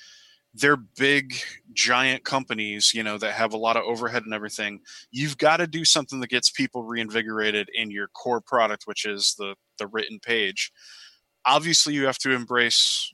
[0.53, 1.33] they're big,
[1.73, 4.81] giant companies, you know, that have a lot of overhead and everything.
[5.11, 9.33] You've got to do something that gets people reinvigorated in your core product, which is
[9.37, 10.71] the the written page.
[11.45, 13.13] Obviously, you have to embrace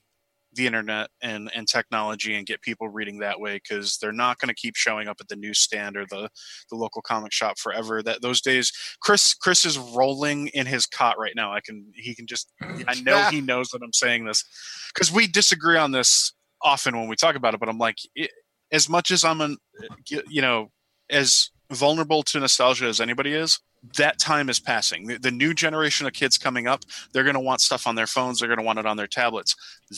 [0.53, 4.49] the internet and and technology and get people reading that way because they're not going
[4.49, 6.27] to keep showing up at the newsstand or the
[6.71, 8.01] the local comic shop forever.
[8.01, 8.71] That those days
[9.01, 11.53] chris chris is rolling in his cot right now.
[11.53, 12.51] I can he can just
[12.87, 14.43] i know he knows that i'm saying this
[14.93, 18.31] because we disagree on this often when we talk about it but i'm like it,
[18.71, 19.57] as much as i'm an
[20.07, 20.69] you know
[21.09, 23.59] as vulnerable to nostalgia as anybody is
[23.97, 25.07] that time is passing.
[25.07, 28.07] The, the new generation of kids coming up they're going to want stuff on their
[28.07, 29.55] phones they're going to want it on their tablets.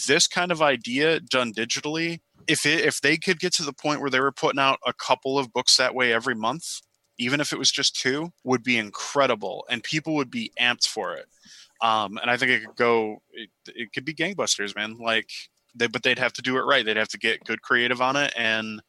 [0.08, 4.02] This kind of idea done digitally if it, if they could get to the point
[4.02, 6.82] where they were putting out a couple of books that way every month
[7.18, 11.16] even if it was just two would be incredible and people would be amped for
[11.16, 11.26] it.
[11.82, 15.30] Um, and i think it could go it, it could be gangbusters man like
[15.76, 16.86] they, but they'd have to do it right.
[16.86, 18.82] They'd have to get good creative on it and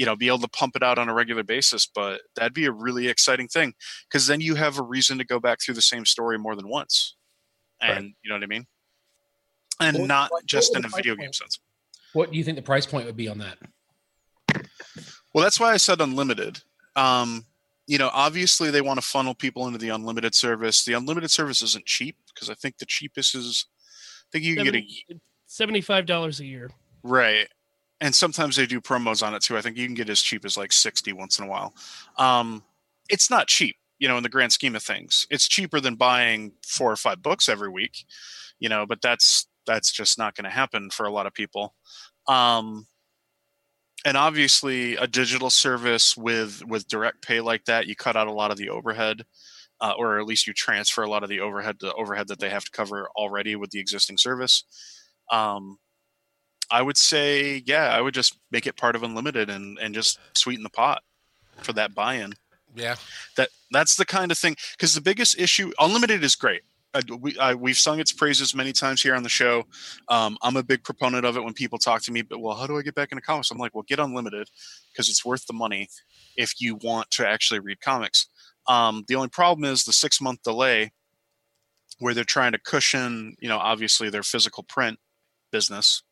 [0.00, 2.64] you know be able to pump it out on a regular basis but that'd be
[2.64, 3.74] a really exciting thing
[4.08, 6.68] because then you have a reason to go back through the same story more than
[6.68, 7.16] once
[7.80, 8.66] and you know what i mean
[9.78, 11.58] and What- not what- just what in a video price game sense
[12.14, 13.58] What do you think the price point would be on that?
[15.32, 16.60] Well, that's why I said unlimited.
[16.96, 17.46] Um,
[17.86, 20.84] you know, obviously they want to funnel people into the unlimited service.
[20.84, 23.66] The unlimited service isn't cheap because I think the cheapest is,
[24.22, 24.84] I think you can get a
[25.46, 26.70] Seventy-five dollars a year.
[27.04, 27.48] right,
[28.00, 29.56] and sometimes they do promos on it too.
[29.56, 31.74] I think you can get as cheap as like sixty once in a while.
[32.16, 32.62] Um,
[33.08, 35.26] it's not cheap, you know, in the grand scheme of things.
[35.30, 38.04] It's cheaper than buying four or five books every week,
[38.58, 41.74] you know, but that's that's just not going to happen for a lot of people.
[42.26, 42.86] Um,
[44.04, 48.32] and obviously a digital service with with direct pay like that you cut out a
[48.32, 49.24] lot of the overhead
[49.80, 52.50] uh, or at least you transfer a lot of the overhead the overhead that they
[52.50, 54.64] have to cover already with the existing service
[55.30, 55.78] um,
[56.70, 60.18] i would say yeah i would just make it part of unlimited and and just
[60.34, 61.02] sweeten the pot
[61.62, 62.34] for that buy-in.
[62.74, 62.96] Yeah.
[63.36, 66.62] that that's the kind of thing because the biggest issue unlimited is great.
[66.92, 69.64] I, we, I, we've sung its praises many times here on the show.
[70.08, 72.66] Um, i'm a big proponent of it when people talk to me but well how
[72.66, 73.50] do i get back into comics?
[73.50, 74.48] I'm like well get unlimited
[74.92, 75.88] because it's worth the money
[76.36, 78.28] if you want to actually read comics.
[78.68, 80.92] Um, the only problem is the six month delay
[81.98, 84.98] where they're trying to cushion you know obviously their physical print
[85.50, 86.02] business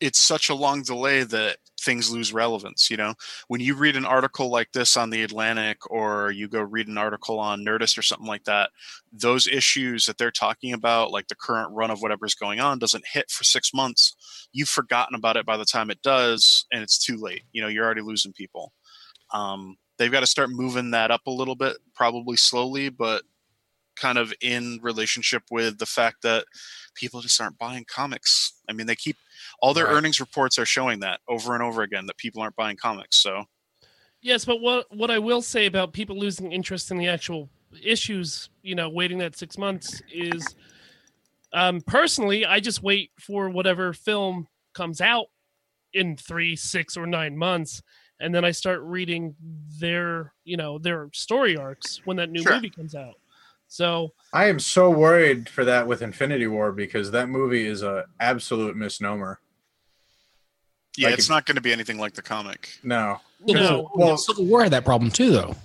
[0.00, 2.90] it's such a long delay that things lose relevance.
[2.90, 3.14] You know,
[3.48, 6.98] when you read an article like this on the Atlantic, or you go read an
[6.98, 8.70] article on Nerdist or something like that,
[9.12, 13.06] those issues that they're talking about, like the current run of whatever's going on, doesn't
[13.06, 14.48] hit for six months.
[14.52, 17.42] You've forgotten about it by the time it does, and it's too late.
[17.52, 18.72] You know, you're already losing people.
[19.32, 23.22] Um, they've got to start moving that up a little bit, probably slowly, but
[23.96, 26.44] kind of in relationship with the fact that
[26.94, 28.54] people just aren't buying comics.
[28.68, 29.16] I mean, they keep
[29.60, 29.88] all their Right.
[29.88, 33.22] earnings reports are showing that over and over again that people aren't buying comics.
[33.22, 33.44] So
[34.22, 37.50] Yes, but what what I will say about people losing interest in the actual
[37.82, 40.54] issues, you know, waiting that six months is,
[41.52, 45.26] um, personally, I just wait for whatever film comes out
[45.94, 47.82] in three, six, or nine months,
[48.20, 49.36] and then I start reading
[49.80, 52.60] their, you know, their story arcs when that new Sure.
[52.60, 53.16] movie comes out.
[53.68, 58.06] So I am so worried for that with Infinity War because that movie is a
[58.20, 59.40] absolute misnomer.
[60.96, 62.68] Yeah, Like it's if- not going to be anything like the comic.
[62.82, 63.20] No.
[63.40, 63.90] Well, No.
[63.94, 65.56] well, Civil War had that problem too, though.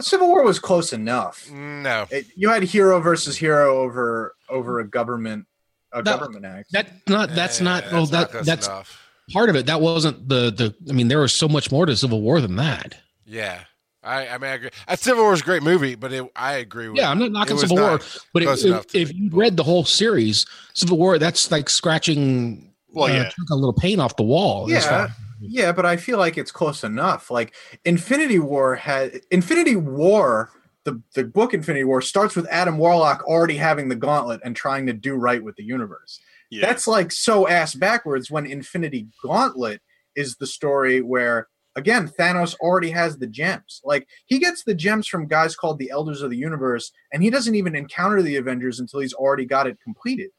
[0.00, 1.48] Civil War was close enough.
[1.50, 2.06] No.
[2.10, 5.46] It, you had hero versus hero over over a government
[5.92, 6.72] a No, government act.
[6.72, 7.84] That not that's Eh, not.
[7.92, 9.00] Well, that close that's enough.
[9.32, 9.66] part of it.
[9.66, 10.74] That wasn't the the.
[10.90, 12.96] I mean, there was so much more to Civil War than that.
[13.24, 13.60] Yeah.
[14.02, 14.70] I, I mean, I agree.
[14.88, 17.30] Uh, Civil War is a great movie, but it, I agree with Yeah, I'm not
[17.30, 18.00] knocking was Civil War,
[18.34, 20.44] but close if, if, if you read the whole series,
[20.74, 22.73] Civil War, that's like scratching.
[22.94, 23.24] Well, uh, yeah.
[23.24, 24.70] took a little paint off the wall.
[24.70, 25.08] Yeah.
[25.40, 27.30] Yeah, but I feel like it's close enough.
[27.30, 30.50] Like Infinity War had Infinity War,
[30.84, 34.86] the the book Infinity War starts with Adam Warlock already having the gauntlet and trying
[34.86, 36.20] to do right with the universe.
[36.50, 36.66] Yeah.
[36.66, 39.80] That's like so ass backwards when Infinity Gauntlet
[40.14, 43.80] is the story where again Thanos already has the gems.
[43.84, 47.30] Like he gets the gems from guys called the Elders of the Universe and he
[47.30, 50.30] doesn't even encounter the Avengers until he's already got it completed.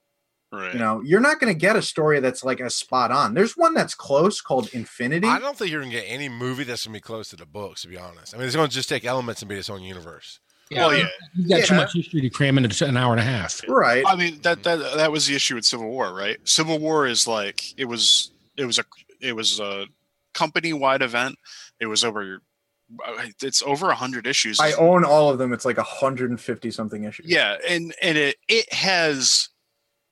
[0.55, 0.73] Right.
[0.73, 3.33] You know, you're not going to get a story that's like a spot on.
[3.33, 5.27] There's one that's close called Infinity.
[5.27, 7.81] I don't think you're gonna get any movie that's gonna be close to the books.
[7.83, 10.39] To be honest, I mean, it's gonna just take elements and be its own universe.
[10.71, 11.07] well, yeah.
[11.35, 13.61] You've got too much history to cram into an hour and a half.
[13.67, 14.03] Right.
[14.07, 16.37] I mean that that that was the issue with Civil War, right?
[16.43, 18.85] Civil War is like it was it was a
[19.21, 19.85] it was a
[20.33, 21.37] company wide event.
[21.79, 22.41] It was over
[23.05, 24.59] uh, it's over a hundred issues.
[24.59, 25.53] I own all of them.
[25.53, 27.25] It's like 150 something issues.
[27.27, 29.49] yeah, and and it it has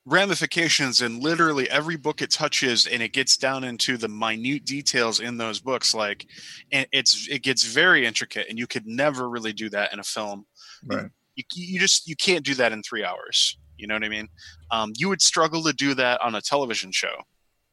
[0.05, 5.21] ramifications in literally every book it touches and it gets down into the minute details
[5.21, 6.27] in those books like
[6.73, 10.03] and it's it gets very intricate and you could never really do that in a
[10.03, 10.45] film.
[10.85, 11.09] Right.
[11.35, 13.57] you, you just you can't do that in three hours.
[13.77, 14.27] You know what i mean?
[14.71, 17.15] Um, you would struggle to do that on a television show.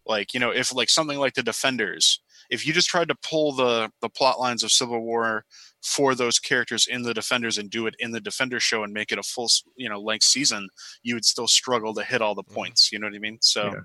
[0.07, 2.20] Like you know if like something like the defenders
[2.51, 5.44] if you just tried to pull the the plot lines of civil war
[5.82, 9.12] for those characters in the defenders and do it in the defender show and make
[9.12, 10.68] it a full you know length season
[11.03, 12.55] you would still struggle to hit all the mm-hmm.
[12.55, 13.80] points you know what i mean so Yeah.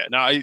[0.00, 0.42] yeah, no i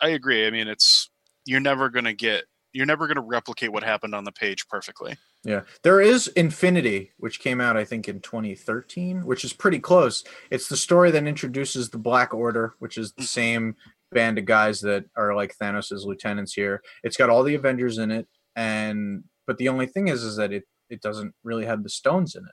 [0.00, 1.10] i agree i mean it's
[1.44, 4.66] you're never going to get you're never going to replicate what happened on the page
[4.68, 5.60] perfectly Yeah.
[5.82, 10.24] There is Infinity, which came out, I think, in 2013, which is pretty close.
[10.50, 13.26] It's the story that introduces the Black Order, which is the mm.
[13.26, 13.76] same
[14.14, 16.80] band of guys that are like Thanos' lieutenants here.
[17.02, 20.52] It's got all the Avengers in it, and but the only thing is, is that
[20.52, 22.52] it it doesn't really have the stones in it.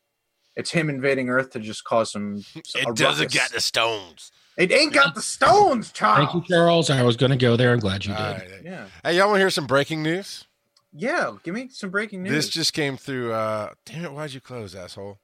[0.58, 2.44] It's him invading Earth to just cause some.
[2.56, 2.60] a
[2.90, 3.34] It doesn't ruckus.
[3.34, 4.32] get the stones.
[4.58, 6.30] It ain't got the stones, Charles.
[6.30, 6.90] Thank you, Charles.
[6.90, 7.72] I was going to go there.
[7.72, 8.20] I'm glad you did.
[8.22, 8.50] All right.
[8.64, 8.86] Yeah.
[9.02, 10.44] Hey, y'all want to hear some breaking news?
[10.92, 11.36] Yeah.
[11.44, 12.34] Give me some breaking news.
[12.34, 13.32] This just came through.
[13.32, 14.12] Uh, damn it!
[14.12, 15.20] Why'd you close, asshole?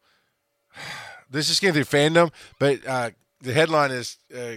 [1.29, 3.09] This just came through fandom, but uh,
[3.41, 4.53] the headline is uh,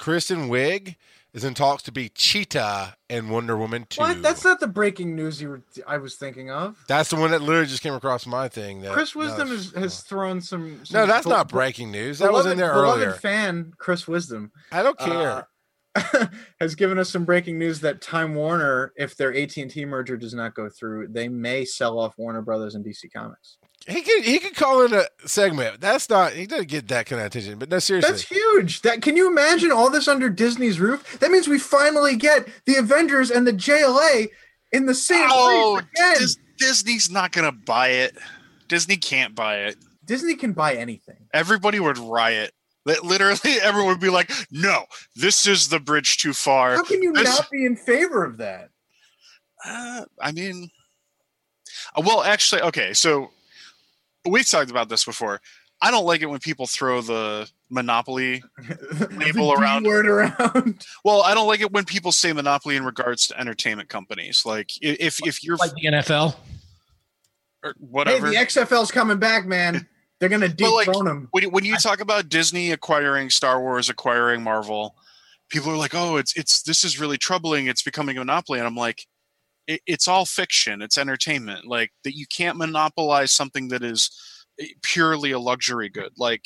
[0.00, 0.96] Kristen Wiig
[1.34, 4.00] is in talks to be Cheetah in Wonder Woman 2.
[4.00, 4.22] what?
[4.22, 5.62] That's not the breaking news you were.
[5.86, 6.82] I was thinking of.
[6.88, 8.80] That's the one that literally just came across my thing.
[8.80, 12.18] That, Chris Wisdom it's- has, has thrown some, No, that's be- not breaking news.
[12.18, 13.12] That was in there beloved earlier.
[13.12, 15.46] fan Chris Wisdom I don't care.
[15.94, 16.26] uh,
[16.60, 20.16] has given us some breaking news that Time Warner, if their AT and T merger
[20.16, 23.58] does not go through, they may sell off Warner Brothers and DC Comics.
[23.88, 25.80] He could he could call in a segment.
[25.80, 27.58] That's not he doesn't get that kind of attention.
[27.58, 28.82] But no, seriously, That's huge.
[28.82, 31.18] That can you imagine all this under Disney's roof?
[31.20, 34.28] That means we finally get the Avengers and the JLA
[34.72, 36.16] in the same oh place again.
[36.18, 38.14] Dis- disney's not going to buy it
[38.68, 41.16] disney can't buy it Disney can buy anything.
[41.32, 42.52] everybody would riot.
[42.84, 44.84] That literally everyone would be like, "No,
[45.16, 48.38] this is the bridge too far." How can you This- not be in favor of
[48.38, 48.70] that?
[49.64, 50.70] Uh, I mean,
[51.94, 52.92] uh, well, actually, okay.
[52.94, 53.30] So
[54.28, 55.40] we've talked about this before.
[55.82, 58.42] I don't like it when people throw the monopoly.
[59.12, 59.86] Label The around.
[59.86, 60.84] word around.
[61.04, 64.42] Well, I don't like it when people say monopoly in regards to entertainment companies.
[64.44, 66.36] Like if if you're Like the NFL.
[67.64, 68.28] or hey, whatever.
[68.28, 69.88] the XFL's coming back, man.
[70.18, 71.28] They're gonna Well, like, dethrone him.
[71.30, 74.94] when, when you talk about Disney acquiring Star Wars, acquiring Marvel,
[75.48, 77.68] people are like, "Oh, it's it's this is really troubling.
[77.68, 79.06] It's becoming a monopoly." And I'm like,
[79.70, 80.82] it, "It's all fiction.
[80.82, 81.66] It's entertainment.
[81.66, 84.10] Like that you can't monopolize something that is
[84.60, 86.12] eh, purely a luxury good.
[86.18, 86.44] Like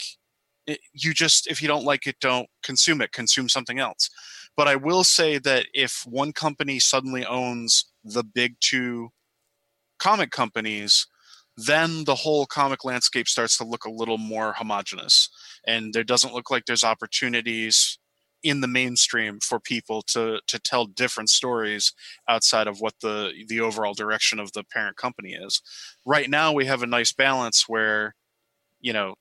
[0.66, 3.12] it, you just if you don't like it, don't consume it.
[3.12, 4.10] Consume something else."
[4.56, 9.10] But I will say that if one company suddenly owns the big two
[9.98, 11.06] comic companies,
[11.56, 15.28] then the whole comic landscape starts to look a little more homogenous
[15.66, 17.98] and there doesn't look like there's opportunities
[18.44, 21.92] in the mainstream for people to to tell different stories
[22.28, 25.60] outside of what the the overall direction of the parent company is.
[26.04, 28.14] Right now we have a nice balance where
[28.80, 29.14] you know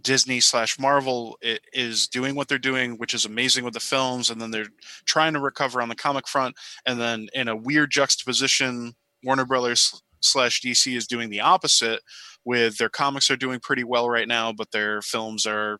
[0.00, 1.36] disney slash marvel
[1.72, 4.68] is doing what they're doing which is amazing with the films and then they're
[5.04, 6.56] trying to recover on the comic front
[6.86, 12.00] and then in a weird juxtaposition warner brothers slash dc is doing the opposite
[12.44, 15.78] with their comics are doing pretty well right now but their films are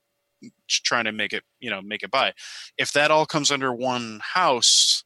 [0.69, 2.33] trying to make it you know make it by.
[2.79, 5.05] If that all comes under one house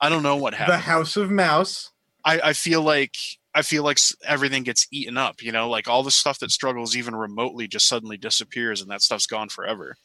[0.00, 0.76] i don't know what happens.
[0.76, 1.90] the house of mouse.
[2.24, 3.14] I i feel like
[3.54, 6.96] i feel like everything gets eaten up you know like all the stuff that struggles
[6.96, 9.96] even remotely just suddenly disappears and that stuff's gone forever.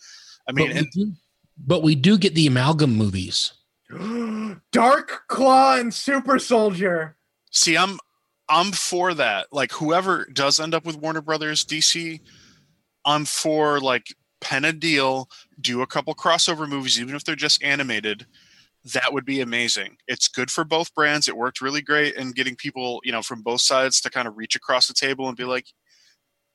[0.48, 1.14] I mean but we, and, do,
[1.58, 3.54] but we do get the amalgam movies.
[4.72, 7.18] Dark claw and super soldier.
[7.52, 8.00] See i'm
[8.48, 9.48] i'm for that.
[9.52, 12.20] Like whoever does end up with warner brothers dc
[13.04, 15.30] i'm for like pen a deal,
[15.60, 18.26] do a couple crossover movies, even if they're just animated.
[18.94, 19.98] That would be amazing.
[20.08, 21.28] It's good for both brands.
[21.28, 24.38] It worked really great in getting people, you know, from both sides to kind of
[24.38, 25.68] reach across the table and be like,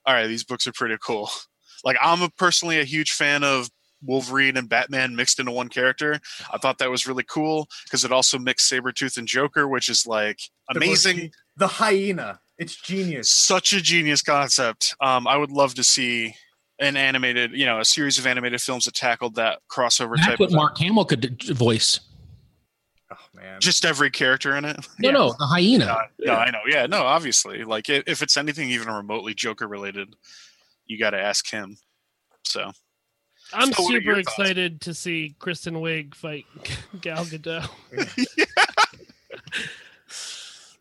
[0.04, 1.30] all right, these books are pretty cool.
[1.84, 3.68] Like I'm a, personally a huge fan of
[4.02, 6.18] Wolverine and Batman mixed into one character.
[6.52, 10.06] I thought that was really cool because it also mixed Sabretooth and Joker, which is
[10.06, 11.16] like amazing.
[11.16, 12.40] The, the hyena.
[12.58, 13.30] It's genius.
[13.30, 14.94] Such a genius concept.
[15.00, 16.34] Um, I would love to see
[16.78, 20.38] an animated, you know, a series of animated films that tackled that crossover That's type.
[20.40, 22.00] what of Mark Hamill could voice.
[23.10, 24.76] Oh man, just every character in it.
[24.98, 25.12] No, Yeah.
[25.12, 25.86] no, the hyena.
[26.18, 26.60] No, no, I know.
[26.68, 27.62] Yeah, no, obviously.
[27.64, 30.14] Like if it's anything even remotely Joker related,
[30.86, 31.76] you got to ask him.
[32.44, 32.72] So
[33.54, 36.46] I'm So super excited to see Kristen Wiig fight
[37.00, 37.68] Gal Gadot.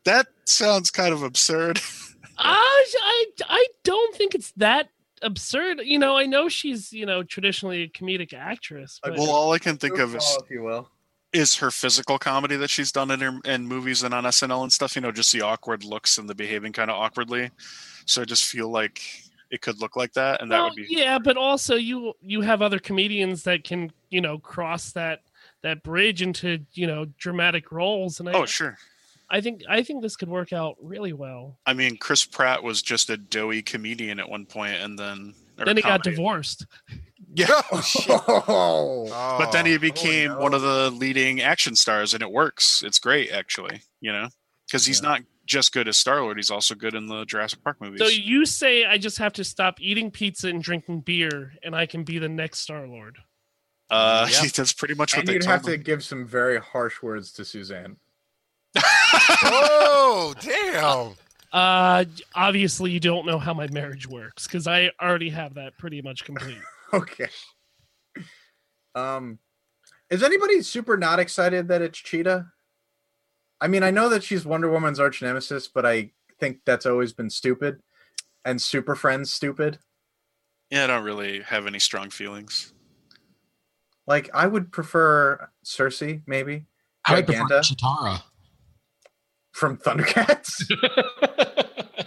[0.06, 1.80] that sounds kind of absurd.
[2.38, 4.90] I, I, I don't think it's that
[5.22, 5.82] absurd.
[5.84, 9.60] You know, I know she's you know traditionally a comedic actress, but well, all I
[9.60, 10.90] can think of is if you will.
[11.34, 14.74] is her physical comedy that she's done in her in movies and on SNL and
[14.74, 14.96] stuff.
[14.96, 17.52] You know, just the awkward looks and the behaving kind of awkwardly.
[18.06, 19.02] So I just feel like
[19.52, 21.20] it could look like that, and that would be yeah.
[21.20, 25.22] But also, you you have other comedians that can you know cross that
[25.62, 28.78] that bridge into you know dramatic roles, and I, oh sure.
[29.30, 31.58] I think I think this could work out really well.
[31.66, 35.76] I mean, Chris Pratt was just a doughy comedian at one point, and then Then
[35.78, 36.66] he got divorced.
[37.38, 37.48] Yeah.
[37.72, 38.06] Oh, shit.
[38.28, 39.08] Oh,
[39.38, 39.80] But then he Oh.
[39.80, 40.40] became no.
[40.40, 42.82] one of the leading action stars, and it works.
[42.86, 43.82] It's great, actually.
[44.00, 44.30] You know,
[44.66, 45.10] because he's Yeah.
[45.10, 48.00] not just good as Star Lord; he's also good in the Jurassic Park movies.
[48.00, 51.86] So you say I just have to stop eating pizza and drinking beer, and I
[51.88, 53.18] can be the next Star Lord.
[53.90, 54.52] uh, Yep.
[54.54, 57.32] that's pretty much what and they you'd told have to give some very harsh words
[57.34, 57.98] to Suzanne.
[58.78, 61.14] Oh, damn.
[61.52, 66.02] Uh, obviously you don't know how my marriage works because I already have that pretty
[66.02, 66.58] much complete.
[66.94, 67.28] Okay.
[68.94, 69.40] Um,
[70.10, 72.46] is anybody super not excited that it's Cheetah?
[73.60, 77.12] I mean, I know that she's Wonder Woman's arch nemesis, but I think that's always
[77.12, 77.82] been stupid,
[78.46, 79.80] and Super Friends stupid.
[80.70, 82.72] yeah, I don't really have any strong feelings.
[84.08, 86.66] Like, I would prefer Circe, maybe
[87.06, 88.22] I would prefer Giganta Cheetara.
[89.56, 90.70] From Thundercats.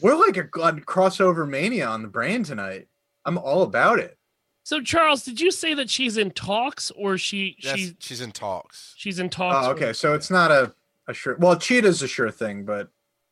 [0.00, 2.88] We're like a god crossover mania on the brain tonight.
[3.26, 4.18] I'm all about it.
[4.64, 8.32] so Charles, did you say that she's in talks or she Yes, she she's in
[8.32, 8.94] talks.
[8.96, 9.66] she's in oh, talks?
[9.66, 9.92] Oh, with- okay.
[9.92, 10.74] So it's not a,
[11.06, 11.36] a sure.
[11.38, 12.88] Well, Cheetah's a sure thing, but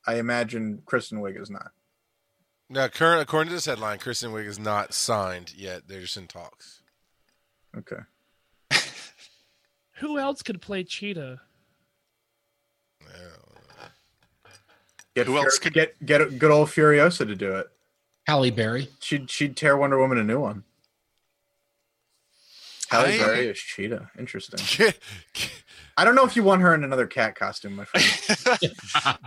[0.06, 1.72] I imagine Kristen Wiig is not.
[2.68, 5.88] No, current according to this headline, Kristen Wiig is not signed yet.
[5.88, 6.82] They're just in talks.
[7.76, 8.02] Okay.
[9.94, 11.40] Who else could play Cheetah?
[15.14, 17.68] Get Who else Fur- could- get get good old Furiosa to do it?
[18.26, 18.88] Halle Berry.
[19.00, 20.62] She'd she'd tear Wonder Woman a new one.
[22.88, 24.10] Halle I- Berry is Cheetah.
[24.18, 24.60] Interesting.
[25.34, 25.50] Get,
[25.96, 28.06] I don't know if you want her in another cat costume, my friend.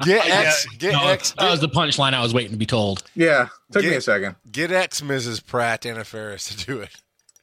[0.03, 2.65] get Yeah, X, get No, X, that was the punchline I was waiting to be
[2.65, 3.03] told.
[3.15, 4.35] yeah, took me a second.
[4.51, 5.45] get X Mrs.
[5.45, 6.89] Pratt Anna Faris to do it.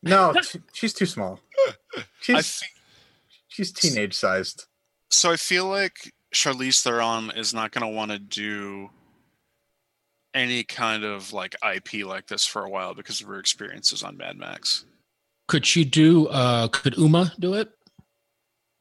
[0.03, 0.35] No,
[0.73, 1.39] she's too small.
[2.23, 2.73] She's think,
[3.49, 4.65] she's teenage sized.
[5.11, 5.31] so.
[5.33, 8.91] I feel like Charlize Theron is not going to want to do
[10.33, 14.17] any kind of like IP like this for a while because of her experiences on
[14.17, 14.85] Mad Max.
[15.49, 16.29] Could she do?
[16.29, 17.71] uh Could Uma do it?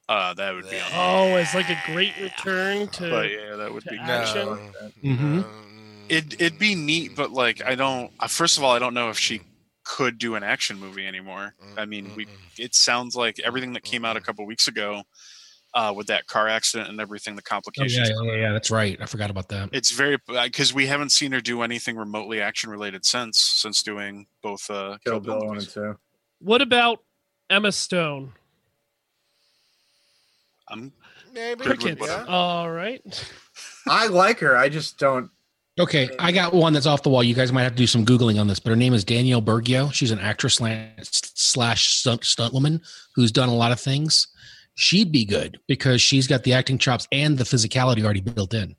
[0.07, 0.79] Uh, that would be.
[0.95, 3.09] Oh, it's like a great return to.
[3.09, 3.97] But yeah, that would be.
[3.97, 4.73] action.
[5.03, 5.41] Mm-hmm.
[6.09, 8.11] It it'd be neat, but like I don't.
[8.19, 9.41] uh, First of all, I don't know if she
[9.83, 11.53] could do an action movie anymore.
[11.77, 12.25] I mean, we.
[12.57, 15.03] It sounds like everything that came out a couple weeks ago,
[15.73, 18.09] uh, with that car accident and everything, the Oh, yeah, complications.
[18.09, 18.97] yeah, yeah, yeah, that's right.
[19.01, 19.69] I forgot about that.
[19.71, 24.25] It's very because we haven't seen her do anything remotely action related since since doing
[24.41, 25.97] both uh, Kill Bill one and two.
[26.39, 27.03] What about
[27.49, 28.31] Emma Stone?
[30.67, 30.91] I'm
[31.33, 31.63] Maybe.
[31.63, 32.01] Good with Crickets.
[32.01, 32.25] whatever.
[32.29, 33.01] All right.
[33.87, 34.57] I like her.
[34.57, 35.29] I just don't.
[35.79, 37.23] Okay, I got one that's off the wall.
[37.23, 39.41] You guys might have to do some googling on this, but her name is Danielle
[39.41, 39.93] Burgio.
[39.93, 42.81] She's an actress slash, slash stunt, stunt woman
[43.15, 44.27] who's done a lot of things.
[44.79, 48.77] She'd be good because she's got the acting chops and the physicality already built in.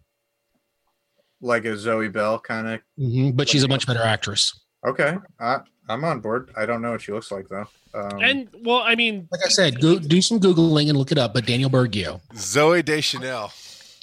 [1.42, 2.80] Like a Zoe Bell kind of.
[2.98, 4.58] Mhm, But she's a much better actress.
[4.86, 5.58] Okay, I,
[5.90, 6.52] I'm on board.
[6.56, 7.66] I don't know what she looks like though.
[7.92, 11.18] Um, And well, I mean, Like I said, go, do some googling and look it
[11.18, 11.34] up.
[11.34, 12.22] But Daniel Burgio.
[12.34, 13.52] Zooey Deschanel.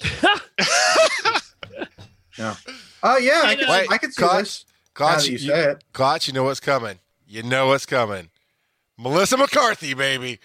[2.38, 2.54] yeah.
[3.02, 4.38] oh yeah, I Wait, can, wait, I can see cut.
[4.38, 4.64] this.
[4.98, 6.98] Now Koch, you you, say it, Koch, you know what's coming.
[7.26, 8.30] You know what's coming.
[8.96, 10.38] Melissa McCarthy, baby.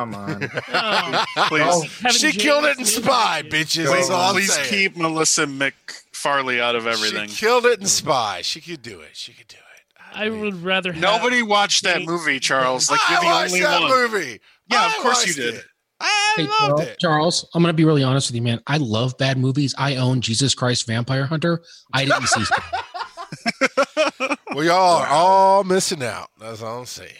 [0.00, 0.42] Come on.
[0.72, 1.62] oh, please.
[1.64, 3.86] Oh, she James killed it in Spy, bitches.
[3.86, 4.68] Please- all Please saying.
[4.68, 7.28] keep Melissa McFarley out of everything.
[7.28, 8.40] She killed it in Spy.
[8.42, 9.10] She could do it.
[9.14, 9.62] She could do it.
[10.12, 12.90] I would rather have Nobody watched that movie, Charles.
[12.90, 13.90] Like you're I the watched only that one.
[14.12, 14.40] movie.
[14.70, 15.54] Yeah, of course you did.
[15.56, 15.64] it.
[16.00, 16.98] I Hey, loved Charles, it.
[16.98, 18.60] Charles, I'm going to be really honest with you, man.
[18.66, 19.74] I love bad movies.
[19.78, 21.60] I own Jesus Christ Vampire Hunter.
[21.92, 22.44] I didn't see.
[24.52, 26.28] Well, y'all are all missing out.
[26.40, 27.12] That's all I'm saying.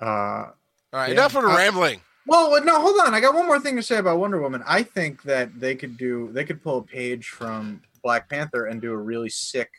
[0.00, 0.46] Uh,
[0.92, 1.12] All right, Yeah.
[1.14, 2.00] enough of the Uh, rambling.
[2.26, 3.14] well, no, hold on.
[3.14, 4.62] I got one more thing to say about Wonder Woman.
[4.66, 6.30] I think that they could do.
[6.32, 9.70] They could pull a page from Black Panther and do a really sick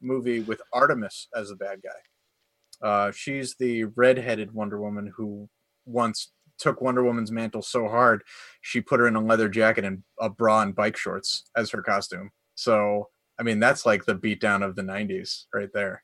[0.00, 2.86] movie with Artemis as the bad guy.
[2.86, 5.48] Uh, she's the redheaded Wonder Woman who
[5.86, 8.22] once took Wonder Woman's mantle so hard
[8.60, 11.82] she put her in a leather jacket and a bra and bike shorts as her
[11.82, 12.30] costume.
[12.56, 16.02] So, I mean, that's like the beatdown of the '90s right there.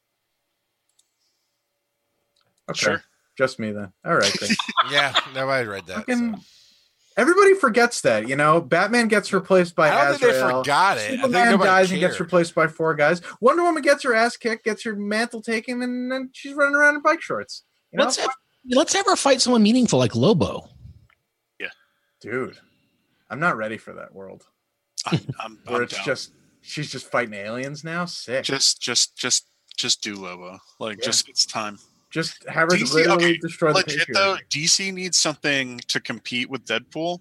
[2.70, 3.04] Okay, Sure.
[3.36, 3.92] Just me then.
[4.04, 4.50] All right, then.
[4.90, 5.96] Yeah, nobody read that.
[5.98, 6.40] Fucking- so.
[7.16, 8.60] Everybody forgets that, you know.
[8.60, 11.00] Batman gets replaced by I don't think they forgot it.
[11.00, 13.22] I think Superman nobody dies and gets replaced by four guys.
[13.40, 16.96] Wonder Woman gets her ass kicked, gets her mantle taken, and then she's running around
[16.96, 17.62] in bike shorts.
[17.92, 18.30] You know, let's have
[18.68, 20.68] let's have her fight someone meaningful like Lobo.
[21.60, 21.68] Yeah,
[22.20, 22.58] dude,
[23.30, 24.44] I'm not ready for that world
[25.06, 26.04] I'm, I'm, where I'm it's down.
[26.04, 26.32] just
[26.62, 28.06] she's just fighting aliens now.
[28.06, 28.42] Sick.
[28.42, 29.46] Just, just, just, just,
[29.76, 30.58] just do Lobo.
[30.80, 31.04] Like, Yeah.
[31.04, 31.78] just it's time.
[32.48, 34.36] Have her DC literally okay, destroy the Legit though.
[34.50, 37.20] DC needs something to compete with Deadpool,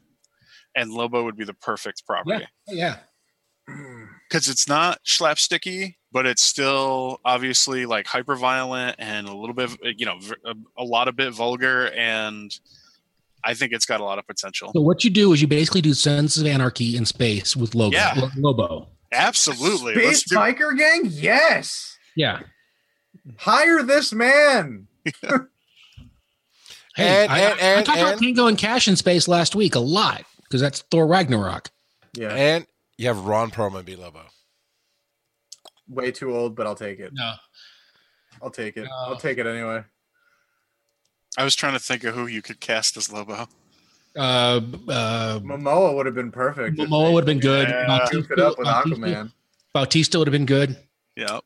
[0.76, 2.98] and Lobo would be the perfect property Yeah.
[3.70, 9.56] Oh, because it's not slapsticky, but it's still obviously like hyper violent and a little
[9.56, 10.20] bit, you know,
[10.78, 12.52] a lot of bit vulgar, and
[13.44, 14.72] I think it's got a lot of potential.
[14.74, 17.98] So what you do is you basically do Sons of Anarchy in space with Logo.
[17.98, 18.30] Yeah.
[18.38, 18.90] Lobo.
[19.11, 20.36] Absolutely, let's Space do.
[20.38, 21.98] biker gang, yes.
[22.15, 22.41] Yeah.
[23.38, 24.88] Hire this man.
[26.95, 29.28] Hey, And- I, and- I- I and- talked about and- Tango and Cash in space
[29.28, 31.72] last week a lot because that's Thor Ragnarok.
[32.14, 32.68] Yeah, And
[32.98, 34.22] you have Ron Perlman be Lobo.
[35.90, 37.12] way too old, but I'll take it.
[37.14, 37.34] No.
[38.44, 38.84] I'll take it.
[38.84, 38.90] No.
[38.95, 39.84] I'll take it anyway.
[41.36, 43.48] I was trying to think of who you could cast as Lobo.
[44.16, 46.78] Uh, uh, Momoa would have been perfect.
[46.78, 47.68] Momoa would have been good.
[47.70, 48.06] Yeah.
[48.12, 49.32] Goof it up with Bautista- Aquaman.
[49.74, 50.78] Bautista would have been good.
[51.16, 51.40] Yeah,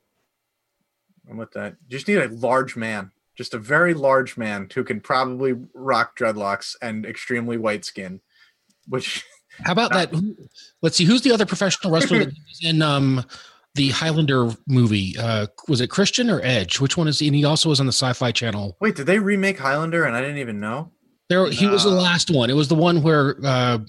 [1.30, 1.76] I'm with that.
[1.88, 6.18] You Just need a large man, just a very large man who can probably rock
[6.18, 8.22] dreadlocks and extremely white skin.
[8.88, 9.26] Which
[9.64, 10.14] How about that?
[10.82, 11.06] Let's see.
[11.06, 13.26] Who's the other professional wrestler that was in um,
[13.76, 15.16] the Highlander movie?
[15.18, 16.80] Uh, was it Christian or Edge?
[16.80, 17.28] Which one is he?
[17.28, 18.78] And he also was on the Sci-Fi Channel.
[18.80, 20.92] wait, did they remake Highlander and I didn't even know?
[21.30, 22.50] There, he was the last one.
[22.50, 23.80] It was the one where uh,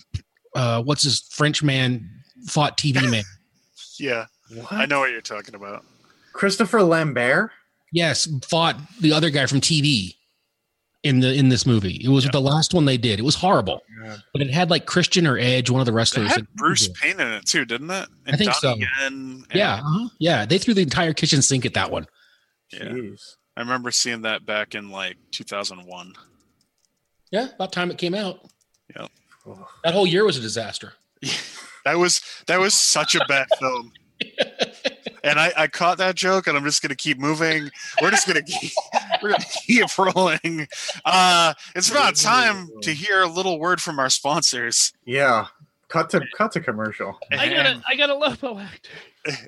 [0.55, 2.11] uh, what's his French man
[2.47, 3.23] fought TV man.
[3.99, 4.73] yeah, What?
[4.73, 5.85] I know what you're talking about.
[6.39, 7.51] Christopher Lambert.
[7.93, 10.15] Yes, fought the other guy from TV
[11.03, 12.01] in the in this movie.
[12.05, 12.31] It was Yeah.
[12.33, 13.19] the last one they did.
[13.19, 13.83] It was horrible,
[14.33, 16.31] but it had like Christian or Edge, one of the It wrestlers.
[16.31, 18.09] had Bruce Payne in it too, didn't it?
[18.27, 18.71] And I think so.
[18.71, 20.09] Donnie Yen, Yeah, uh-huh.
[20.21, 20.47] yeah.
[20.47, 22.07] They threw the entire kitchen sink at that one.
[22.73, 22.85] yeah.
[22.85, 23.21] Jeez.
[23.57, 26.13] I remember seeing that back in like 2001.
[27.33, 28.49] Yeah, about time it came out.
[28.97, 29.09] Oh.
[29.83, 30.93] That whole year was a disaster.
[31.85, 33.93] That was that was such a bad film.
[35.25, 37.71] And I, I caught that joke, and I'm just gonna keep moving.
[38.01, 38.73] We're just gonna keep,
[39.23, 40.69] we're gonna keep rolling.
[41.05, 44.93] Uh, it's about time to hear a little word from our sponsors.
[45.05, 45.47] Yeah.
[45.89, 47.19] Cut to cut to commercial.
[47.33, 48.91] I got a And, I got a Lobo actor.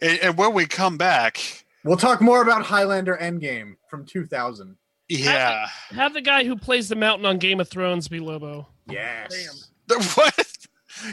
[0.00, 1.38] and, and when we come back,
[1.82, 4.76] We'll talk more about Highlander Endgame from 2000.
[5.08, 5.66] Yeah.
[5.90, 8.68] Have the guy who plays the mountain on Game of Thrones be Lobo.
[8.88, 9.70] Yes.
[10.14, 10.56] What?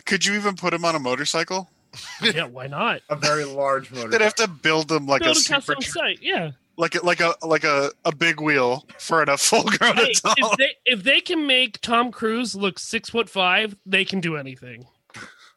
[0.05, 1.69] Could you even put him on a motorcycle?
[2.21, 3.01] yeah, why not?
[3.09, 4.09] A very large motor.
[4.09, 6.19] They'd have to build them like Build a a super, custom site.
[6.21, 6.51] Yeah.
[6.77, 10.37] like a, like a like a, a big wheel for a full grown Hey, adult.
[10.37, 14.35] if they if they can make Tom Cruise look six foot five, they can do
[14.37, 14.85] anything.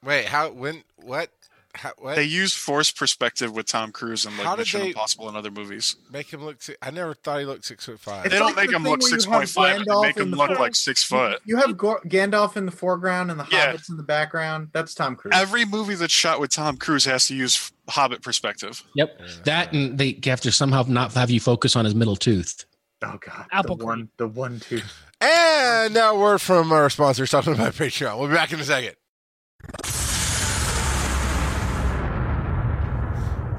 [0.02, 0.50] Wait, how?
[0.50, 0.82] When?
[0.96, 1.30] What?
[1.72, 2.16] How, what?
[2.16, 5.52] They use force perspective with Tom Cruise in How like did Mission Impossible and other
[5.52, 5.94] movies.
[6.10, 6.60] make him look?
[6.60, 8.26] si- I never thought he looked six foot five.
[8.26, 9.78] It's They don't like make the him look where you six have point five.
[9.78, 10.60] They Gandalf make him the look front.
[10.60, 11.40] like six foot.
[11.44, 13.72] You have Go- Gandalf in the foreground and the Yeah.
[13.72, 14.70] hobbits in the background.
[14.72, 15.32] That's Tom Cruise.
[15.36, 18.82] Every movie that's shot with Tom Cruise has to use Hobbit perspective.
[18.96, 19.20] Yep.
[19.44, 22.64] That and they have to somehow not have you focus on his middle tooth.
[23.04, 24.92] oh god, Apple the one, the one tooth.
[25.20, 28.18] And now a word from our sponsors talking about Patreon.
[28.18, 28.96] We'll be back in a second.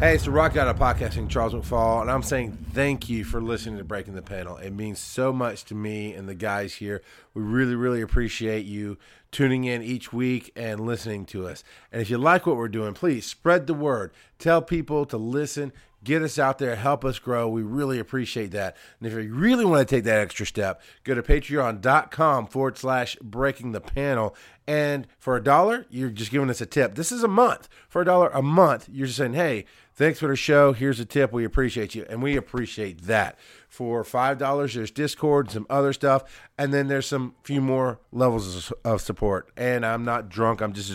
[0.02, 3.40] Hey, it's the Rock Out of Podcasting, Charles McFall, and I'm saying thank you for
[3.40, 4.58] listening to Breaking the Panel.
[4.58, 7.04] It means so much to me and the guys here.
[7.36, 8.98] We really, really appreciate you
[9.30, 11.64] tuning in each week and listening to us.
[11.92, 14.12] And if you like what we're doing, please spread the word.
[14.40, 15.72] Tell people to listen.
[16.04, 17.48] Get us out there, help us grow.
[17.48, 18.76] We really appreciate that.
[19.00, 23.18] And if you really want to take that extra step, go to patreon.com forward slash
[23.22, 24.36] breaking the panel.
[24.66, 26.96] And for a dollar, you're just giving us a tip.
[26.96, 27.70] This is a month.
[27.88, 29.66] For a dollar a month, you're just saying, hey,
[30.02, 30.74] thanks for the show.
[30.74, 31.32] Here's a tip.
[31.32, 32.08] We appreciate you.
[32.10, 33.38] And we appreciate that.
[33.70, 36.24] For $5, there's Discord and some other stuff.
[36.58, 39.52] And then there's some few more levels of- of support.
[39.56, 40.62] And I'm not drunk.
[40.62, 40.92] I'm just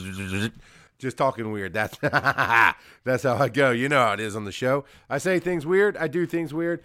[0.99, 1.73] just talking weird.
[1.73, 1.97] That's
[3.05, 3.71] that's how I go.
[3.71, 4.85] You know how it is on the show.
[5.09, 5.97] I say things weird.
[5.97, 6.83] I do things weird.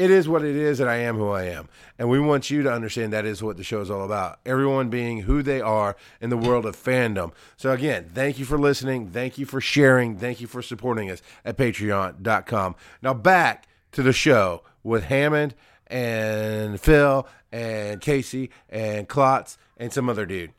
[0.00, 1.68] It is what it is, and I am who I am.
[1.98, 4.38] And we want you to understand that is what the show is all about.
[4.46, 7.32] Everyone being who they are in the world of fandom.
[7.58, 9.10] So again, thank you for listening.
[9.10, 10.16] Thank you for sharing.
[10.16, 12.76] Thank you for supporting us at patreon.com.
[13.02, 15.54] Now back to the show with Hammond
[15.86, 20.52] and Phil and Casey and Klotz and some other dude.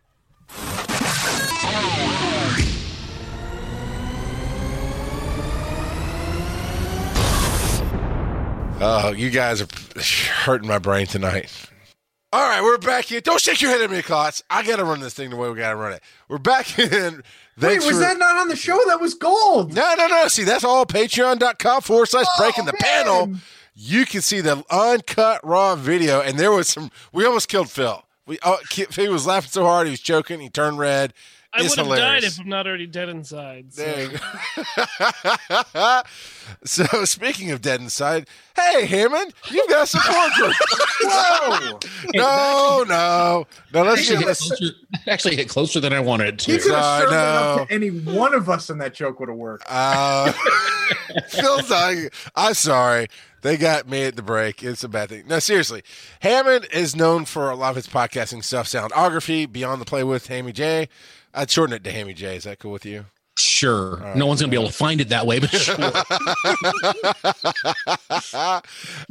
[8.83, 9.67] Oh, you guys are
[10.43, 11.51] hurting my brain tonight.
[12.33, 13.21] All right, we're back here.
[13.21, 14.41] Don't shake your head at me, Klotz.
[14.49, 16.01] I got to run this thing the way we got to run it.
[16.29, 17.21] We're back in.
[17.61, 18.79] Wait, was for- that not on the show?
[18.87, 19.73] That was gold.
[19.75, 20.27] No, no, no.
[20.29, 23.33] See, that's all patreon.com forward slash oh, breaking the Oh, panel.
[23.75, 26.89] You can see the uncut raw video, and there was some.
[27.13, 28.03] We almost killed Phil.
[28.25, 30.39] We oh, he was laughing so hard he was choking.
[30.39, 31.13] He turned red.
[31.53, 33.73] I It's would have died if I'm not already dead inside.
[33.73, 36.01] so- There you go.
[36.63, 40.53] so speaking of dead inside, hey Hammond, you've got a support group.
[41.03, 41.79] Whoa!
[42.15, 43.83] no, no, no.
[43.83, 44.47] Let's Actually get hit, let's.
[44.47, 44.73] closer,
[45.07, 46.59] actually hit closer than I wanted He to.
[46.63, 47.61] could have Sorry, served that no.
[47.63, 49.65] up to any one of us, and that joke would have worked.
[49.67, 50.31] Uh,
[51.29, 53.07] Phil's like, I'm sorry.
[53.41, 54.61] They got me at the break.
[54.63, 55.23] It's a bad thing.
[55.27, 55.81] No, seriously.
[56.19, 60.27] Hammond is known for a lot of his podcasting stuff, soundography, Beyond the Play with
[60.27, 60.87] Hammy J.
[61.33, 62.35] I'd shorten it to Hammy J.
[62.35, 63.05] Is that cool with you?
[63.37, 64.13] Sure.
[64.15, 65.75] no one's going to be able to find it that way, but sure.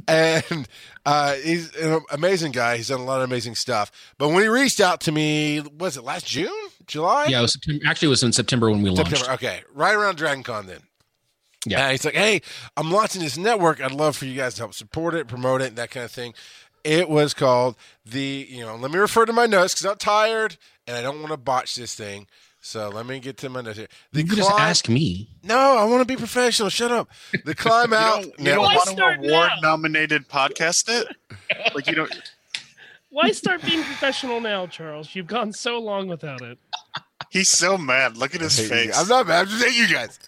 [0.08, 0.68] and
[1.06, 2.76] uh, he's an amazing guy.
[2.76, 3.90] He's done a lot of amazing stuff.
[4.18, 6.50] But when he reached out to me, was it last June,
[6.86, 7.26] July?
[7.26, 9.28] yeah, it was September, actually, it was in September when we launched.
[9.30, 10.80] Okay, right around Dragon Con then.
[11.66, 11.82] Yeah.
[11.82, 12.42] And he's like, hey,
[12.76, 13.82] I'm launching this network.
[13.82, 16.34] I'd love for you guys to help support it, promote it, that kind of thing.
[16.84, 17.76] It was called
[18.06, 20.56] the, you know, let me refer to my notes because I'm tired
[20.90, 22.26] and I don't want to botch this thing.
[22.60, 23.86] So let me get to my notes here.
[24.12, 25.28] The You could just ask me.
[25.42, 26.68] No, I want to be professional.
[26.68, 27.08] Shut up.
[27.44, 29.70] The Climb You Out don't, you don't want to start award now?
[29.70, 31.06] nominated podcast it?
[31.74, 32.12] Like you don't
[33.10, 35.14] Why start being professional now, Charles?
[35.14, 36.58] You've gone so long without it.
[37.30, 38.16] he's so mad.
[38.16, 38.98] Look at his I you face.
[38.98, 39.40] I'm not mad.
[39.42, 40.18] I'm just hating you guys.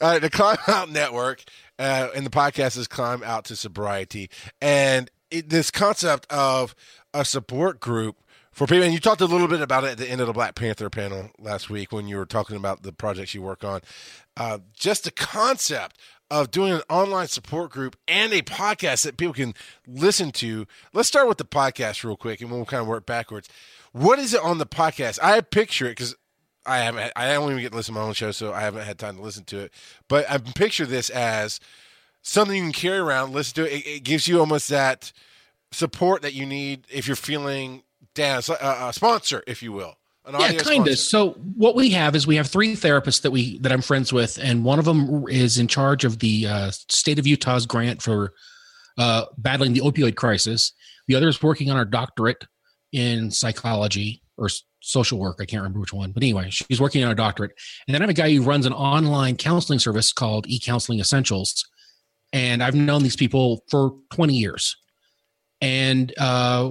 [0.00, 1.42] All right, the Climb Out Network,
[1.78, 4.28] uh, and the podcast is Climb Out to Sobriety,
[4.60, 6.74] and it, this concept of
[7.14, 8.16] a support group
[8.56, 8.84] for people.
[8.84, 10.88] And you talked a little bit about it at the end of the Black Panther
[10.88, 13.82] panel last week when you were talking about the projects you work on.
[14.34, 15.98] Uh, just the concept
[16.30, 19.52] of doing an online support group and a podcast that people can
[19.86, 20.66] listen to.
[20.94, 23.46] Let's start with the podcast real quick, and we'll kind of work backwards.
[23.92, 25.18] What is it on the podcast?
[25.22, 26.16] I picture it because
[26.64, 27.12] I haven't.
[27.14, 29.16] I don't even get to listen to my own show, so I haven't had time
[29.16, 29.72] to listen to it.
[30.08, 31.60] But I picture this as
[32.22, 33.84] something you can carry around, listen to it.
[33.84, 35.12] It, it gives you almost that
[35.72, 37.82] support that you need if you're feeling
[38.18, 39.96] like a, a sponsor, if you will.
[40.26, 40.98] An Yeah, kind of.
[40.98, 44.38] So what we have is we have three therapists that we that I'm friends with,
[44.42, 48.32] and one of them is in charge of the uh, state of Utah's grant for
[48.98, 50.72] uh, battling the opioid crisis.
[51.06, 52.44] The other is working on her doctorate
[52.92, 54.48] in psychology or
[54.80, 55.36] social work.
[55.40, 57.52] I can't remember which one, but anyway, she's working on a doctorate.
[57.86, 61.64] And then I have a guy who runs an online counseling service called eCounseling Essentials,
[62.32, 64.76] and I've known these people for 20 years.
[65.60, 66.70] And uh,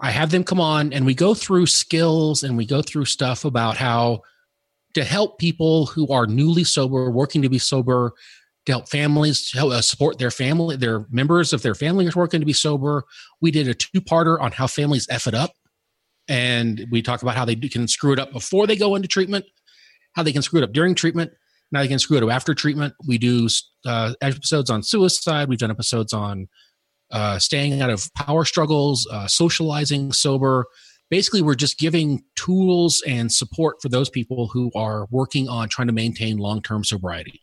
[0.00, 3.44] I have them come on, and we go through skills and we go through stuff
[3.44, 4.22] about how
[4.94, 8.12] to help people who are newly sober, working to be sober,
[8.66, 12.12] to help families to help uh, support their family, their members of their family are
[12.14, 13.04] working to be sober.
[13.40, 15.52] We did a two-parter on how families f it up,
[16.28, 19.46] and we talk about how they can screw it up before they go into treatment,
[20.14, 21.32] how they can screw it up during treatment,
[21.70, 22.94] now they can screw it up after treatment.
[23.06, 23.48] We do
[23.84, 25.48] uh, episodes on suicide.
[25.48, 26.48] We've done episodes on
[27.10, 30.66] uh, staying out of power struggles, uh, socializing sober.
[31.10, 35.86] Basically, we're just giving tools and support for those people who are working on trying
[35.86, 37.42] to maintain long-term sobriety.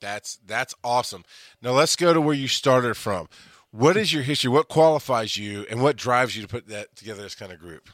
[0.00, 1.24] That's that's awesome.
[1.60, 3.28] Now let's go to where you started from.
[3.72, 4.48] What is your history?
[4.48, 7.22] What qualifies you, and what drives you to put that together?
[7.22, 7.90] This kind of group.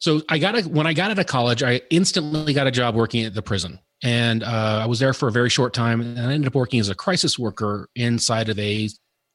[0.00, 2.94] So I got a, when I got out of college, I instantly got a job
[2.94, 6.18] working at the prison, and uh, I was there for a very short time, and
[6.18, 8.90] I ended up working as a crisis worker inside of a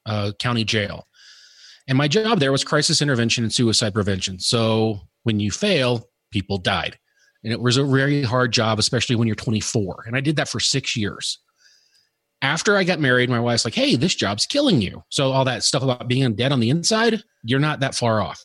[0.06, 1.08] uh, county jail.
[1.88, 4.40] And my job there was crisis intervention and suicide prevention.
[4.40, 6.98] So when you fail, people died.
[7.44, 10.06] And it was a very hard job, especially when you're 24.
[10.08, 11.40] And I did that for six years.
[12.42, 15.04] After I got married, my wife's like, hey, this job's killing you.
[15.10, 18.44] So all that stuff about being dead on the inside, you're not that far off.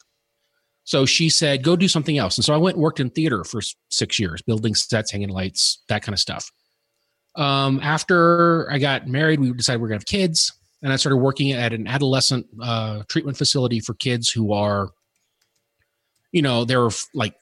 [0.84, 2.36] So she said, go do something else.
[2.36, 3.60] And so I went and worked in theater for
[3.90, 6.50] six years, building sets, hanging lights, that kind of stuff.
[7.36, 10.96] Um, after I got married, we decided we are going to have kids and I
[10.96, 14.90] started working at an adolescent uh, treatment facility for kids who are,
[16.32, 17.34] you know, they're like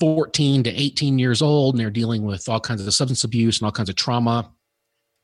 [0.00, 3.66] 14 to 18 years old and they're dealing with all kinds of substance abuse and
[3.66, 4.50] all kinds of trauma.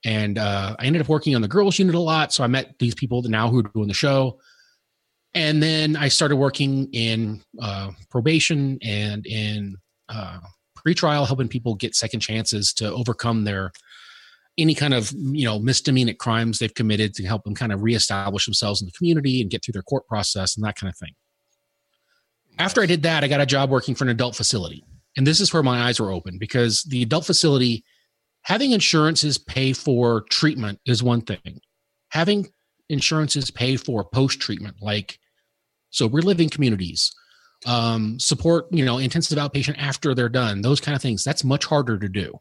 [0.05, 2.32] And uh, I ended up working on the girls unit a lot.
[2.32, 4.38] So I met these people now who are doing the show.
[5.34, 9.76] And then I started working in uh, probation and in
[10.09, 10.38] uh,
[10.78, 13.72] pretrial, helping people get second chances to overcome their
[14.59, 18.47] any kind of you know misdemeanor crimes they've committed to help them kind of reestablish
[18.47, 21.12] themselves in the community and get through their court process and that kind of thing.
[22.59, 24.83] After I did that, I got a job working for an adult facility.
[25.16, 27.85] And this is where my eyes were open because the adult facility,
[28.43, 31.61] having insurances pay for treatment is one thing.
[32.11, 32.49] Having
[32.89, 35.19] insurances pay for post treatment, like
[35.91, 37.15] sober living communities,
[37.66, 41.65] um, support, you know, intensive outpatient after they're done, those kind of things, that's much
[41.65, 42.39] harder to do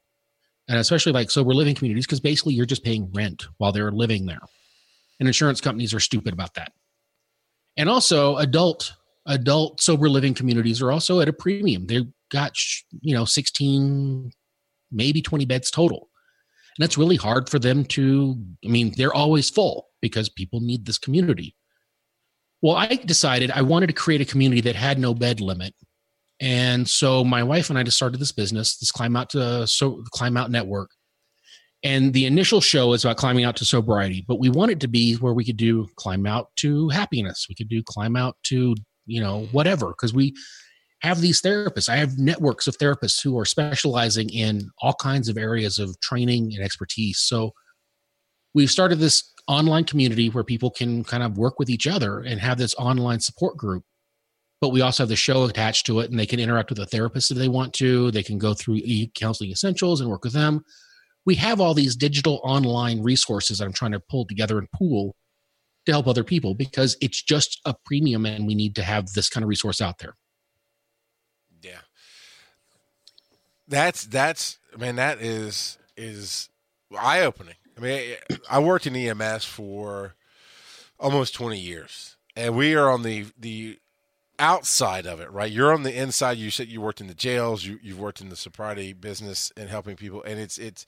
[0.68, 4.26] and especially like sober living communities because basically you're just paying rent while they're living
[4.26, 4.40] there.
[5.20, 6.72] And insurance companies are stupid about that.
[7.78, 8.94] And also adult
[9.28, 11.88] adult sober living communities are also at a premium.
[11.88, 12.54] They've got
[13.02, 14.32] you know 16
[14.92, 16.10] maybe 20 beds total.
[16.78, 18.36] And that's really hard for them to
[18.66, 21.56] i mean they're always full because people need this community.
[22.62, 25.76] Well i decided i wanted to create a community that had no bed limit
[26.40, 30.04] and so my wife and I just started this business, this climb out to so
[30.12, 30.92] climb out network.
[31.84, 34.88] And the initial show is about climbing out to sobriety, but we want it to
[34.88, 37.46] be where we could do climb out to happiness.
[37.48, 38.76] We could do climb out to,
[39.06, 40.34] you know, whatever, because we
[41.02, 41.88] have these therapists.
[41.88, 46.54] I have networks of therapists who are specializing in all kinds of areas of training
[46.56, 47.20] and expertise.
[47.20, 47.54] So
[48.56, 52.40] we've started this online community where people can kind of work with each other and
[52.40, 53.84] have this online support group
[54.62, 56.86] but we also have the show attached to it and they can interact with a
[56.86, 58.12] therapist if they want to.
[58.12, 60.64] They can go through e counseling essentials and work with them.
[61.26, 65.16] We have all these digital online resources that i'm trying to pull together and pool
[65.86, 69.30] to help other people because it's just a premium and we need to have this
[69.30, 70.16] kind of resource out there.
[71.62, 71.82] Yeah.
[73.68, 76.50] That's that's I mean that is is
[76.98, 77.56] eye-opening.
[77.78, 78.16] I mean
[78.50, 80.16] i worked in ems for
[80.98, 83.80] almost 20 years and we are on the the
[84.40, 85.52] outside of it, right?
[85.52, 86.38] You're on the inside.
[86.38, 87.66] You said you worked in the jails.
[87.66, 90.86] You you've worked in the sobriety business and helping people, and it's it's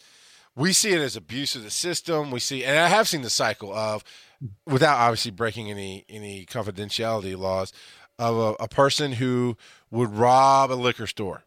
[0.55, 2.31] we see it as abuse of the system.
[2.31, 4.03] We see, and I have seen the cycle of,
[4.65, 7.71] without obviously breaking any any confidentiality laws,
[8.19, 9.57] of a, a person who
[9.91, 11.43] would rob a liquor store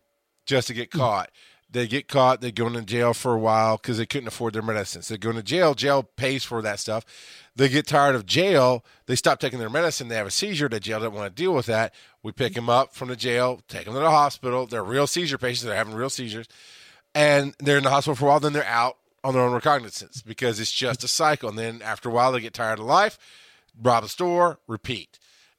[0.46, 0.98] just to get hmm.
[0.98, 1.30] caught.
[1.72, 2.40] They get caught.
[2.40, 5.08] They go into jail for a while because they couldn't afford their medicines.
[5.08, 5.74] They go into jail.
[5.74, 7.04] Jail pays for that stuff.
[7.54, 8.84] They get tired of jail.
[9.06, 10.08] They stop taking their medicine.
[10.08, 10.68] They have a seizure.
[10.68, 11.94] The jail doesn't want to deal with that.
[12.22, 14.66] We pick them up from the jail, take them to the hospital.
[14.66, 15.62] They're real seizure patients.
[15.62, 16.48] They're having real seizures,
[17.14, 18.40] and they're in the hospital for a while.
[18.40, 21.48] Then they're out on their own recognizance because it's just a cycle.
[21.48, 23.18] And then after a while, they get tired of life,
[23.80, 25.18] rob a store, repeat.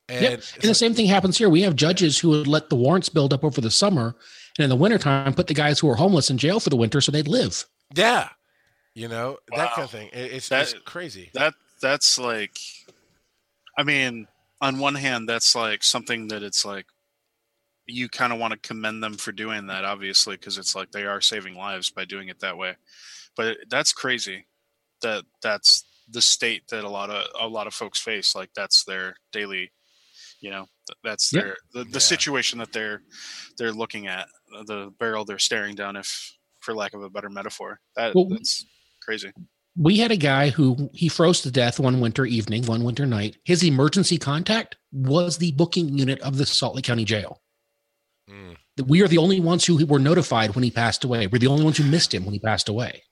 [0.09, 0.43] And, yep.
[0.55, 1.49] and the same thing happens here.
[1.49, 4.15] We have judges who would let the warrants build up over the summer
[4.61, 7.01] and in the wintertime put the guys who are homeless in jail for the winter
[7.01, 7.65] so they'd live.
[7.95, 8.29] Yeah.
[8.93, 9.57] You know, wow.
[9.57, 10.09] that kind of thing.
[10.13, 11.29] It's, that, it's crazy.
[11.33, 12.57] That that's like
[13.77, 14.27] I mean,
[14.59, 16.85] on one hand that's like something that it's like
[17.87, 21.03] you kind of want to commend them for doing that obviously because it's like they
[21.05, 22.75] are saving lives by doing it that way.
[23.35, 24.45] But that's crazy
[25.01, 28.83] that that's the state that a lot of a lot of folks face like that's
[28.83, 29.71] their daily
[30.41, 31.41] You know, th- that's Yeah.
[31.41, 31.99] their the, the Yeah.
[31.99, 33.01] situation that they're
[33.57, 34.27] they're looking at,
[34.65, 37.79] the barrel they're staring down, if for lack of a better metaphor.
[37.95, 38.65] That Well, that's
[39.01, 39.31] crazy.
[39.75, 43.37] we had a guy who he froze to death one winter evening, one winter night.
[43.43, 47.41] His emergency contact was the booking unit of the Salt Lake County Jail.
[48.29, 48.57] Mm.
[48.85, 51.27] We are the only ones who were notified when he passed away.
[51.27, 53.03] We're the only ones who missed him when he passed away.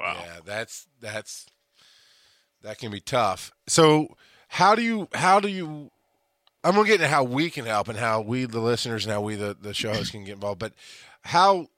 [0.00, 0.16] Wow.
[0.24, 1.46] Yeah, that's that's
[2.62, 3.52] that can be tough.
[3.66, 4.16] So
[4.48, 5.90] how do you how do you
[6.64, 9.20] I'm gonna get into how we can help and how we the listeners and how
[9.20, 10.72] we the, the show hosts can get involved, but
[11.22, 11.68] how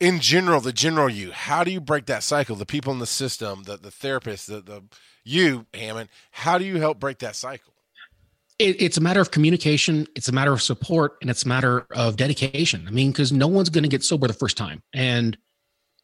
[0.00, 2.56] in general, the general you, how do you break that cycle?
[2.56, 4.82] The people in the system, the the therapist, the the
[5.24, 7.74] you, Hammond, how do you help break that cycle?
[8.58, 10.06] It, it's a matter of communication.
[10.14, 12.86] It's a matter of support, and it's a matter of dedication.
[12.86, 15.36] I mean, because no one's going to get sober the first time, and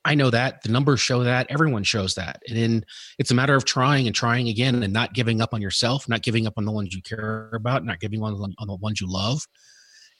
[0.06, 1.48] I know that the numbers show that.
[1.50, 2.84] Everyone shows that, and then
[3.18, 6.22] it's a matter of trying and trying again, and not giving up on yourself, not
[6.22, 9.10] giving up on the ones you care about, not giving on on the ones you
[9.10, 9.42] love.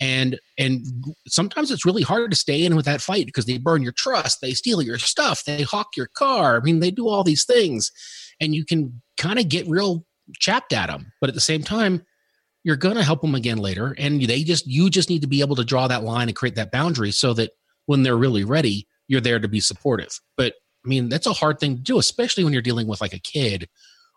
[0.00, 0.84] And and
[1.28, 4.40] sometimes it's really hard to stay in with that fight because they burn your trust,
[4.42, 6.56] they steal your stuff, they hawk your car.
[6.56, 7.92] I mean, they do all these things,
[8.40, 10.04] and you can kind of get real
[10.40, 11.12] chapped at them.
[11.20, 12.04] But at the same time,
[12.64, 15.40] you're going to help them again later and they just you just need to be
[15.40, 17.52] able to draw that line and create that boundary so that
[17.84, 20.54] when they're really ready you're there to be supportive but
[20.84, 23.20] i mean that's a hard thing to do especially when you're dealing with like a
[23.20, 23.68] kid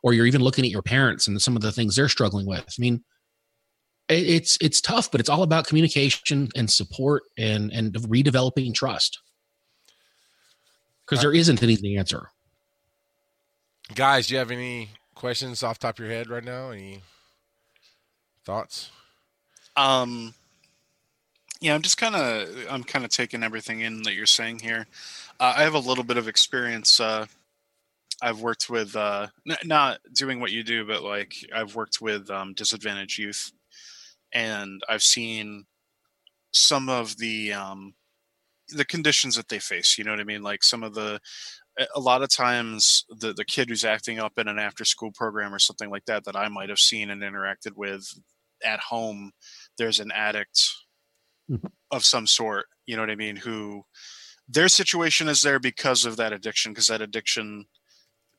[0.01, 2.61] or you're even looking at your parents and some of the things they're struggling with
[2.61, 3.03] i mean
[4.07, 9.19] it's it's tough but it's all about communication and support and and redeveloping trust
[11.05, 12.29] because there isn't an easy answer
[13.95, 16.69] Guys, do you have any questions off the top of your head right now?
[16.69, 17.01] Any
[18.45, 18.91] thoughts?
[19.75, 20.35] Um,
[21.61, 24.87] yeah, I'm just kind of I'm kind of taking everything in that you're saying here.
[25.39, 26.99] Uh, I have a little bit of experience.
[26.99, 27.25] Uh,
[28.21, 32.29] I've worked with uh, n- not doing what you do, but like I've worked with
[32.29, 33.51] um, disadvantaged youth,
[34.33, 35.65] and I've seen
[36.53, 37.93] some of the um,
[38.69, 39.97] the conditions that they face.
[39.97, 40.43] You know what I mean?
[40.43, 41.19] Like some of the
[41.95, 45.53] a- lot of times the the kid who's acting up in an after school program
[45.53, 48.05] or something like that that I might have seen and interacted with
[48.63, 49.31] at home
[49.77, 50.59] there's an addict
[51.49, 51.71] Mhm.
[51.91, 53.83] of some sort you know what i mean who
[54.47, 57.65] their situation is there because of that addiction because that addiction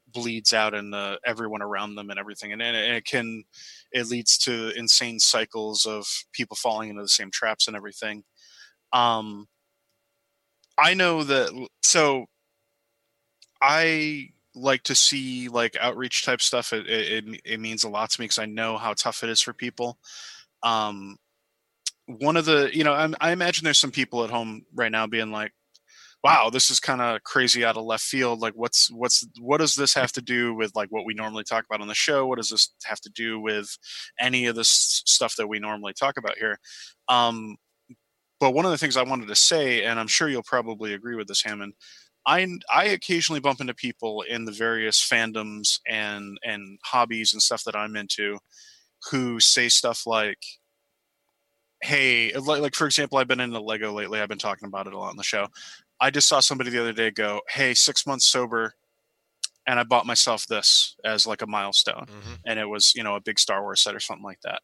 [0.09, 3.45] bleeds out in the, everyone around them and everything and, and it, can
[3.93, 8.24] it leads to insane cycles of people falling into the same traps and everything
[8.93, 9.47] um
[10.78, 11.51] i know that
[11.82, 12.27] so
[13.61, 18.20] i like to see like outreach type stuff it, it- it means a lot to
[18.20, 19.99] me because i know how tough it is for people
[20.62, 21.16] um
[22.19, 25.07] one of the you know I'm, i imagine there's some people at home right now
[25.07, 25.53] being like
[26.23, 28.41] wow this is kind of crazy out of left field.
[28.41, 31.65] Like what's what's what does this have to do with like what we normally talk
[31.65, 32.27] about on the show?
[32.27, 33.77] What does this have to do with
[34.20, 36.59] any of this stuff that we normally talk about here?
[37.09, 37.57] Um
[38.39, 41.15] but one of the things i wanted to say and i'm sure you'll probably agree
[41.15, 41.74] with this hammond
[42.27, 47.65] I, I occasionally bump into people in the various fandoms and and hobbies and stuff
[47.65, 48.39] that I'm into
[49.11, 50.39] who say stuff like
[51.82, 54.93] hey like, like for example i've been into lego lately i've been talking about it
[54.93, 55.47] a lot on the show
[56.01, 58.74] i just saw somebody the other day go hey six months sober
[59.66, 62.35] and i bought myself this as like a milestone Mm-hmm.
[62.47, 64.61] and it was you know a big star wars set or something like that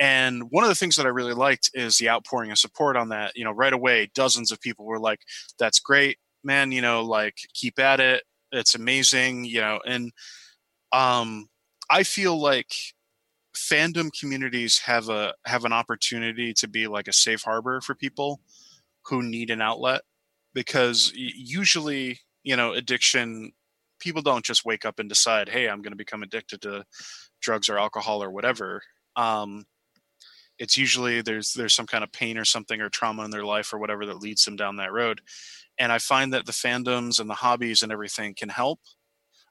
[0.00, 3.08] and one of the things that i really liked is the outpouring of support on
[3.10, 5.20] that you know right away dozens of people were like
[5.58, 8.22] that's great man you know like keep at it
[8.52, 10.12] it's amazing you know and
[10.92, 11.48] um
[11.90, 12.72] i feel like
[13.58, 18.40] fandom communities have a have an opportunity to be like a safe harbor for people
[19.06, 20.02] who need an outlet
[20.54, 23.52] because usually you know addiction
[23.98, 26.84] people don't just wake up and decide hey i'm going to become addicted to
[27.40, 28.82] drugs or alcohol or whatever.
[29.16, 29.64] Um
[30.58, 33.72] it's usually there's there's some kind of pain or something or trauma in their life
[33.72, 35.20] or whatever that leads them down that road.
[35.78, 38.80] And i find that the fandoms and the hobbies and everything can help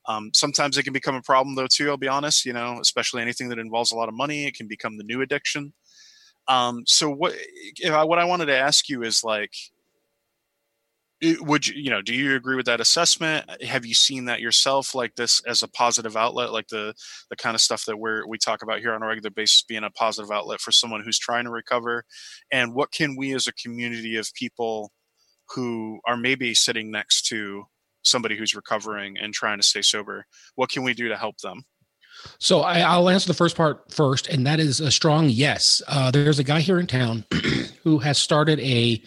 [0.07, 3.21] um, sometimes it can become a problem though too i'll be honest you know especially
[3.21, 5.73] anything that involves a lot of money it can become the new addiction.
[6.49, 7.35] Um, so what
[7.85, 9.51] I, what i wanted to ask you is like
[11.41, 13.49] would you you know do you agree with that assessment?
[13.63, 16.93] Have you seen that yourself like this as a positive outlet like the
[17.29, 19.83] the kind of stuff that we're we talk about here on a regular basis being
[19.83, 22.03] a positive outlet for someone who's trying to recover?
[22.51, 24.91] And what can we as a community of people
[25.55, 27.65] who are maybe sitting next to
[28.03, 30.25] somebody who's recovering and trying to stay sober
[30.55, 31.63] what can we do to help them
[32.39, 35.81] So I, I'll answer the first part first, and that is a strong yes.
[35.87, 37.25] Uh, there's a guy here in town
[37.83, 39.01] who has started a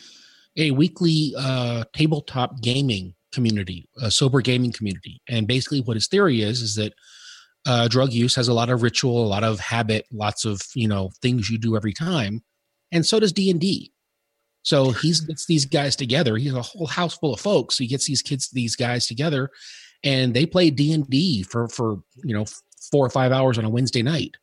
[0.56, 6.42] a weekly uh, tabletop gaming community, a sober gaming community, and basically what his theory
[6.42, 6.92] is is that
[7.66, 10.88] uh, drug use has a lot of ritual, a lot of habit, lots of you
[10.88, 12.42] know things you do every time,
[12.92, 13.92] and so does D and D.
[14.62, 16.36] So he gets these guys together.
[16.36, 17.78] He's a whole house full of folks.
[17.78, 19.50] He gets these kids, these guys together,
[20.04, 22.44] and they play D and D for for you know
[22.90, 24.36] four or five hours on a Wednesday night.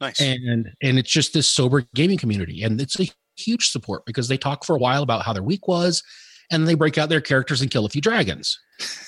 [0.00, 0.20] Nice.
[0.20, 4.38] And and it's just this sober gaming community, and it's a huge support because they
[4.38, 6.02] talk for a while about how their week was,
[6.50, 8.58] and they break out their characters and kill a few dragons.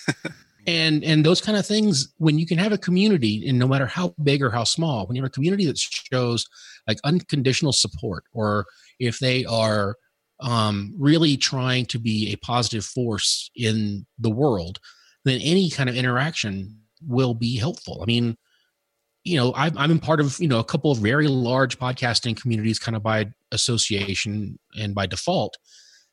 [0.67, 3.87] and and those kind of things when you can have a community and no matter
[3.87, 6.47] how big or how small when you have a community that shows
[6.87, 8.67] like unconditional support or
[8.99, 9.97] if they are
[10.41, 14.79] um, really trying to be a positive force in the world
[15.25, 18.01] then any kind of interaction will be helpful.
[18.03, 18.37] I mean
[19.25, 22.79] you know I'm, I'm part of you know a couple of very large podcasting communities
[22.79, 25.57] kind of by association and by default.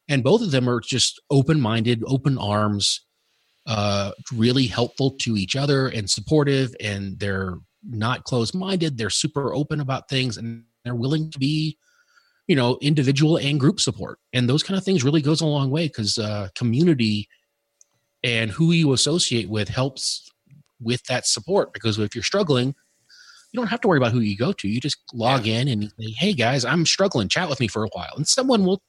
[0.07, 3.01] And both of them are just open-minded open arms
[3.65, 8.97] uh, really helpful to each other and supportive and they're not closed-minded.
[8.97, 11.77] They're super open about things and they're willing to be
[12.47, 15.69] you know individual and group support and those kind of things really goes a long
[15.69, 17.27] way because uh, community
[18.23, 20.29] and who you associate with helps
[20.79, 22.75] with that support because if you're struggling
[23.51, 25.91] you don't have to worry about who you go to you just log in and
[25.99, 28.81] say hey guys i'm struggling chat with me for a while and someone will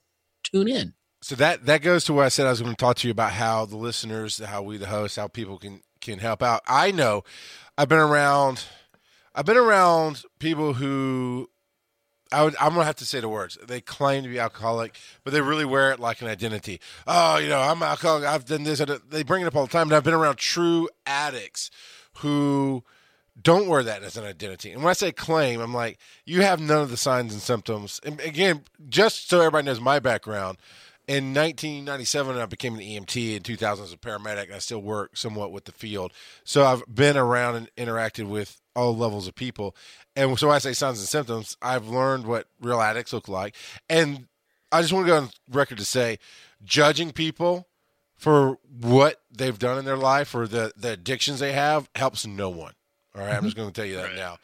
[0.42, 0.92] tune in
[1.22, 3.12] So that that goes to where I said I was going to talk to you
[3.12, 6.60] about how the listeners, how we the hosts, how people can can help out.
[6.68, 7.24] I know
[7.76, 8.64] I've been around
[9.34, 11.48] I've been around people who
[12.32, 13.56] I would I'm gonna have to say the words.
[13.66, 16.80] They claim to be alcoholic, but they really wear it like an identity.
[17.06, 18.24] Oh, you know, I'm alcoholic.
[18.24, 18.84] I've done this.
[19.08, 19.88] They bring it up all the time.
[19.88, 21.70] And I've been around true addicts
[22.18, 22.82] who
[23.40, 24.72] don't wear that as an identity.
[24.72, 28.00] And when I say claim, I'm like, you have none of the signs and symptoms.
[28.02, 30.58] And again, just so everybody knows my background,
[31.06, 33.36] in 1997, I became an EMT.
[33.36, 34.44] In 2000, as a paramedic.
[34.44, 36.12] And I still work somewhat with the field.
[36.42, 39.74] So I've been around and interacted with all levels of people.
[40.14, 43.56] And so when I say signs and symptoms, I've learned what real addicts look like.
[43.88, 44.28] And
[44.70, 46.18] I just want to go on record to say,
[46.64, 47.66] judging people
[48.16, 52.50] for what they've done in their life or the, the addictions they have helps no
[52.50, 52.74] one.
[53.14, 54.36] All right, I'm just going to tell you that now.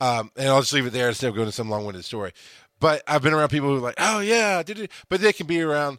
[0.00, 2.32] Um, and I'll just leave it there instead of going to some long-winded story.
[2.80, 4.92] But I've been around people who are like, oh yeah, did it?
[5.08, 5.98] But they can be around.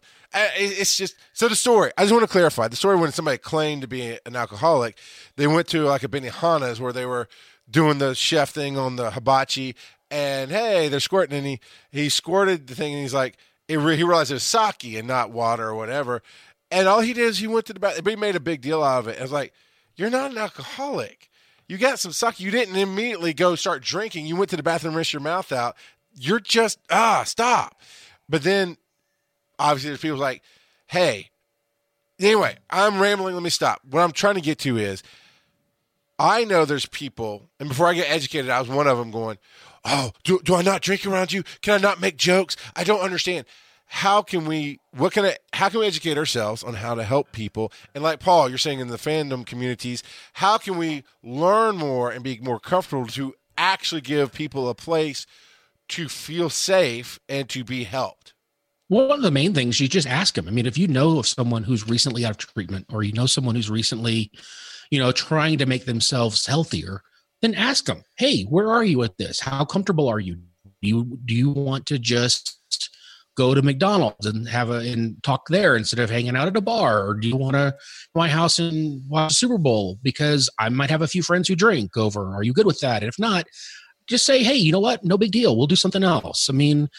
[0.56, 1.92] It's just so the story.
[1.98, 4.98] I just want to clarify the story when somebody claimed to be an alcoholic.
[5.36, 7.28] They went to like a Benihana's where they were
[7.70, 9.76] doing the chef thing on the hibachi,
[10.12, 11.60] and hey, they're squirting, and he
[11.92, 13.38] he squirted the thing, and he's like,
[13.70, 16.22] re- he realized it was sake and not water or whatever.
[16.72, 18.04] And all he did is he went to the bathroom.
[18.04, 19.20] But he made a big deal out of it.
[19.20, 19.54] I was like,
[19.96, 21.30] you're not an alcoholic.
[21.68, 22.40] You got some sake.
[22.40, 24.26] You didn't immediately go start drinking.
[24.26, 25.76] You went to the bathroom, rinse your mouth out.
[26.16, 27.80] You're just ah stop.
[28.28, 28.78] But then
[29.58, 30.42] obviously there's people like,
[30.88, 31.30] hey,
[32.20, 33.36] anyway, I'm rambling.
[33.36, 33.82] Let me stop.
[33.90, 35.04] What I'm trying to get to is
[36.20, 39.38] I know there's people, and before I get educated, I was one of them going,
[39.86, 41.44] oh, do, do I not drink around you?
[41.62, 42.58] Can I not make jokes?
[42.76, 43.46] I don't understand.
[43.86, 47.32] How can we, what can I, how can we educate ourselves on how to help
[47.32, 47.72] people?
[47.96, 52.24] And like Paul, you're saying in the fandom communities, how can we learn more and
[52.24, 55.26] be more comfortable to actually give people a place
[55.90, 58.34] to feel safe and to be helped?
[58.90, 60.48] One of the main things you just ask them.
[60.48, 63.26] I mean, if you know of someone who's recently out of treatment, or you know
[63.28, 64.32] someone who's recently,
[64.92, 67.02] you know, trying to make themselves healthier,
[67.42, 69.40] then ask them, "Hey, where are you with this?
[69.40, 70.36] How comfortable are you?
[70.82, 72.56] Do you do you want to just
[73.36, 76.62] go to McDonald's and have a and talk there instead of hanging out at a
[76.62, 77.76] bar, or do you want to
[78.14, 81.96] my house and watch Super Bowl because I might have a few friends who drink
[81.96, 82.34] over?
[82.34, 83.02] Are you good with that?
[83.02, 83.46] And if not,
[84.08, 85.06] just say, "Hey, you know what?
[85.06, 85.56] No big deal.
[85.56, 86.90] We'll do something else." I mean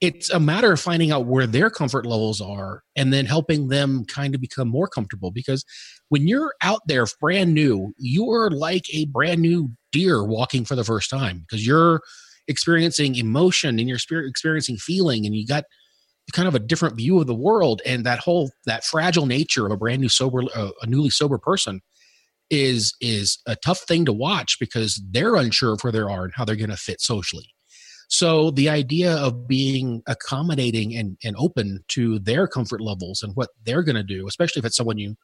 [0.00, 4.04] it's a matter of finding out where their comfort levels are and then helping them
[4.04, 5.64] kind of become more comfortable because
[6.08, 10.84] when you're out there brand new you're like a brand new deer walking for the
[10.84, 12.00] first time because you're
[12.46, 15.64] experiencing emotion and you're experiencing feeling and you got
[16.32, 19.72] kind of a different view of the world and that whole that fragile nature of
[19.72, 21.80] a brand new sober uh, a newly sober person
[22.50, 26.32] is is a tough thing to watch because they're unsure of where they are and
[26.34, 27.48] how they're going to fit socially
[28.08, 33.50] so the idea of being accommodating and, and open to their comfort levels and what
[33.64, 35.14] they're going to do, especially if it's someone you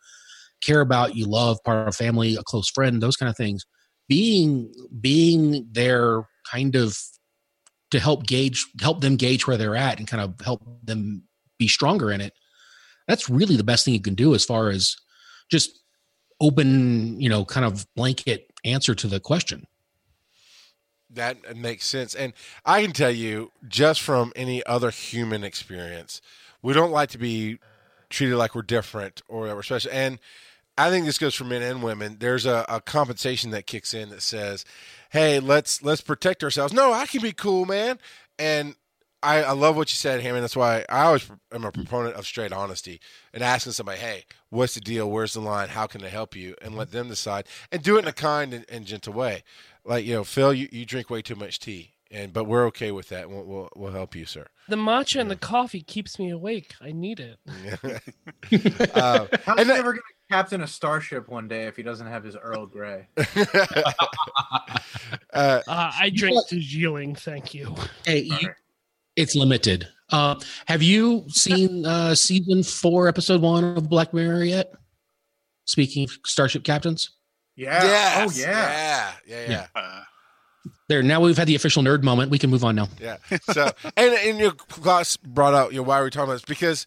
[0.63, 3.65] care about, you love, part of family, a close friend, those kind of things,
[4.07, 4.71] being
[5.01, 6.99] being there kind of
[7.91, 11.23] to help gauge help them gauge where they're at and kind of help them
[11.59, 12.35] be stronger in it.
[13.09, 14.95] That's really the best thing you can do as far as
[15.51, 15.71] just
[16.41, 19.67] open, you know, kind of blanket answer to the question.
[21.15, 22.15] That makes sense.
[22.15, 22.33] And
[22.65, 26.21] I can tell you, just from any other human experience,
[26.63, 27.59] we don't like to be
[28.11, 29.91] treated like we're different or that we're special.
[29.93, 30.19] And
[30.77, 32.17] I think this goes for men and women.
[32.19, 34.65] There's a, a compensation that kicks in that says,
[35.11, 37.99] "Hey, let's let's protect ourselves." No, I can be cool, man.
[38.39, 38.75] And
[39.23, 40.43] I, I love what you said, Hammond.
[40.43, 43.01] That's why I always am a proponent of straight honesty
[43.33, 45.09] and asking somebody, "Hey, what's the deal?
[45.09, 45.69] Where's the line?
[45.69, 48.53] How can I help you?" And let them decide, and do it in a kind
[48.53, 49.45] and, and gentle way.
[49.85, 52.91] Like you know, Phil, you, you drink way too much tea, and but we're okay
[52.91, 53.29] with that.
[53.29, 54.47] We'll we'll, we'll help you, sir.
[54.69, 56.75] The matcha and the coffee keeps me awake.
[56.81, 57.39] I need it.
[58.97, 61.83] uh, How's and he that- ever going to captain a starship one day if he
[61.83, 63.09] doesn't have his Earl Grey?
[63.19, 63.91] uh,
[65.35, 67.75] Uh, I drink Darjeeling, thank you.
[68.07, 68.49] Hey, you,
[69.17, 69.87] it's limited.
[70.11, 70.37] Uh,
[70.67, 74.73] have you seen uh, season four, episode one of Black Mirror yet?
[75.67, 77.11] Speaking of Starship Captains,
[77.57, 77.83] Yeah.
[77.85, 79.13] yes, Oh yeah.
[79.27, 79.67] yeah, yeah, yeah.
[79.81, 80.03] Uh,
[80.89, 81.03] there.
[81.03, 82.31] Now we've had the official nerd moment.
[82.31, 82.89] We can move on now.
[83.01, 83.17] Yeah.
[83.53, 86.87] So, and and your class brought out, you know, why we're talking about this because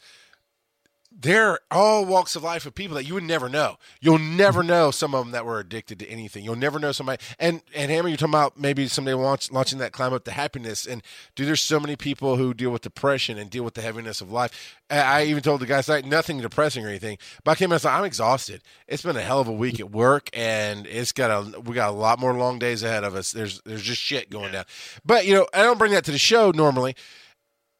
[1.19, 3.77] they're all walks of life of people that you would never know.
[3.99, 4.69] You'll never mm-hmm.
[4.69, 6.43] know some of them that were addicted to anything.
[6.43, 7.23] You'll never know somebody.
[7.39, 10.85] And and Hammer, you're talking about maybe someday launch, launching that climb up to happiness.
[10.85, 11.01] And
[11.35, 14.31] dude, there's so many people who deal with depression and deal with the heaviness of
[14.31, 14.77] life.
[14.89, 17.17] I I even told the guys like nothing depressing or anything.
[17.43, 18.61] But I came out and said I'm exhausted.
[18.87, 21.89] It's been a hell of a week at work, and it's got a we got
[21.89, 23.31] a lot more long days ahead of us.
[23.31, 24.65] There's there's just shit going down.
[25.03, 26.95] But you know, I don't bring that to the show normally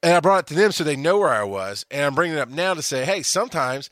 [0.04, 1.86] and I brought it to them so they know where I was.
[1.92, 3.90] And I'm bringing it up now to say, hey, sometimes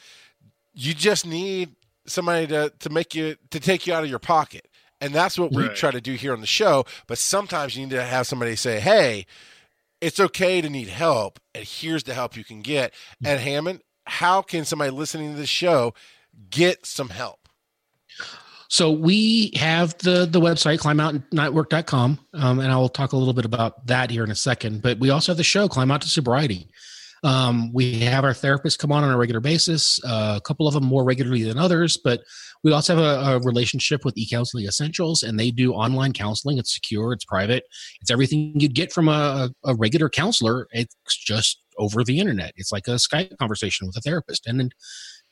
[0.74, 1.76] you just need
[2.06, 4.68] somebody to to make you to take you out of your pocket,
[5.02, 6.86] and that's what we try to do here on the show.
[7.08, 9.26] But sometimes you need to have somebody say, hey,
[10.02, 12.94] it's okay to need help, and here's the help you can get.
[13.24, 15.94] And Hammond, how can somebody listening to this show
[16.50, 17.45] get some help?
[18.76, 23.46] So we have the the website climboutnetwork.com um, and I will talk a little bit
[23.46, 24.82] about that here in a second.
[24.82, 26.68] But we also have the show Climb Out to Sobriety.
[27.24, 30.74] Um, we have our therapists come on on a regular basis, uh, a couple of
[30.74, 32.24] them more regularly than others, but
[32.66, 36.58] we also have a, a relationship with eCounseling Essentials, and they do online counseling.
[36.58, 37.64] It's secure, it's private,
[38.02, 40.68] it's everything you'd get from a, a regular counselor.
[40.72, 42.52] It's just over the internet.
[42.58, 44.72] It's like a Skype conversation with a therapist, and then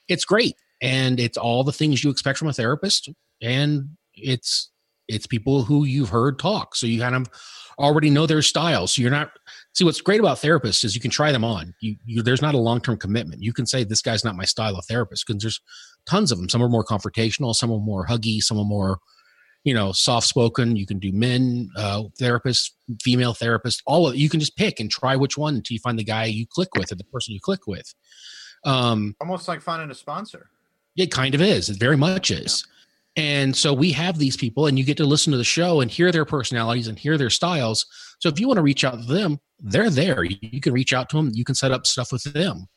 [0.07, 3.09] it's great and it's all the things you expect from a therapist
[3.43, 4.71] and it's
[5.09, 6.75] it's people who you've heard talk.
[6.75, 7.27] So you kind of
[7.77, 8.87] already know their style.
[8.87, 9.31] So you're not
[9.73, 11.73] see what's great about therapists is you can try them on.
[11.81, 13.43] You, you there's not a long-term commitment.
[13.43, 15.61] You can say this guy's not my style of therapist because there's
[16.05, 18.99] tons of them some are more confrontational some are more huggy some are more
[19.63, 22.71] you know soft spoken you can do men uh therapists
[23.01, 25.97] female therapists all of you can just pick and try which one until you find
[25.97, 27.93] the guy you click with or the person you click with.
[28.65, 30.49] Um Almost like finding a sponsor.
[30.97, 31.69] it kind of is.
[31.69, 32.65] It very much is.
[33.15, 35.91] And so we have these people, and you get to listen to the show and
[35.91, 37.85] hear their personalities and hear their styles.
[38.19, 40.23] So if you want to reach out to them, they're there.
[40.23, 41.31] You can reach out to them.
[41.33, 42.67] You can set up stuff with them.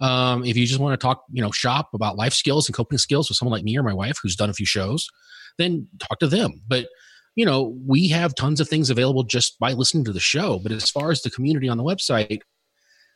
[0.00, 2.98] Um, if you just want to talk, you know, shop about life skills and coping
[2.98, 5.08] skills with someone like me or my wife who's done a few shows,
[5.58, 6.62] then talk to them.
[6.66, 6.88] But
[7.34, 10.58] you know, we have tons of things available just by listening to the show.
[10.62, 12.40] But as far as the community on the website,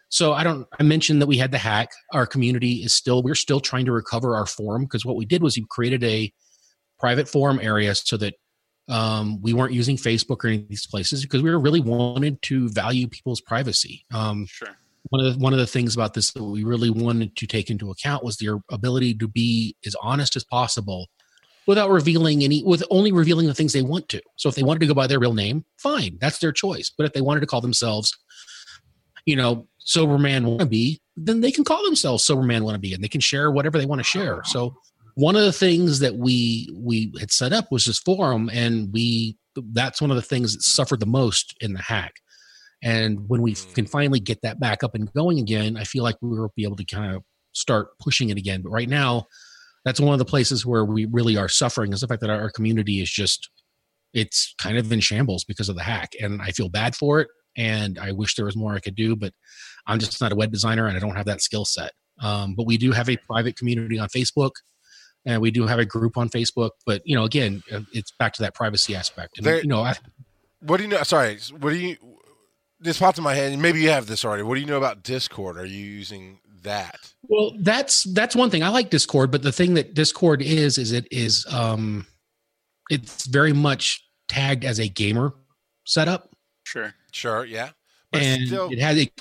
[0.09, 0.66] so I don't.
[0.78, 1.90] I mentioned that we had the hack.
[2.12, 3.22] Our community is still.
[3.22, 6.32] We're still trying to recover our forum because what we did was we created a
[6.98, 8.35] private forum area so that
[8.89, 12.40] um, we weren't using Facebook or any of these places because we were really wanted
[12.43, 14.05] to value people's privacy.
[14.14, 14.68] Um, sure.
[15.10, 17.70] one of the, one of the things about this that we really wanted to take
[17.70, 21.09] into account was their ability to be as honest as possible
[21.66, 24.81] without revealing any with only revealing the things they want to so if they wanted
[24.81, 27.47] to go by their real name fine that's their choice but if they wanted to
[27.47, 28.16] call themselves
[29.24, 33.09] you know sober man wannabe then they can call themselves sober man wannabe and they
[33.09, 34.77] can share whatever they want to share so
[35.16, 39.36] one of the things that we we had set up was this forum and we
[39.72, 42.12] that's one of the things that suffered the most in the hack.
[42.82, 43.74] And when we Mm.
[43.74, 46.64] can finally get that back up and going again i feel like we will be
[46.64, 47.22] able to kind of
[47.52, 48.60] start pushing it again.
[48.62, 49.26] But right now
[49.86, 52.51] that's one of the places where we really are suffering is the fact that our
[52.51, 53.48] community is just
[54.12, 56.12] it's kind of in shambles because of the hack.
[56.20, 59.16] And i feel bad for it and i wish there was more i could do
[59.16, 59.32] but
[59.86, 61.93] i'm just not a web designer and i don't have that skill set.
[62.20, 64.52] Um, but we do have a private community on facebook
[65.27, 68.32] and we do have a group on facebook but you know again uh, it's back
[68.32, 69.94] to that privacy aspect and There- you know I,
[70.61, 71.03] What do you know?
[71.03, 71.97] Sorry, what do you?
[72.81, 74.43] This popped in my head, and maybe you have this already.
[74.43, 75.57] What do you know about Discord?
[75.59, 77.12] Are you using that?
[77.23, 78.62] Well, that's that's one thing.
[78.62, 82.07] I like Discord, but the thing that Discord is is it is um
[82.90, 85.35] it's very much tagged as a gamer
[85.85, 86.31] setup.
[86.65, 86.93] Sure.
[87.12, 87.70] Sure, yeah,
[88.12, 89.12] but and still, it has it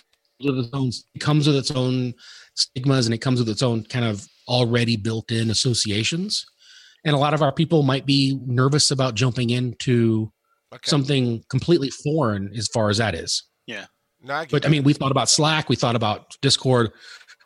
[0.41, 2.13] comes with its own it comes with its own
[2.55, 6.45] stigmas and it comes with its own kind of already built-in associations.
[7.03, 10.31] And a lot of our people might be nervous about jumping into
[10.73, 10.89] okay.
[10.89, 13.43] something completely foreign as far as that is.
[14.25, 16.91] No, I get But I mean, we thought about Slack, we thought about Discord,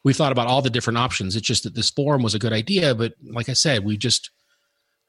[0.03, 1.35] we thought about all the different options.
[1.35, 4.31] It's just that this forum was a good idea, but like I said, we just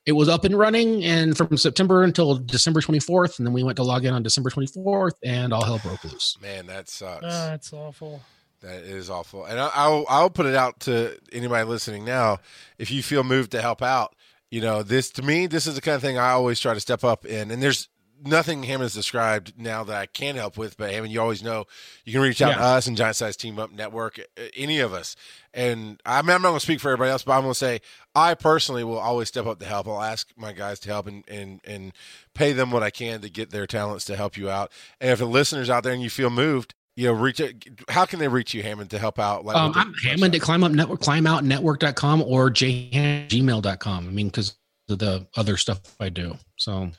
[0.06, 3.76] it was up and running and from September until December 24th and then we went
[3.76, 6.36] to log in on December 24th and all hell broke loose.
[6.40, 7.22] Man, that sucks.
[7.22, 8.22] Ah, that's awful.
[8.62, 9.45] That is awful.
[9.45, 12.39] And I- I'll I'll put it out to anybody listening now.
[12.78, 14.15] If you feel moved to help out,
[14.51, 15.47] you know this to me.
[15.47, 17.51] This is the kind of thing I always try to step up in.
[17.51, 17.89] And there's
[18.23, 20.77] nothing Hammond's described now that I can help with.
[20.77, 21.65] But Hammond, you always know
[22.05, 24.20] you can reach out to us and Giant Size Team Up Network,
[24.55, 25.16] any of us.
[25.55, 27.59] And I mean, I'm not going to speak for everybody else, but I'm going to
[27.59, 27.81] say
[28.15, 29.89] I personally will always step up to help.
[29.89, 31.93] I'll ask my guys to help and, and, and
[32.35, 34.70] pay them what I can to get their talents to help you out.
[35.01, 37.52] And if the listeners out there and you feel moved, you know, reach out.
[37.89, 39.44] How can they reach you, Hammond, to help out?
[39.47, 44.06] Like Um, I'm Hammond at climb up network, climboutnetwork.com or jgmail.com.
[44.06, 44.55] I mean, because
[44.90, 46.36] of the other stuff I do.
[46.56, 46.90] So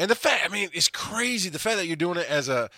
[0.00, 2.68] And the fact, I mean, it's crazy the fact that you're doing it as a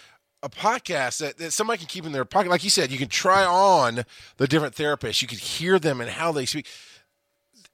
[0.42, 2.50] a podcast that, that somebody can keep in their pocket.
[2.50, 4.04] Like you said, you can try on
[4.38, 5.20] the different therapists.
[5.20, 6.66] You can hear them and how they speak.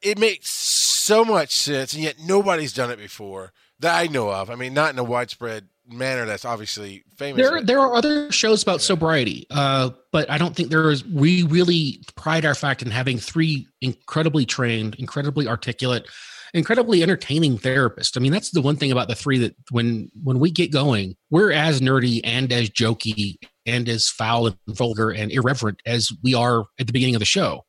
[0.02, 4.50] It makes so much sense, and yet nobody's done it before that I know of.
[4.50, 7.40] I mean, not in a widespread manner that's obviously famous.
[7.40, 11.04] there there are other shows about sobriety, uh, but I don't think there is.
[11.04, 16.06] We really pride our fact in having three incredibly trained, incredibly articulate,
[16.54, 18.16] incredibly entertaining therapists.
[18.16, 21.16] I mean, that's the one thing about the three that when when we get going,
[21.30, 23.36] we're as nerdy and as jokey
[23.66, 27.26] and as foul and vulgar and irreverent as we are at the beginning of the
[27.26, 27.64] show.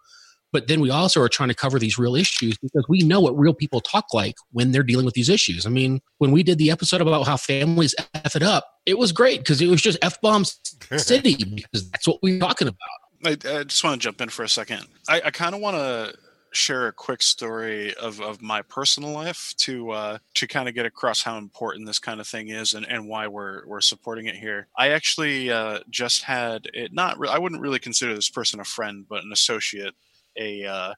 [0.54, 3.38] But then we also are trying to cover these real issues because we know what
[3.38, 5.66] real people talk like when they're dealing with these issues.
[5.66, 9.12] I mean, when we did the episode about how families F it up, it was
[9.12, 10.60] great because it was just F bombs
[10.98, 12.78] city because that's what we we're talking about.
[13.26, 14.86] I, I just want to jump in for a second.
[15.10, 16.14] I, I kind of want to
[16.52, 20.86] share a quick story of, of my personal life to uh, to kind of get
[20.86, 24.36] across how important this kind of thing is and, and why we're we're supporting it
[24.36, 24.68] here.
[24.78, 28.64] I actually uh, just had it not re- I wouldn't really consider this person a
[28.64, 29.94] friend, but an associate,
[30.38, 30.94] a uh,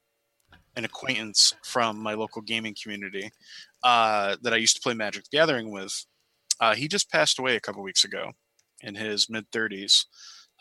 [0.76, 3.30] an acquaintance from my local gaming community
[3.84, 6.06] uh, that I used to play Magic the Gathering with.
[6.60, 8.32] Uh, he just passed away a couple weeks ago
[8.82, 10.06] in his mid 30s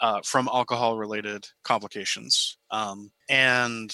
[0.00, 2.58] uh, from alcohol related complications.
[2.70, 3.92] Um, and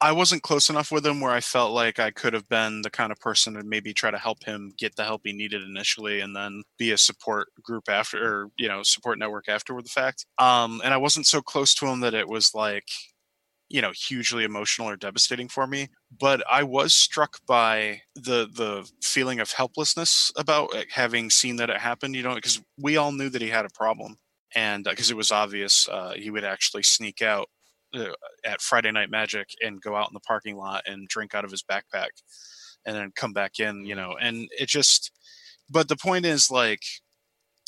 [0.00, 2.90] I wasn't close enough with him where I felt like I could have been the
[2.90, 6.20] kind of person to maybe try to help him get the help he needed initially
[6.20, 10.26] and then be a support group after, or, you know, support network afterward the fact.
[10.38, 12.88] Um, and I wasn't so close to him that it was like,
[13.68, 15.88] you know hugely emotional or devastating for me
[16.20, 21.78] but i was struck by the the feeling of helplessness about having seen that it
[21.78, 24.16] happened you know because we all knew that he had a problem
[24.54, 27.48] and because it was obvious uh, he would actually sneak out
[27.94, 28.12] uh,
[28.44, 31.50] at friday night magic and go out in the parking lot and drink out of
[31.50, 32.10] his backpack
[32.86, 35.10] and then come back in you know and it just
[35.70, 36.82] but the point is like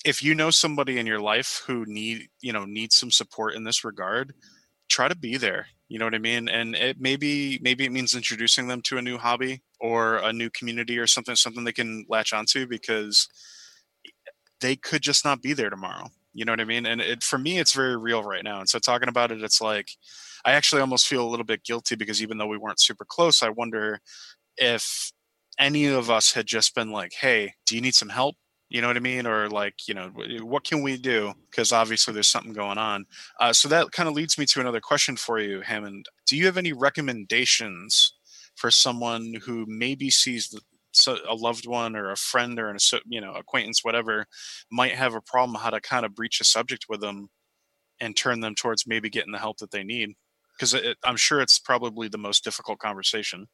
[0.05, 3.64] if you know somebody in your life who need you know needs some support in
[3.64, 4.35] this regard
[4.89, 6.49] try to be there you know what i mean?
[6.49, 10.51] And it maybe maybe it means introducing them to a new hobby or a new
[10.51, 13.29] community or something something they can latch onto because
[14.61, 16.87] they could just not be there tomorrow you know what i mean?
[16.87, 18.61] And it, for me it's very real right now.
[18.61, 19.91] And so talking about it it's like
[20.45, 23.43] i actually almost feel a little bit guilty because even though we weren't super close
[23.43, 24.01] i wonder
[24.57, 25.13] if
[25.59, 28.37] any of us had just been like hey do you need some help
[28.68, 29.26] you know what i mean?
[29.26, 30.10] Or like you know
[30.43, 31.32] what can we do?
[31.51, 33.06] Because obviously there's something going on.
[33.40, 36.06] Uh, so that kind of leads me to another question for you hammond.
[36.26, 38.12] Do you have any recommendations
[38.56, 40.60] for someone who maybe sees the,
[40.93, 44.26] so a loved one or a friend or an you know acquaintance whatever
[44.70, 47.28] might have a problem how to kind of breach a subject with them
[48.01, 50.14] and turn them towards maybe getting the help that they need?
[50.59, 50.74] Because
[51.05, 53.47] i'm sure it's probably the most difficult conversation.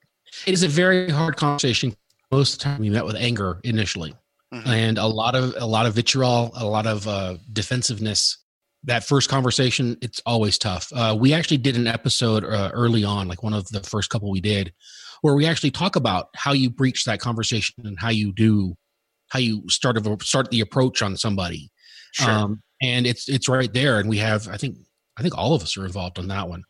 [0.47, 1.95] It is a very hard conversation.
[2.31, 4.15] Most of the time, we met with anger initially,
[4.53, 4.67] Mhm.
[4.67, 8.39] and a lot of a lot of vitriol, a lot of uh, defensiveness.
[8.85, 10.93] That first conversation, it's always tough.
[10.93, 14.29] Uh, we actually did an episode uh, early on, like one of the first couple
[14.31, 14.73] we did,
[15.21, 18.75] where we actually talk about how you breach that conversation and how you do,
[19.29, 21.71] how you start of start the approach on somebody.
[22.13, 24.77] sure Um, and it's it's right there, and we have I think
[25.17, 26.65] I think all of us are involved on that one.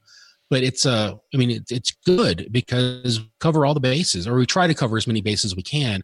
[0.50, 4.34] But it's uh I mean it's it's good because we cover all the bases, or
[4.34, 6.02] we try to cover as many bases as we can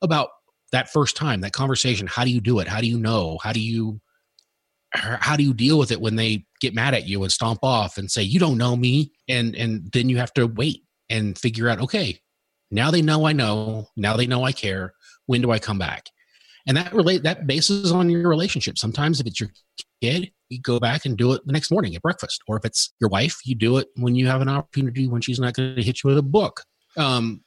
[0.00, 0.28] about
[0.72, 2.06] that first time, that conversation.
[2.06, 2.68] How do you do it?
[2.68, 3.38] How do you know?
[3.42, 4.00] How do you
[4.92, 7.98] how do you deal with it when they get mad at you and stomp off
[7.98, 11.68] and say you don't know me and and then you have to wait and figure
[11.68, 12.18] out okay
[12.70, 14.94] now they know i know now they know i care
[15.26, 16.06] when do i come back
[16.66, 19.50] and that relate that bases on your relationship sometimes if it's your
[20.00, 22.94] kid you go back and do it the next morning at breakfast or if it's
[22.98, 25.82] your wife you do it when you have an opportunity when she's not going to
[25.82, 26.62] hit you with a book
[26.96, 27.42] um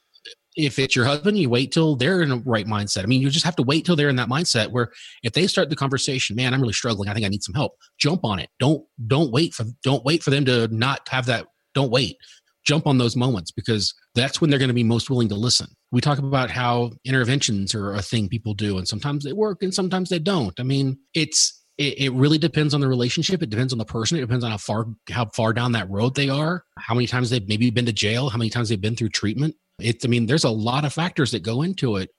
[0.61, 3.03] If it's your husband, you wait till they're in the right mindset.
[3.03, 4.91] I mean, you just have to wait till they're in that mindset where
[5.23, 7.09] if they start the conversation, man, I'm really struggling.
[7.09, 7.73] I think I need some help.
[7.97, 8.49] Jump on it.
[8.59, 11.47] Don't don't wait for don't wait for them to not have that.
[11.73, 12.17] Don't wait.
[12.65, 15.67] Jump on those moments because that's when they're going to be most willing to listen.
[15.91, 19.73] We talk about how interventions are a thing people do, and sometimes they work and
[19.73, 20.57] sometimes they don't.
[20.59, 23.41] I mean, it's it, it really depends on the relationship.
[23.41, 24.17] It depends on the person.
[24.17, 27.29] It depends on how far how far down that road they are, how many times
[27.29, 29.55] they've maybe been to jail, how many times they've been through treatment.
[29.81, 32.09] It's I mean, there's a lot of factors that go into it.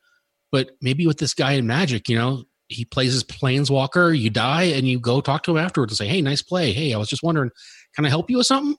[0.50, 4.64] But maybe with this guy in Magic, you know, he plays his planeswalker, you die,
[4.64, 6.72] and you go talk to him afterwards and say, Hey, nice play.
[6.72, 7.50] Hey, I was just wondering,
[7.94, 8.76] can I help you with something?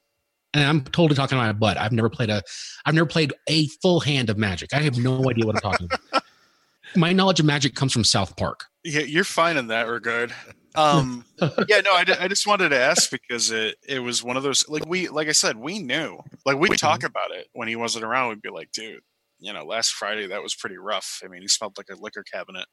[0.53, 1.77] And I'm totally talking about my butt.
[1.77, 2.43] I've never played a
[2.85, 4.73] I've never played a full hand of magic.
[4.73, 6.23] I have no idea what I'm talking about.
[6.95, 8.65] My knowledge of magic comes from South Park.
[8.83, 10.31] Yeah, you're fine in that regard.
[10.75, 11.25] Um,
[11.67, 14.67] yeah, no, I, I just wanted to ask because it it was one of those
[14.67, 18.03] like we like I said we knew like we talk about it when he wasn't
[18.05, 18.29] around.
[18.29, 19.01] We'd be like, dude,
[19.39, 21.21] you know, last Friday that was pretty rough.
[21.23, 22.65] I mean, he smelled like a liquor cabinet,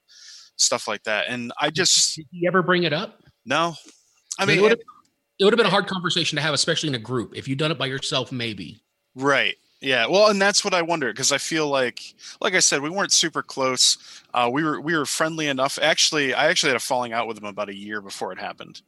[0.56, 1.26] stuff like that.
[1.28, 3.22] And I just Did he ever bring it up?
[3.44, 3.74] no.
[4.38, 7.36] I mean, it would have been a hard conversation to have, especially in a group.
[7.36, 8.82] If you'd done it by yourself, maybe.
[9.14, 9.56] Right.
[9.80, 10.06] Yeah.
[10.06, 13.12] Well, and that's what I wonder because I feel like, like I said, we weren't
[13.12, 13.96] super close.
[14.34, 15.78] Uh, we were we were friendly enough.
[15.80, 18.82] Actually, I actually had a falling out with him about a year before it happened,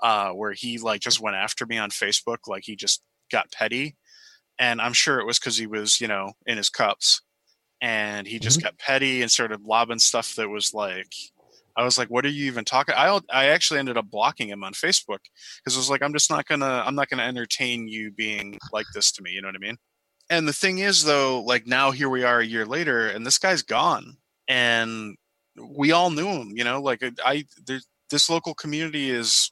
[0.00, 2.46] uh, where he like just went after me on Facebook.
[2.46, 3.02] Like he just
[3.32, 3.96] got petty,
[4.58, 7.22] and I'm sure it was because he was you know in his cups,
[7.82, 11.12] and he just got petty and started lobbing stuff that was like.
[11.78, 14.64] I was like, "What are you even talking?" I I actually ended up blocking him
[14.64, 15.20] on Facebook
[15.58, 18.86] because I was like, "I'm just not gonna I'm not gonna entertain you being like
[18.94, 19.76] this to me." You know what I mean?
[20.30, 23.38] And the thing is though like now here we are a year later and this
[23.38, 24.16] guy's gone
[24.48, 25.16] and
[25.56, 26.80] we all knew him you know?
[26.80, 27.80] Like i there,
[28.10, 29.50] this local community is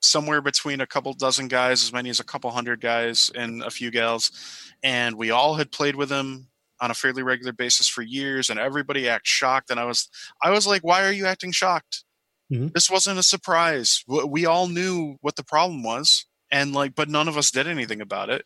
[0.00, 3.70] somewhere between a couple dozen guys as many as a couple hundred guys and a
[3.70, 4.32] few gals
[4.82, 6.48] and we all had played with him
[6.80, 10.08] on a fairly regular basis for years and everybody acts shocked and i was
[10.42, 12.04] i was like why are you acting shocked?
[12.52, 12.72] Mhm.
[12.74, 14.04] this wasn't a surprise.
[14.06, 18.00] We all knew what the problem was and like but none of us did anything
[18.00, 18.44] about it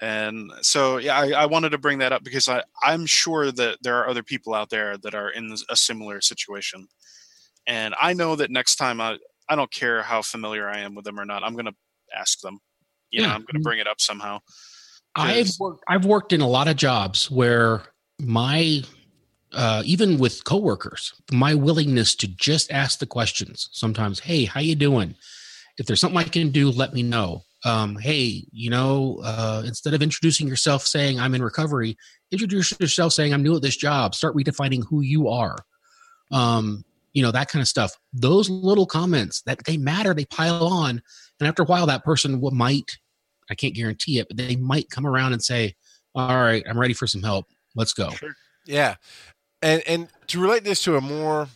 [0.00, 3.78] and so yeah I, I wanted to bring that up because I, i'm sure that
[3.82, 6.88] there are other people out there that are in a similar situation
[7.66, 9.18] and i know that next time i
[9.48, 11.74] i don't care how familiar i am with them or not i'm going to
[12.16, 12.58] ask them
[13.10, 13.34] you know Yeah.
[13.34, 14.38] i'm going to bring it up somehow
[15.16, 17.82] I've worked, I've worked in a lot of jobs where
[18.20, 18.82] my
[19.52, 23.68] uh, even with coworkers, my willingness to just ask the questions.
[23.72, 25.16] Sometimes, hey, how you doing?
[25.78, 27.42] If there's something I can do, let me know.
[27.64, 31.96] Um, hey, you know, uh, instead of introducing yourself saying I'm in recovery,
[32.30, 34.14] introduce yourself saying I'm new at this job.
[34.14, 35.56] Start redefining who you are.
[36.30, 37.96] Um, you know that kind of stuff.
[38.12, 41.02] Those little comments that they matter, they pile on,
[41.40, 42.98] and after a while, that person might
[43.50, 45.74] I can't guarantee it, but they might come around and say,
[46.14, 47.46] "All right, I'm ready for some help.
[47.74, 48.10] Let's go."
[48.64, 48.94] Yeah,
[49.60, 51.48] and and to relate this to a more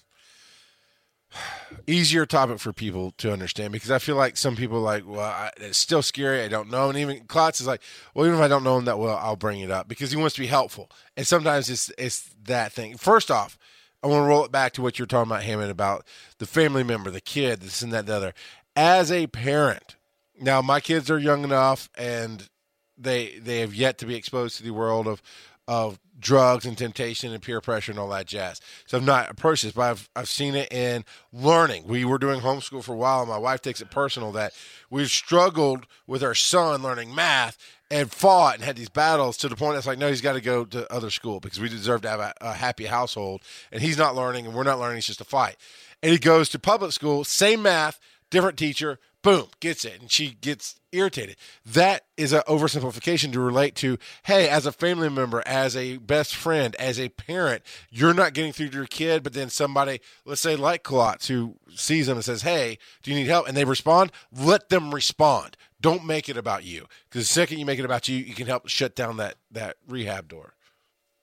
[1.86, 5.51] easier topic for people to understand because I feel like some people like, well, I,
[5.59, 6.43] it's still scary.
[6.43, 7.82] I don't know, and even Klotz is like,
[8.15, 10.16] well, even if I don't know him that well, I'll bring it up because he
[10.16, 10.90] wants to be helpful.
[11.16, 12.97] And sometimes it's it's that thing.
[12.97, 13.59] First off,
[14.02, 16.06] I want to roll it back to what you're talking about, Hammond, about
[16.39, 18.35] the family member, the kid, this and that, the other.
[18.77, 19.97] As a parent,
[20.40, 22.48] now my kids are young enough and
[22.97, 25.23] they they have yet to be exposed to the world of
[25.66, 28.60] of drugs and temptation and peer pressure and all that jazz.
[28.86, 31.86] So I've not approached this, but I've I've seen it in learning.
[31.86, 34.52] We were doing homeschool for a while, and my wife takes it personal that
[34.90, 37.58] we've struggled with our son learning math
[37.90, 40.40] and fought and had these battles to the point that's like, no, he's got to
[40.40, 43.98] go to other school because we deserve to have a, a happy household, and he's
[43.98, 44.98] not learning and we're not learning.
[44.98, 45.56] It's just a fight.
[46.02, 48.00] And he goes to public school, same math,
[48.30, 51.36] different teacher, boom, gets it, and she gets irritated.
[51.64, 53.98] That is an oversimplification to relate to.
[54.22, 58.52] Hey, as a family member, as a best friend, as a parent, you're not getting
[58.52, 62.24] through to your kid, but then somebody, let's say like Klotz, who sees them and
[62.24, 65.56] says, "Hey, do you need help?" and they respond, let them respond.
[65.80, 68.46] Don't make it about you, because the second you make it about you, you can
[68.46, 70.55] help shut down that that rehab door.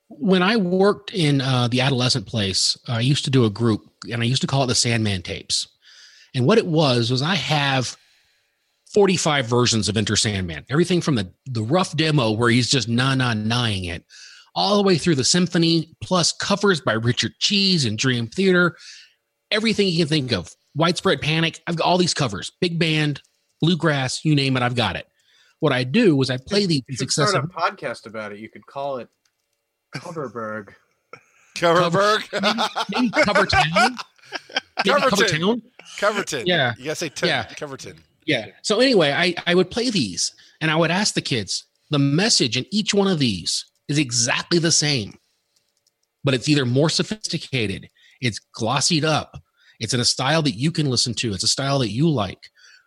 [0.08, 4.20] When I worked in uh, the adolescent place, I used to do a group, and
[4.20, 5.68] I used to call it the Sandman tapes.
[6.34, 7.96] And what it was was I have
[8.92, 10.64] 45 versions of Enter Sandman.
[10.70, 14.04] Everything from the the rough demo where he's just na na naing it,
[14.54, 18.76] all the way through the symphony, plus covers by Richard Cheese and Dream Theater,
[19.50, 20.50] everything you can think of.
[20.74, 21.60] Widespread Panic.
[21.66, 22.50] I've got all these covers.
[22.60, 23.20] Big band,
[23.60, 25.06] bluegrass, you name it, I've got it.
[25.60, 28.40] What I do is I play these You in should start a podcast about it.
[28.40, 29.08] You could call it
[29.94, 30.74] Coverberg.
[31.56, 32.26] Coverberg,
[32.90, 33.64] maybe cover town.
[33.74, 33.96] Maybe cover
[34.84, 35.62] Coverton.
[35.98, 36.46] Coverton.
[36.46, 36.74] Yeah.
[36.78, 37.44] you gotta say t- Yeah.
[37.56, 37.98] Coverton.
[38.26, 38.46] Yeah.
[38.62, 42.56] So anyway, I, I would play these and I would ask the kids, the message
[42.56, 45.14] in each one of these is exactly the same,
[46.24, 47.88] but it's either more sophisticated,
[48.20, 49.42] it's glossied up,
[49.80, 52.38] it's in a style that you can listen to, it's a style that you like.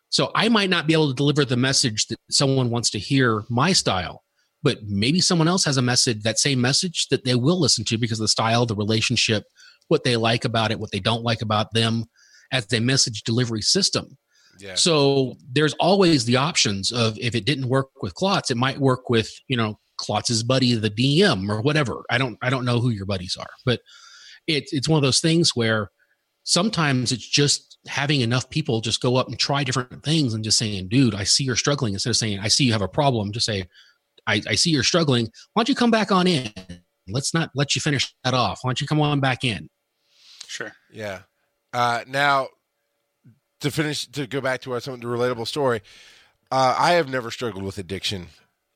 [0.10, 3.44] So I might not be able to deliver the message that someone wants to hear
[3.50, 4.24] my style,
[4.64, 7.98] but maybe someone else has a message, that same message that they will listen to
[7.98, 9.44] because of the style, the relationship,
[9.88, 12.06] what they like about it, what they don't like about them
[12.52, 14.18] as a message delivery system.
[14.60, 14.76] Yeah.
[14.76, 19.10] So there's always the options of if it didn't work with Klotz, it might work
[19.10, 22.03] with, you know, Klotz's buddy, the DM or whatever.
[22.10, 23.82] I don't I don't know who your buddies are, but
[24.48, 25.91] it's it's one of those things where
[26.44, 30.57] sometimes it's just having enough people just go up and try different things and just
[30.57, 31.94] saying, dude, I see you're struggling.
[31.94, 33.68] Instead of saying, I see you have a problem, just say,
[34.28, 35.26] I, I see you're struggling.
[35.53, 36.52] Why don't you come back on in?
[37.07, 38.60] Let's not let you finish that off.
[38.62, 39.70] Why don't you come on back in?
[40.56, 40.72] Sure.
[40.90, 41.23] Yeah.
[41.73, 42.48] Uh, now,
[43.60, 45.82] to finish, to go back to our something relatable story,
[46.49, 48.27] uh, I have never struggled with addiction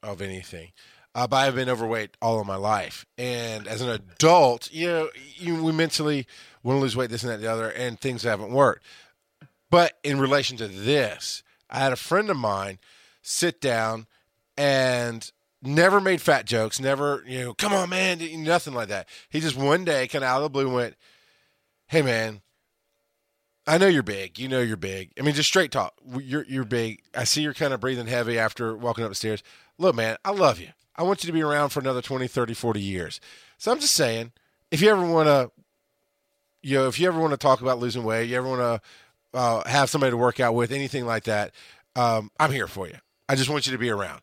[0.03, 0.73] of anything,
[1.15, 3.06] uh, but I've been overweight all of my life.
[3.18, 6.27] And as an adult, you know, you, we mentally
[6.64, 8.84] want to lose weight, this and that, the other, and things haven't worked.
[9.69, 12.80] But in relation to this, I had a friend of mine
[13.22, 14.06] sit down
[14.57, 15.31] and
[15.61, 19.07] never made fat jokes, never, you know, come on, man, nothing like that.
[19.30, 20.95] He just one day, kind of out of the blue, went,
[21.90, 22.41] Hey, man,
[23.66, 24.38] I know you're big.
[24.38, 25.11] You know you're big.
[25.18, 25.95] I mean, just straight talk.
[26.22, 27.02] You're you're big.
[27.16, 29.41] I see you're kind of breathing heavy after walking up the stairs.
[29.80, 30.68] Look, man, I love you.
[30.95, 33.20] I want you to be around for another 20, 30, 40 years.
[33.57, 34.34] So I'm just saying,
[34.70, 35.49] if you ever want to,
[36.61, 39.38] you know, if you ever want to talk about losing weight, you ever want to
[39.40, 41.53] uh, have somebody to work out with, anything like that,
[41.95, 42.98] um, I'm here for you.
[43.28, 44.22] I just want you to be around.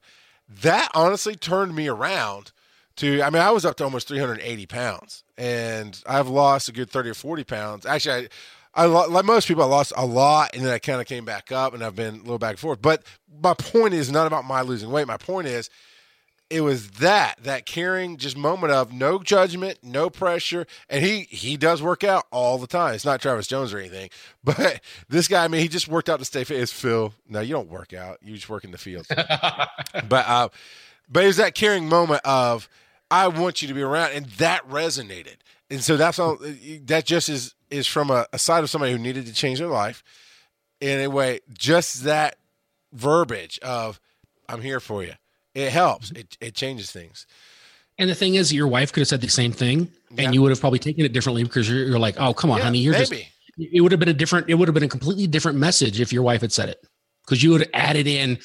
[0.63, 2.53] That honestly turned me around
[2.97, 6.91] to, I mean, I was up to almost 380 pounds and I've lost a good
[6.91, 7.87] 30 or 40 pounds.
[7.87, 8.29] Actually,
[8.75, 11.25] I, I like most people, I lost a lot, and then I kind of came
[11.25, 12.83] back up, and I've been a little back and forth.
[12.83, 13.03] But
[13.43, 15.07] my point is not about my losing weight.
[15.07, 15.71] My point is,
[16.49, 21.57] it was that that caring just moment of no judgment, no pressure, and he he
[21.57, 22.95] does work out all the time.
[22.95, 24.11] It's not Travis Jones or anything,
[24.45, 26.61] but this guy, I mean, he just worked out to stay fit.
[26.61, 27.15] Is Phil?
[27.29, 28.19] No, you don't work out.
[28.23, 29.07] You just work in the field.
[29.11, 30.49] but uh,
[31.09, 32.69] but it was that caring moment of
[33.11, 35.37] I want you to be around, and that resonated.
[35.71, 36.39] And so that's all.
[36.85, 39.69] That just is is from a, a side of somebody who needed to change their
[39.69, 40.03] life.
[40.81, 42.37] In a way, just that
[42.93, 44.01] verbiage of
[44.49, 45.15] "I'm here for you."
[45.55, 46.11] It helps.
[46.13, 47.27] It it changes things.
[47.99, 50.25] And the thing is, your wife could have said the same thing, Yeah.
[50.25, 52.59] and you would have probably taken it differently because you're, you're like, "Oh, come on,
[52.59, 53.13] Yeah, honey, you're just."
[53.59, 54.51] It would have been a different.
[54.51, 56.85] It would have been a completely different message if your wife had said it,
[57.25, 58.39] because you would have added in,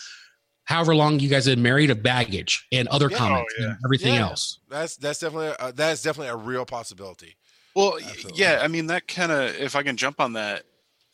[0.71, 3.17] however long you guys had married, a baggage and other Yeah.
[3.17, 3.69] comments Oh, yeah.
[3.71, 4.21] and everything Yeah.
[4.29, 4.59] else.
[4.69, 7.35] That's that's definitely a, that's definitely a real possibility.
[7.75, 8.41] Well, Absolutely.
[8.41, 10.63] yeah, I mean that kind of if I can jump on that,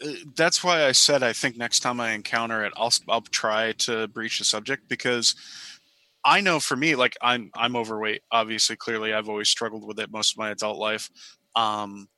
[0.03, 3.21] uh, that's why I said I think next time I encounter it, I'll s- I'll
[3.21, 5.35] try to breach the subject because
[6.25, 8.21] I know for me, like I'm I'm overweight.
[8.31, 11.09] Obviously, clearly, I've always struggled with it most of my adult life.
[11.55, 12.09] Um,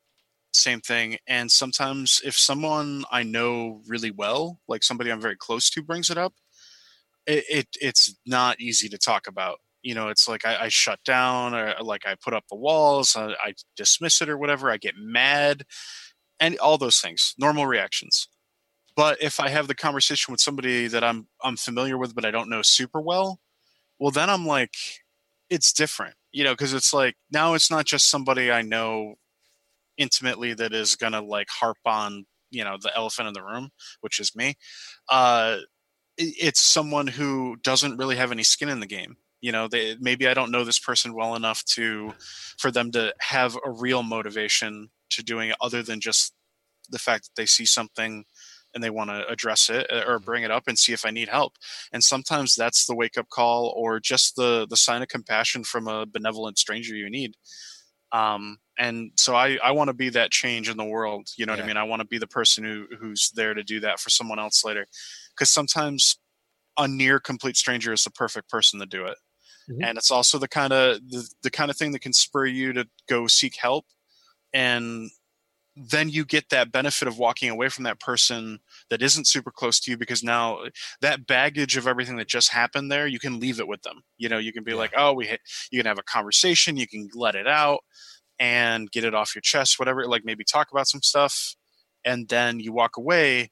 [0.53, 5.69] same thing, and sometimes if someone I know really well, like somebody I'm very close
[5.71, 6.33] to, brings it up,
[7.29, 9.59] it, it it's not easy to talk about.
[9.83, 13.15] You know it's like I, I shut down or like i put up the walls
[13.15, 15.63] I, I dismiss it or whatever i get mad
[16.39, 18.27] and all those things normal reactions.
[18.97, 22.31] But if i have the conversation with somebody that i'm i'm familiar with but i
[22.31, 23.39] don't know super well
[23.99, 24.73] well then i'm like
[25.49, 29.15] it's different you know because it's like now it's not just somebody i know
[29.97, 33.69] intimately that is gonna like harp on you know the elephant in the room
[34.01, 34.55] which is me.
[35.09, 35.59] Uh
[36.19, 40.27] it's someone who doesn't really have any skin in the game you know they maybe
[40.27, 42.13] i don't know this person well enough to
[42.57, 46.33] for them to have a real motivation to doing it other than just
[46.89, 48.25] the fact that they see something
[48.73, 51.11] and they want to address it uh, or bring it up and see if i
[51.11, 51.53] need help.
[51.91, 55.87] And sometimes that's the wake up call or just the the sign of compassion from
[55.87, 57.35] a benevolent stranger you need.
[58.11, 61.53] Um and so i i want to be that change in the world you know
[61.53, 61.77] what i mean?
[61.77, 64.63] I want to be the person who who's there to do that for someone else
[64.63, 64.87] later
[65.39, 66.19] because sometimes
[66.77, 69.17] a near complete stranger is the perfect person to do it
[69.67, 69.87] Mhm.
[69.87, 72.73] and it's also the kind of the, the kind of thing that can spur you
[72.73, 73.85] to go seek help
[74.53, 75.09] and
[75.75, 78.59] then you get that benefit of walking away from that person
[78.89, 80.59] that isn't super close to you because now
[81.01, 84.27] that baggage of everything that just happened there you can leave it with them you
[84.29, 84.75] know you can be Yeah.
[84.75, 85.41] like oh we hit,
[85.71, 87.79] you can have a conversation you can let it out
[88.39, 91.55] and get it off your chest whatever like maybe talk about some stuff
[92.05, 93.51] and then you walk away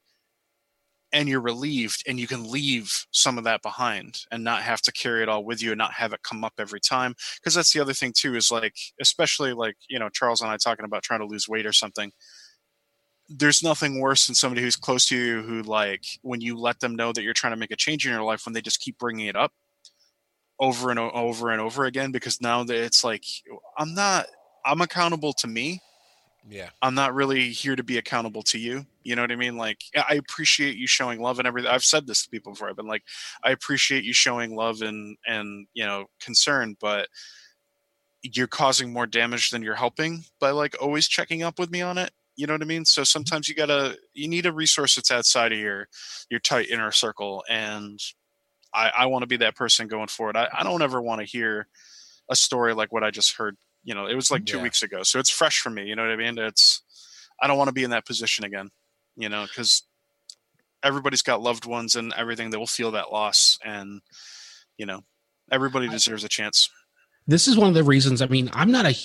[1.14, 4.92] and you're relieved and you can leave some of that behind and not have to
[4.92, 7.72] carry it all with you and not have it come up every time because that's
[7.72, 11.04] the other thing too is like especially like you know charles and i talking about
[11.04, 12.12] trying to lose weight or something
[13.30, 16.96] there's nothing worse than somebody who's close to you who like when you let them
[16.96, 18.98] know that you're trying to make a change in your life when they just keep
[18.98, 19.52] bringing it up
[20.60, 23.24] over and over and over again because now that it's like
[23.78, 24.26] I'm not
[24.66, 25.82] I'm accountable to me.
[26.50, 26.70] Yeah.
[26.82, 28.86] I'm not really here to be accountable to you.
[29.04, 29.58] You know what I mean?
[29.58, 31.72] Like I appreciate you showing love and everything.
[31.72, 32.70] I've said this to people before.
[32.70, 33.04] I've been like,
[33.44, 37.10] I appreciate you showing love and and you know concern, but
[38.22, 41.98] you're causing more damage than you're helping by like always checking up with me on
[41.98, 42.12] it.
[42.36, 42.86] You know what I mean?
[42.86, 43.06] So mm-hmm.
[43.06, 45.88] sometimes you gotta you need a resource that's outside of your
[46.30, 47.44] your tight inner circle.
[47.50, 48.00] And
[48.74, 50.38] I, I want to be that person going forward.
[50.38, 51.68] I, I don't ever want to hear
[52.30, 53.58] a story like what I just heard.
[53.88, 54.64] You know, it was like two Yeah.
[54.64, 55.02] weeks ago.
[55.04, 55.86] So it's fresh for me.
[55.88, 56.38] You know what I mean?
[56.38, 56.82] It's
[57.42, 58.70] I don't want to be in that position again,
[59.16, 59.84] you know, because
[60.84, 63.58] everybody's got loved ones and everything that will feel that loss.
[63.64, 64.02] And,
[64.78, 65.02] you know,
[65.52, 66.70] everybody deserves a chance.
[67.28, 68.22] this is one of the reasons.
[68.22, 68.96] I mean, I'm not a.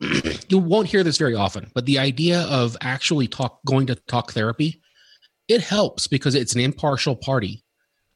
[0.48, 4.32] you won't hear this very often, but the idea of actually talk going to talk
[4.32, 4.80] therapy,
[5.48, 7.62] it helps because it's an impartial party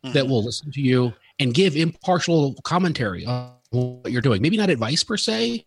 [0.02, 0.28] that Mhm.
[0.30, 4.40] will listen to you and give impartial commentary on what you're doing.
[4.40, 5.66] Maybe not advice per se,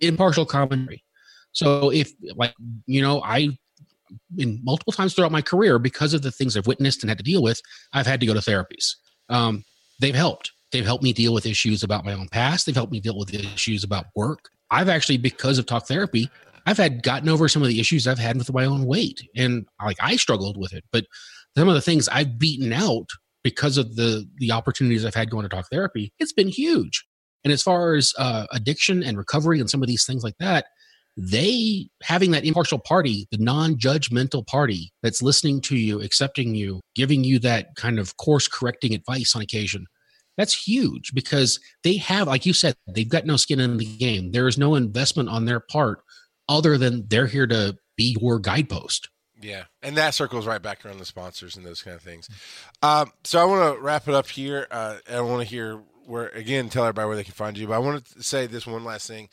[0.00, 1.04] impartial commentary.
[1.52, 2.54] So if like
[2.86, 3.50] you know, I
[4.38, 7.24] in multiple times throughout my career because of the things I've witnessed and had to
[7.24, 7.60] deal with,
[7.92, 8.94] I've had to go to therapies.
[9.28, 9.64] Um,
[10.00, 10.52] they've helped.
[10.72, 12.66] They've helped me deal with issues about my own past.
[12.66, 14.50] They've helped me deal with issues about work.
[14.70, 16.28] I've actually, because of talk therapy,
[16.66, 19.66] I've had gotten over some of the issues I've had with my own weight, and
[19.84, 20.84] like I struggled with it.
[20.92, 21.06] But
[21.56, 23.08] some of the things I've beaten out
[23.42, 27.04] because of the the opportunities I've had going to talk therapy, it's been huge.
[27.44, 30.66] And as far as uh, addiction and recovery and some of these things like that,
[31.16, 37.22] they having that impartial party, the non-judgmental party that's listening to you, accepting you, giving
[37.22, 39.86] you that kind of course correcting advice on occasion.
[40.36, 44.32] That's huge because they have, like you said, they've got no skin in the game.
[44.32, 46.00] There is no investment on their part
[46.48, 49.08] other than they're here to be your guidepost.
[49.40, 52.28] Yeah, and that circles right back around the sponsors and those kind of things.
[52.82, 54.66] Um, so I want to wrap it up here.
[54.70, 57.66] Uh, I want to hear where again tell everybody where they can find you.
[57.66, 59.28] But I want to say this one last thing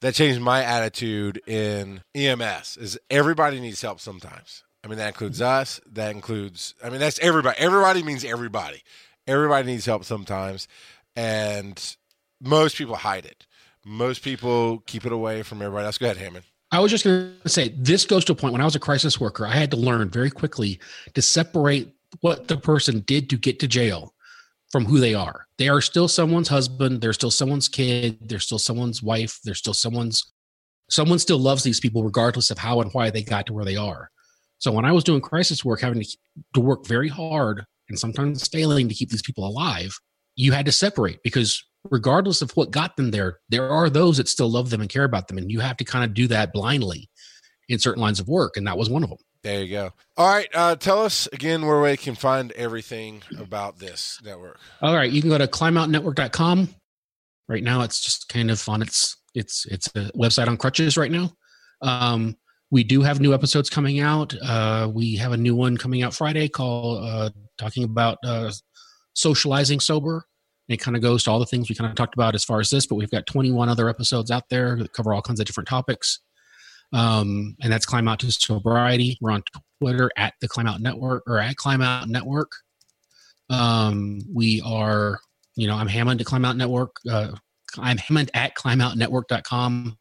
[0.00, 4.62] that changed my attitude in EMS is everybody needs help sometimes.
[4.84, 5.80] I mean that includes us.
[5.92, 6.74] That includes.
[6.82, 7.58] I mean that's everybody.
[7.58, 8.82] Everybody means everybody.
[9.26, 10.68] Everybody needs help sometimes,
[11.16, 11.96] and
[12.40, 13.46] most people hide it.
[13.84, 15.98] Most people keep it away from everybody else.
[15.98, 16.44] Go ahead, Hammond.
[16.72, 18.80] I was just going to say this goes to a point when I was a
[18.80, 20.80] crisis worker, I had to learn very quickly
[21.14, 24.14] to separate what the person did to get to jail
[24.76, 25.46] from who they are.
[25.56, 29.72] They are still someone's husband, they're still someone's kid, they're still someone's wife, they're still
[29.72, 30.34] someone's
[30.90, 33.76] someone still loves these people regardless of how and why they got to where they
[33.76, 34.10] are.
[34.58, 36.16] So when I was doing crisis work having to,
[36.52, 39.98] to work very hard and sometimes failing to keep these people alive,
[40.34, 44.28] you had to separate because regardless of what got them there, there are those that
[44.28, 45.38] still love them and care about them.
[45.38, 47.08] And you have to kind of do that blindly
[47.70, 48.58] in certain lines of work.
[48.58, 49.20] And that was one of them.
[49.46, 49.92] There you go.
[50.16, 50.48] All right.
[50.52, 54.58] Uh, tell us again where we can find everything about this network.
[54.82, 55.08] All right.
[55.08, 56.68] You can go to climboutnetwork.com.
[57.48, 61.12] Right now it's just kind of on its it's it's a website on crutches right
[61.12, 61.30] now.
[61.80, 62.36] Um,
[62.72, 64.34] we do have new episodes coming out.
[64.42, 68.50] Uh, we have a new one coming out Friday called uh, talking about uh,
[69.14, 70.24] socializing sober.
[70.68, 72.58] It kind of goes to all the things we kind of talked about as far
[72.58, 75.46] as this, but we've got 21 other episodes out there that cover all kinds of
[75.46, 76.18] different topics.
[76.92, 79.18] Um, and that's Climb Out to Sobriety.
[79.20, 79.42] We're on
[79.80, 82.52] Twitter at the Climb Out Network or at Climb Out Network.
[83.50, 85.18] Um, we are,
[85.56, 86.96] you know, I'm Hammond at Climb Out Network.
[87.08, 87.32] Uh,
[87.78, 89.96] I'm Hammond at climboutnetwork.com.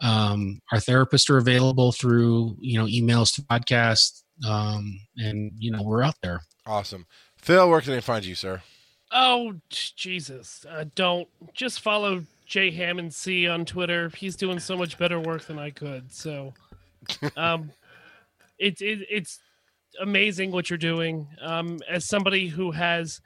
[0.00, 4.22] Um, our therapists are available through, you know, emails to podcasts.
[4.46, 6.42] Um, and, you know, we're out there.
[6.66, 7.06] Awesome.
[7.38, 8.62] Phil, where can they find you, sir?
[9.10, 10.66] Oh Jesus!
[10.68, 14.10] Uh, don't just follow Jay Hammond C on Twitter.
[14.16, 16.10] He's doing so much better work than I could.
[16.10, 16.54] So,
[17.36, 17.70] um,
[18.58, 19.38] it's it, it's
[20.00, 21.28] amazing what you're doing.
[21.42, 23.20] Um, as somebody who has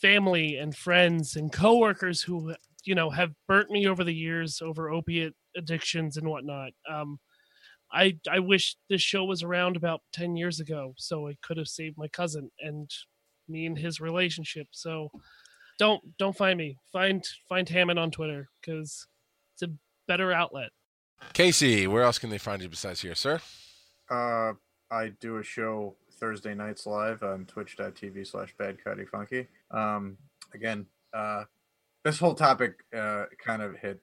[0.00, 2.54] family and friends and coworkers who
[2.84, 6.70] you know have burnt me over the years over opiate addictions and whatnot.
[6.88, 7.18] Um,
[7.92, 11.68] I I wish this show was around about ten years ago, so I could have
[11.68, 12.88] saved my cousin and
[13.48, 14.68] me and his relationship.
[14.70, 15.10] So
[15.78, 16.78] don't don't find me.
[16.92, 19.06] Find find Hammond on Twitter because
[19.54, 19.74] it's a
[20.06, 20.70] better outlet.
[21.32, 23.40] Casey, where else can they find you besides here, sir?
[24.10, 24.52] Uh,
[24.90, 29.48] I do a show Thursday nights live on twitch.tv slash bad cuddy funky.
[29.70, 30.18] Um,
[30.52, 31.44] again, uh,
[32.04, 34.00] this whole topic uh, kind of hit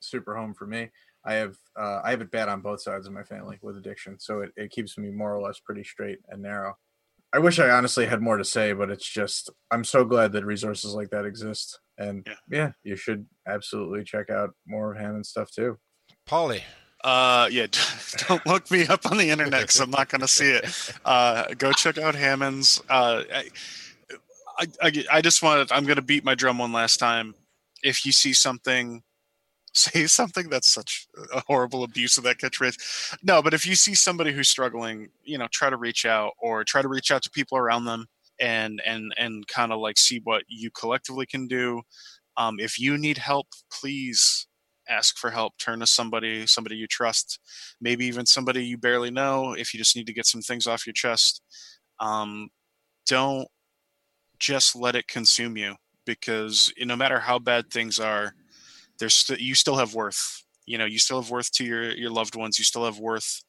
[0.00, 0.90] super home for me.
[1.24, 4.18] I have uh, I have it bad on both sides of my family with addiction,
[4.18, 6.76] so it, it keeps me more or less pretty straight and narrow.
[7.32, 10.44] I wish I honestly had more to say, but it's just I'm so glad that
[10.44, 12.34] resources like that exist, and Yeah.
[12.50, 15.78] yeah, you should absolutely check out more of Hammond stuff too.
[16.26, 16.64] Polly.
[17.02, 17.66] Uh, yeah,
[18.28, 20.92] don't look me up on the internet because I'm not going to see it.
[21.04, 22.82] Uh, go check out Hammond's.
[22.90, 23.44] Uh, I,
[24.58, 27.34] I, I, I just want I'm going to beat my drum one last time.
[27.82, 29.02] If you see something,
[29.74, 33.16] say something that's such a horrible abuse of that catchphrase.
[33.22, 36.64] No, but if you see somebody who's struggling, you know, try to reach out or
[36.64, 38.06] try to reach out to people around them
[38.40, 41.82] and and and kind of like see what you collectively can do.
[42.36, 44.46] Um, if you need help, please
[44.88, 45.56] ask for help.
[45.58, 47.38] Turn to somebody, somebody you trust,
[47.80, 49.52] maybe even somebody you barely know.
[49.52, 51.42] If you just need to get some things off your chest,
[52.00, 52.48] um,
[53.06, 53.46] don't
[54.38, 55.76] just let it consume you
[56.06, 58.34] because no matter how bad things are,
[59.00, 60.44] there's st- you still have worth.
[60.66, 62.58] You know, you still have worth to your your loved ones.
[62.58, 63.42] You still have worth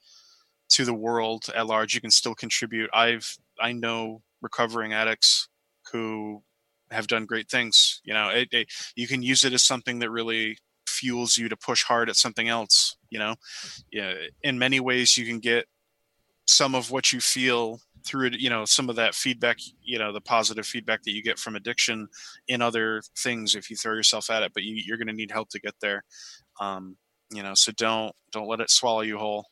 [0.69, 1.93] to the world at large.
[1.93, 2.89] You can still contribute.
[2.93, 5.47] I've I know recovering addicts
[5.91, 6.41] who
[6.89, 8.01] have done great things.
[8.03, 10.57] You know, it, it, you can use it as something that really
[10.87, 12.95] fuels you to push hard at something else.
[13.09, 13.35] You know,
[13.91, 14.13] yeah.
[14.41, 15.65] In many ways, you can get
[16.47, 20.21] some of what you feel through you know some of that feedback you know the
[20.21, 22.07] positive feedback that you get from addiction
[22.47, 25.31] in other things if you throw yourself at it but you, you're going to need
[25.31, 26.03] help to get there.
[26.59, 26.97] Um,
[27.31, 29.45] you know so don't don't let it swallow you whole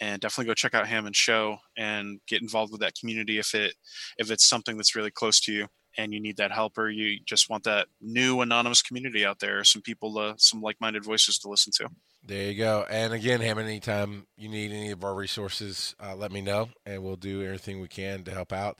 [0.00, 3.74] and definitely go check out Hammond Show and get involved with that community if it
[4.18, 7.20] if it's something that's really close to you and you need that help or you
[7.24, 11.48] just want that new anonymous community out there some people uh, some like-minded voices to
[11.48, 11.88] listen to
[12.26, 12.86] there you go.
[12.88, 17.02] And again, Hammond, anytime you need any of our resources, uh, let me know, and
[17.02, 18.78] we'll do everything we can to help out.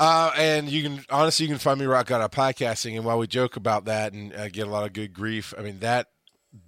[0.00, 2.96] Uh, and you can honestly, you can find me rock out of podcasting.
[2.96, 5.62] And while we joke about that and uh, get a lot of good grief, I
[5.62, 6.08] mean that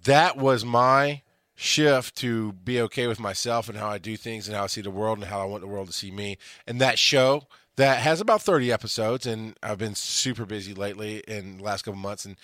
[0.05, 1.21] that was my
[1.55, 4.81] shift to be okay with myself and how I do things and how I see
[4.81, 6.37] the world and how I want the world to see me.
[6.65, 7.43] And that show
[7.75, 11.99] that has about 30 episodes, and I've been super busy lately in the last couple
[11.99, 12.25] months.
[12.25, 12.37] And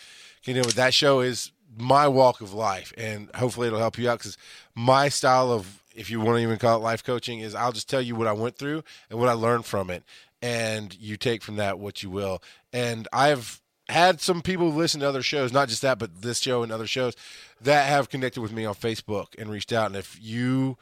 [0.46, 4.10] you know, what that show is my walk of life, and hopefully it'll help you
[4.10, 4.38] out because
[4.76, 7.90] my style of, if you want to even call it life coaching, is I'll just
[7.90, 10.04] tell you what I went through and what I learned from it,
[10.42, 12.42] and you take from that what you will.
[12.72, 16.64] And I've had some people listen to other shows, not just that, but this show
[16.64, 17.16] and other shows
[17.62, 19.88] that have connected with me on Facebook and reached out.
[19.88, 20.78] And if you,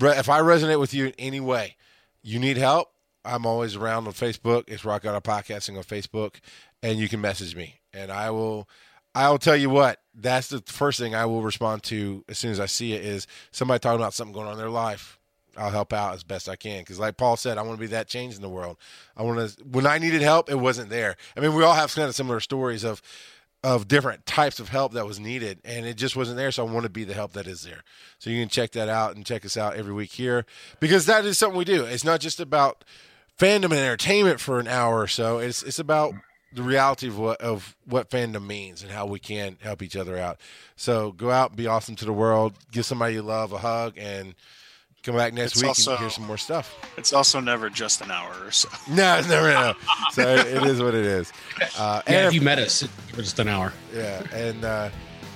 [0.00, 1.76] if I resonate with you in any way,
[2.22, 2.92] you need help.
[3.24, 4.64] I'm always around on Facebook.
[4.68, 6.36] It's Rock Out Podcasting on Facebook,
[6.82, 8.68] and you can message me, and I will
[9.16, 12.60] I'll tell you what, that's the first thing I will respond to as soon as
[12.60, 15.18] I see it is somebody talking about something going on in their life.
[15.56, 17.86] I'll help out as best I can because, like Paul said, I want to be
[17.86, 18.76] that change in the world.
[19.16, 19.64] I want to.
[19.64, 21.16] When I needed help, it wasn't there.
[21.34, 23.00] I mean, we all have kind of similar stories of
[23.64, 26.52] of different types of help that was needed, and it just wasn't there.
[26.52, 27.84] So I want to be the help that is there.
[28.18, 30.44] So you can check that out and check us out every week here
[30.78, 31.86] because that is something we do.
[31.86, 32.84] It's not just about
[33.38, 35.38] fandom and entertainment for an hour or so.
[35.38, 36.12] It's it's about
[36.56, 40.18] the reality of what of what fandom means and how we can help each other
[40.18, 40.40] out.
[40.74, 43.94] So go out, and be awesome to the world, give somebody you love a hug,
[43.96, 44.34] and
[45.02, 46.74] come back next It's week also- and hear some more stuff.
[46.96, 49.74] it's also never just an hour or so No, it's never know.
[50.12, 51.32] So it is what it is.
[51.78, 53.72] Uh, Yeah, and if you met us for just an hour.
[53.94, 54.88] yeah, and uh,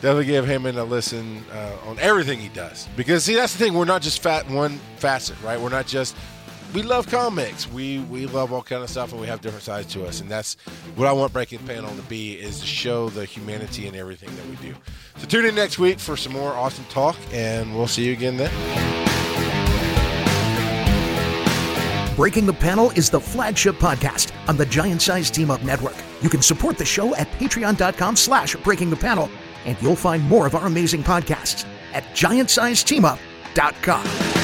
[0.03, 3.75] definitely give him a listen uh, on everything he does because see that's the thing.
[3.75, 5.61] We're not just fat one facet, right?
[5.61, 6.17] We're not just
[6.75, 7.71] we love comics.
[7.71, 10.31] We we love all kind of stuff, and we have different sides to us, and
[10.31, 10.57] that's
[10.95, 14.35] what I want Breaking the Panel to be is to show the humanity in everything
[14.37, 14.75] that we do.
[15.17, 18.37] So tune in next week for some more awesome talk, and we'll see you again
[18.37, 18.51] then.
[22.17, 25.97] Breaking the Panel is the flagship podcast on the Giant Size Team Up Network.
[26.21, 29.31] You can support the show at patreon.com slash breaking the panel,
[29.65, 31.65] and you'll find more of our amazing podcasts
[31.95, 34.40] at giantsizeteamup.com.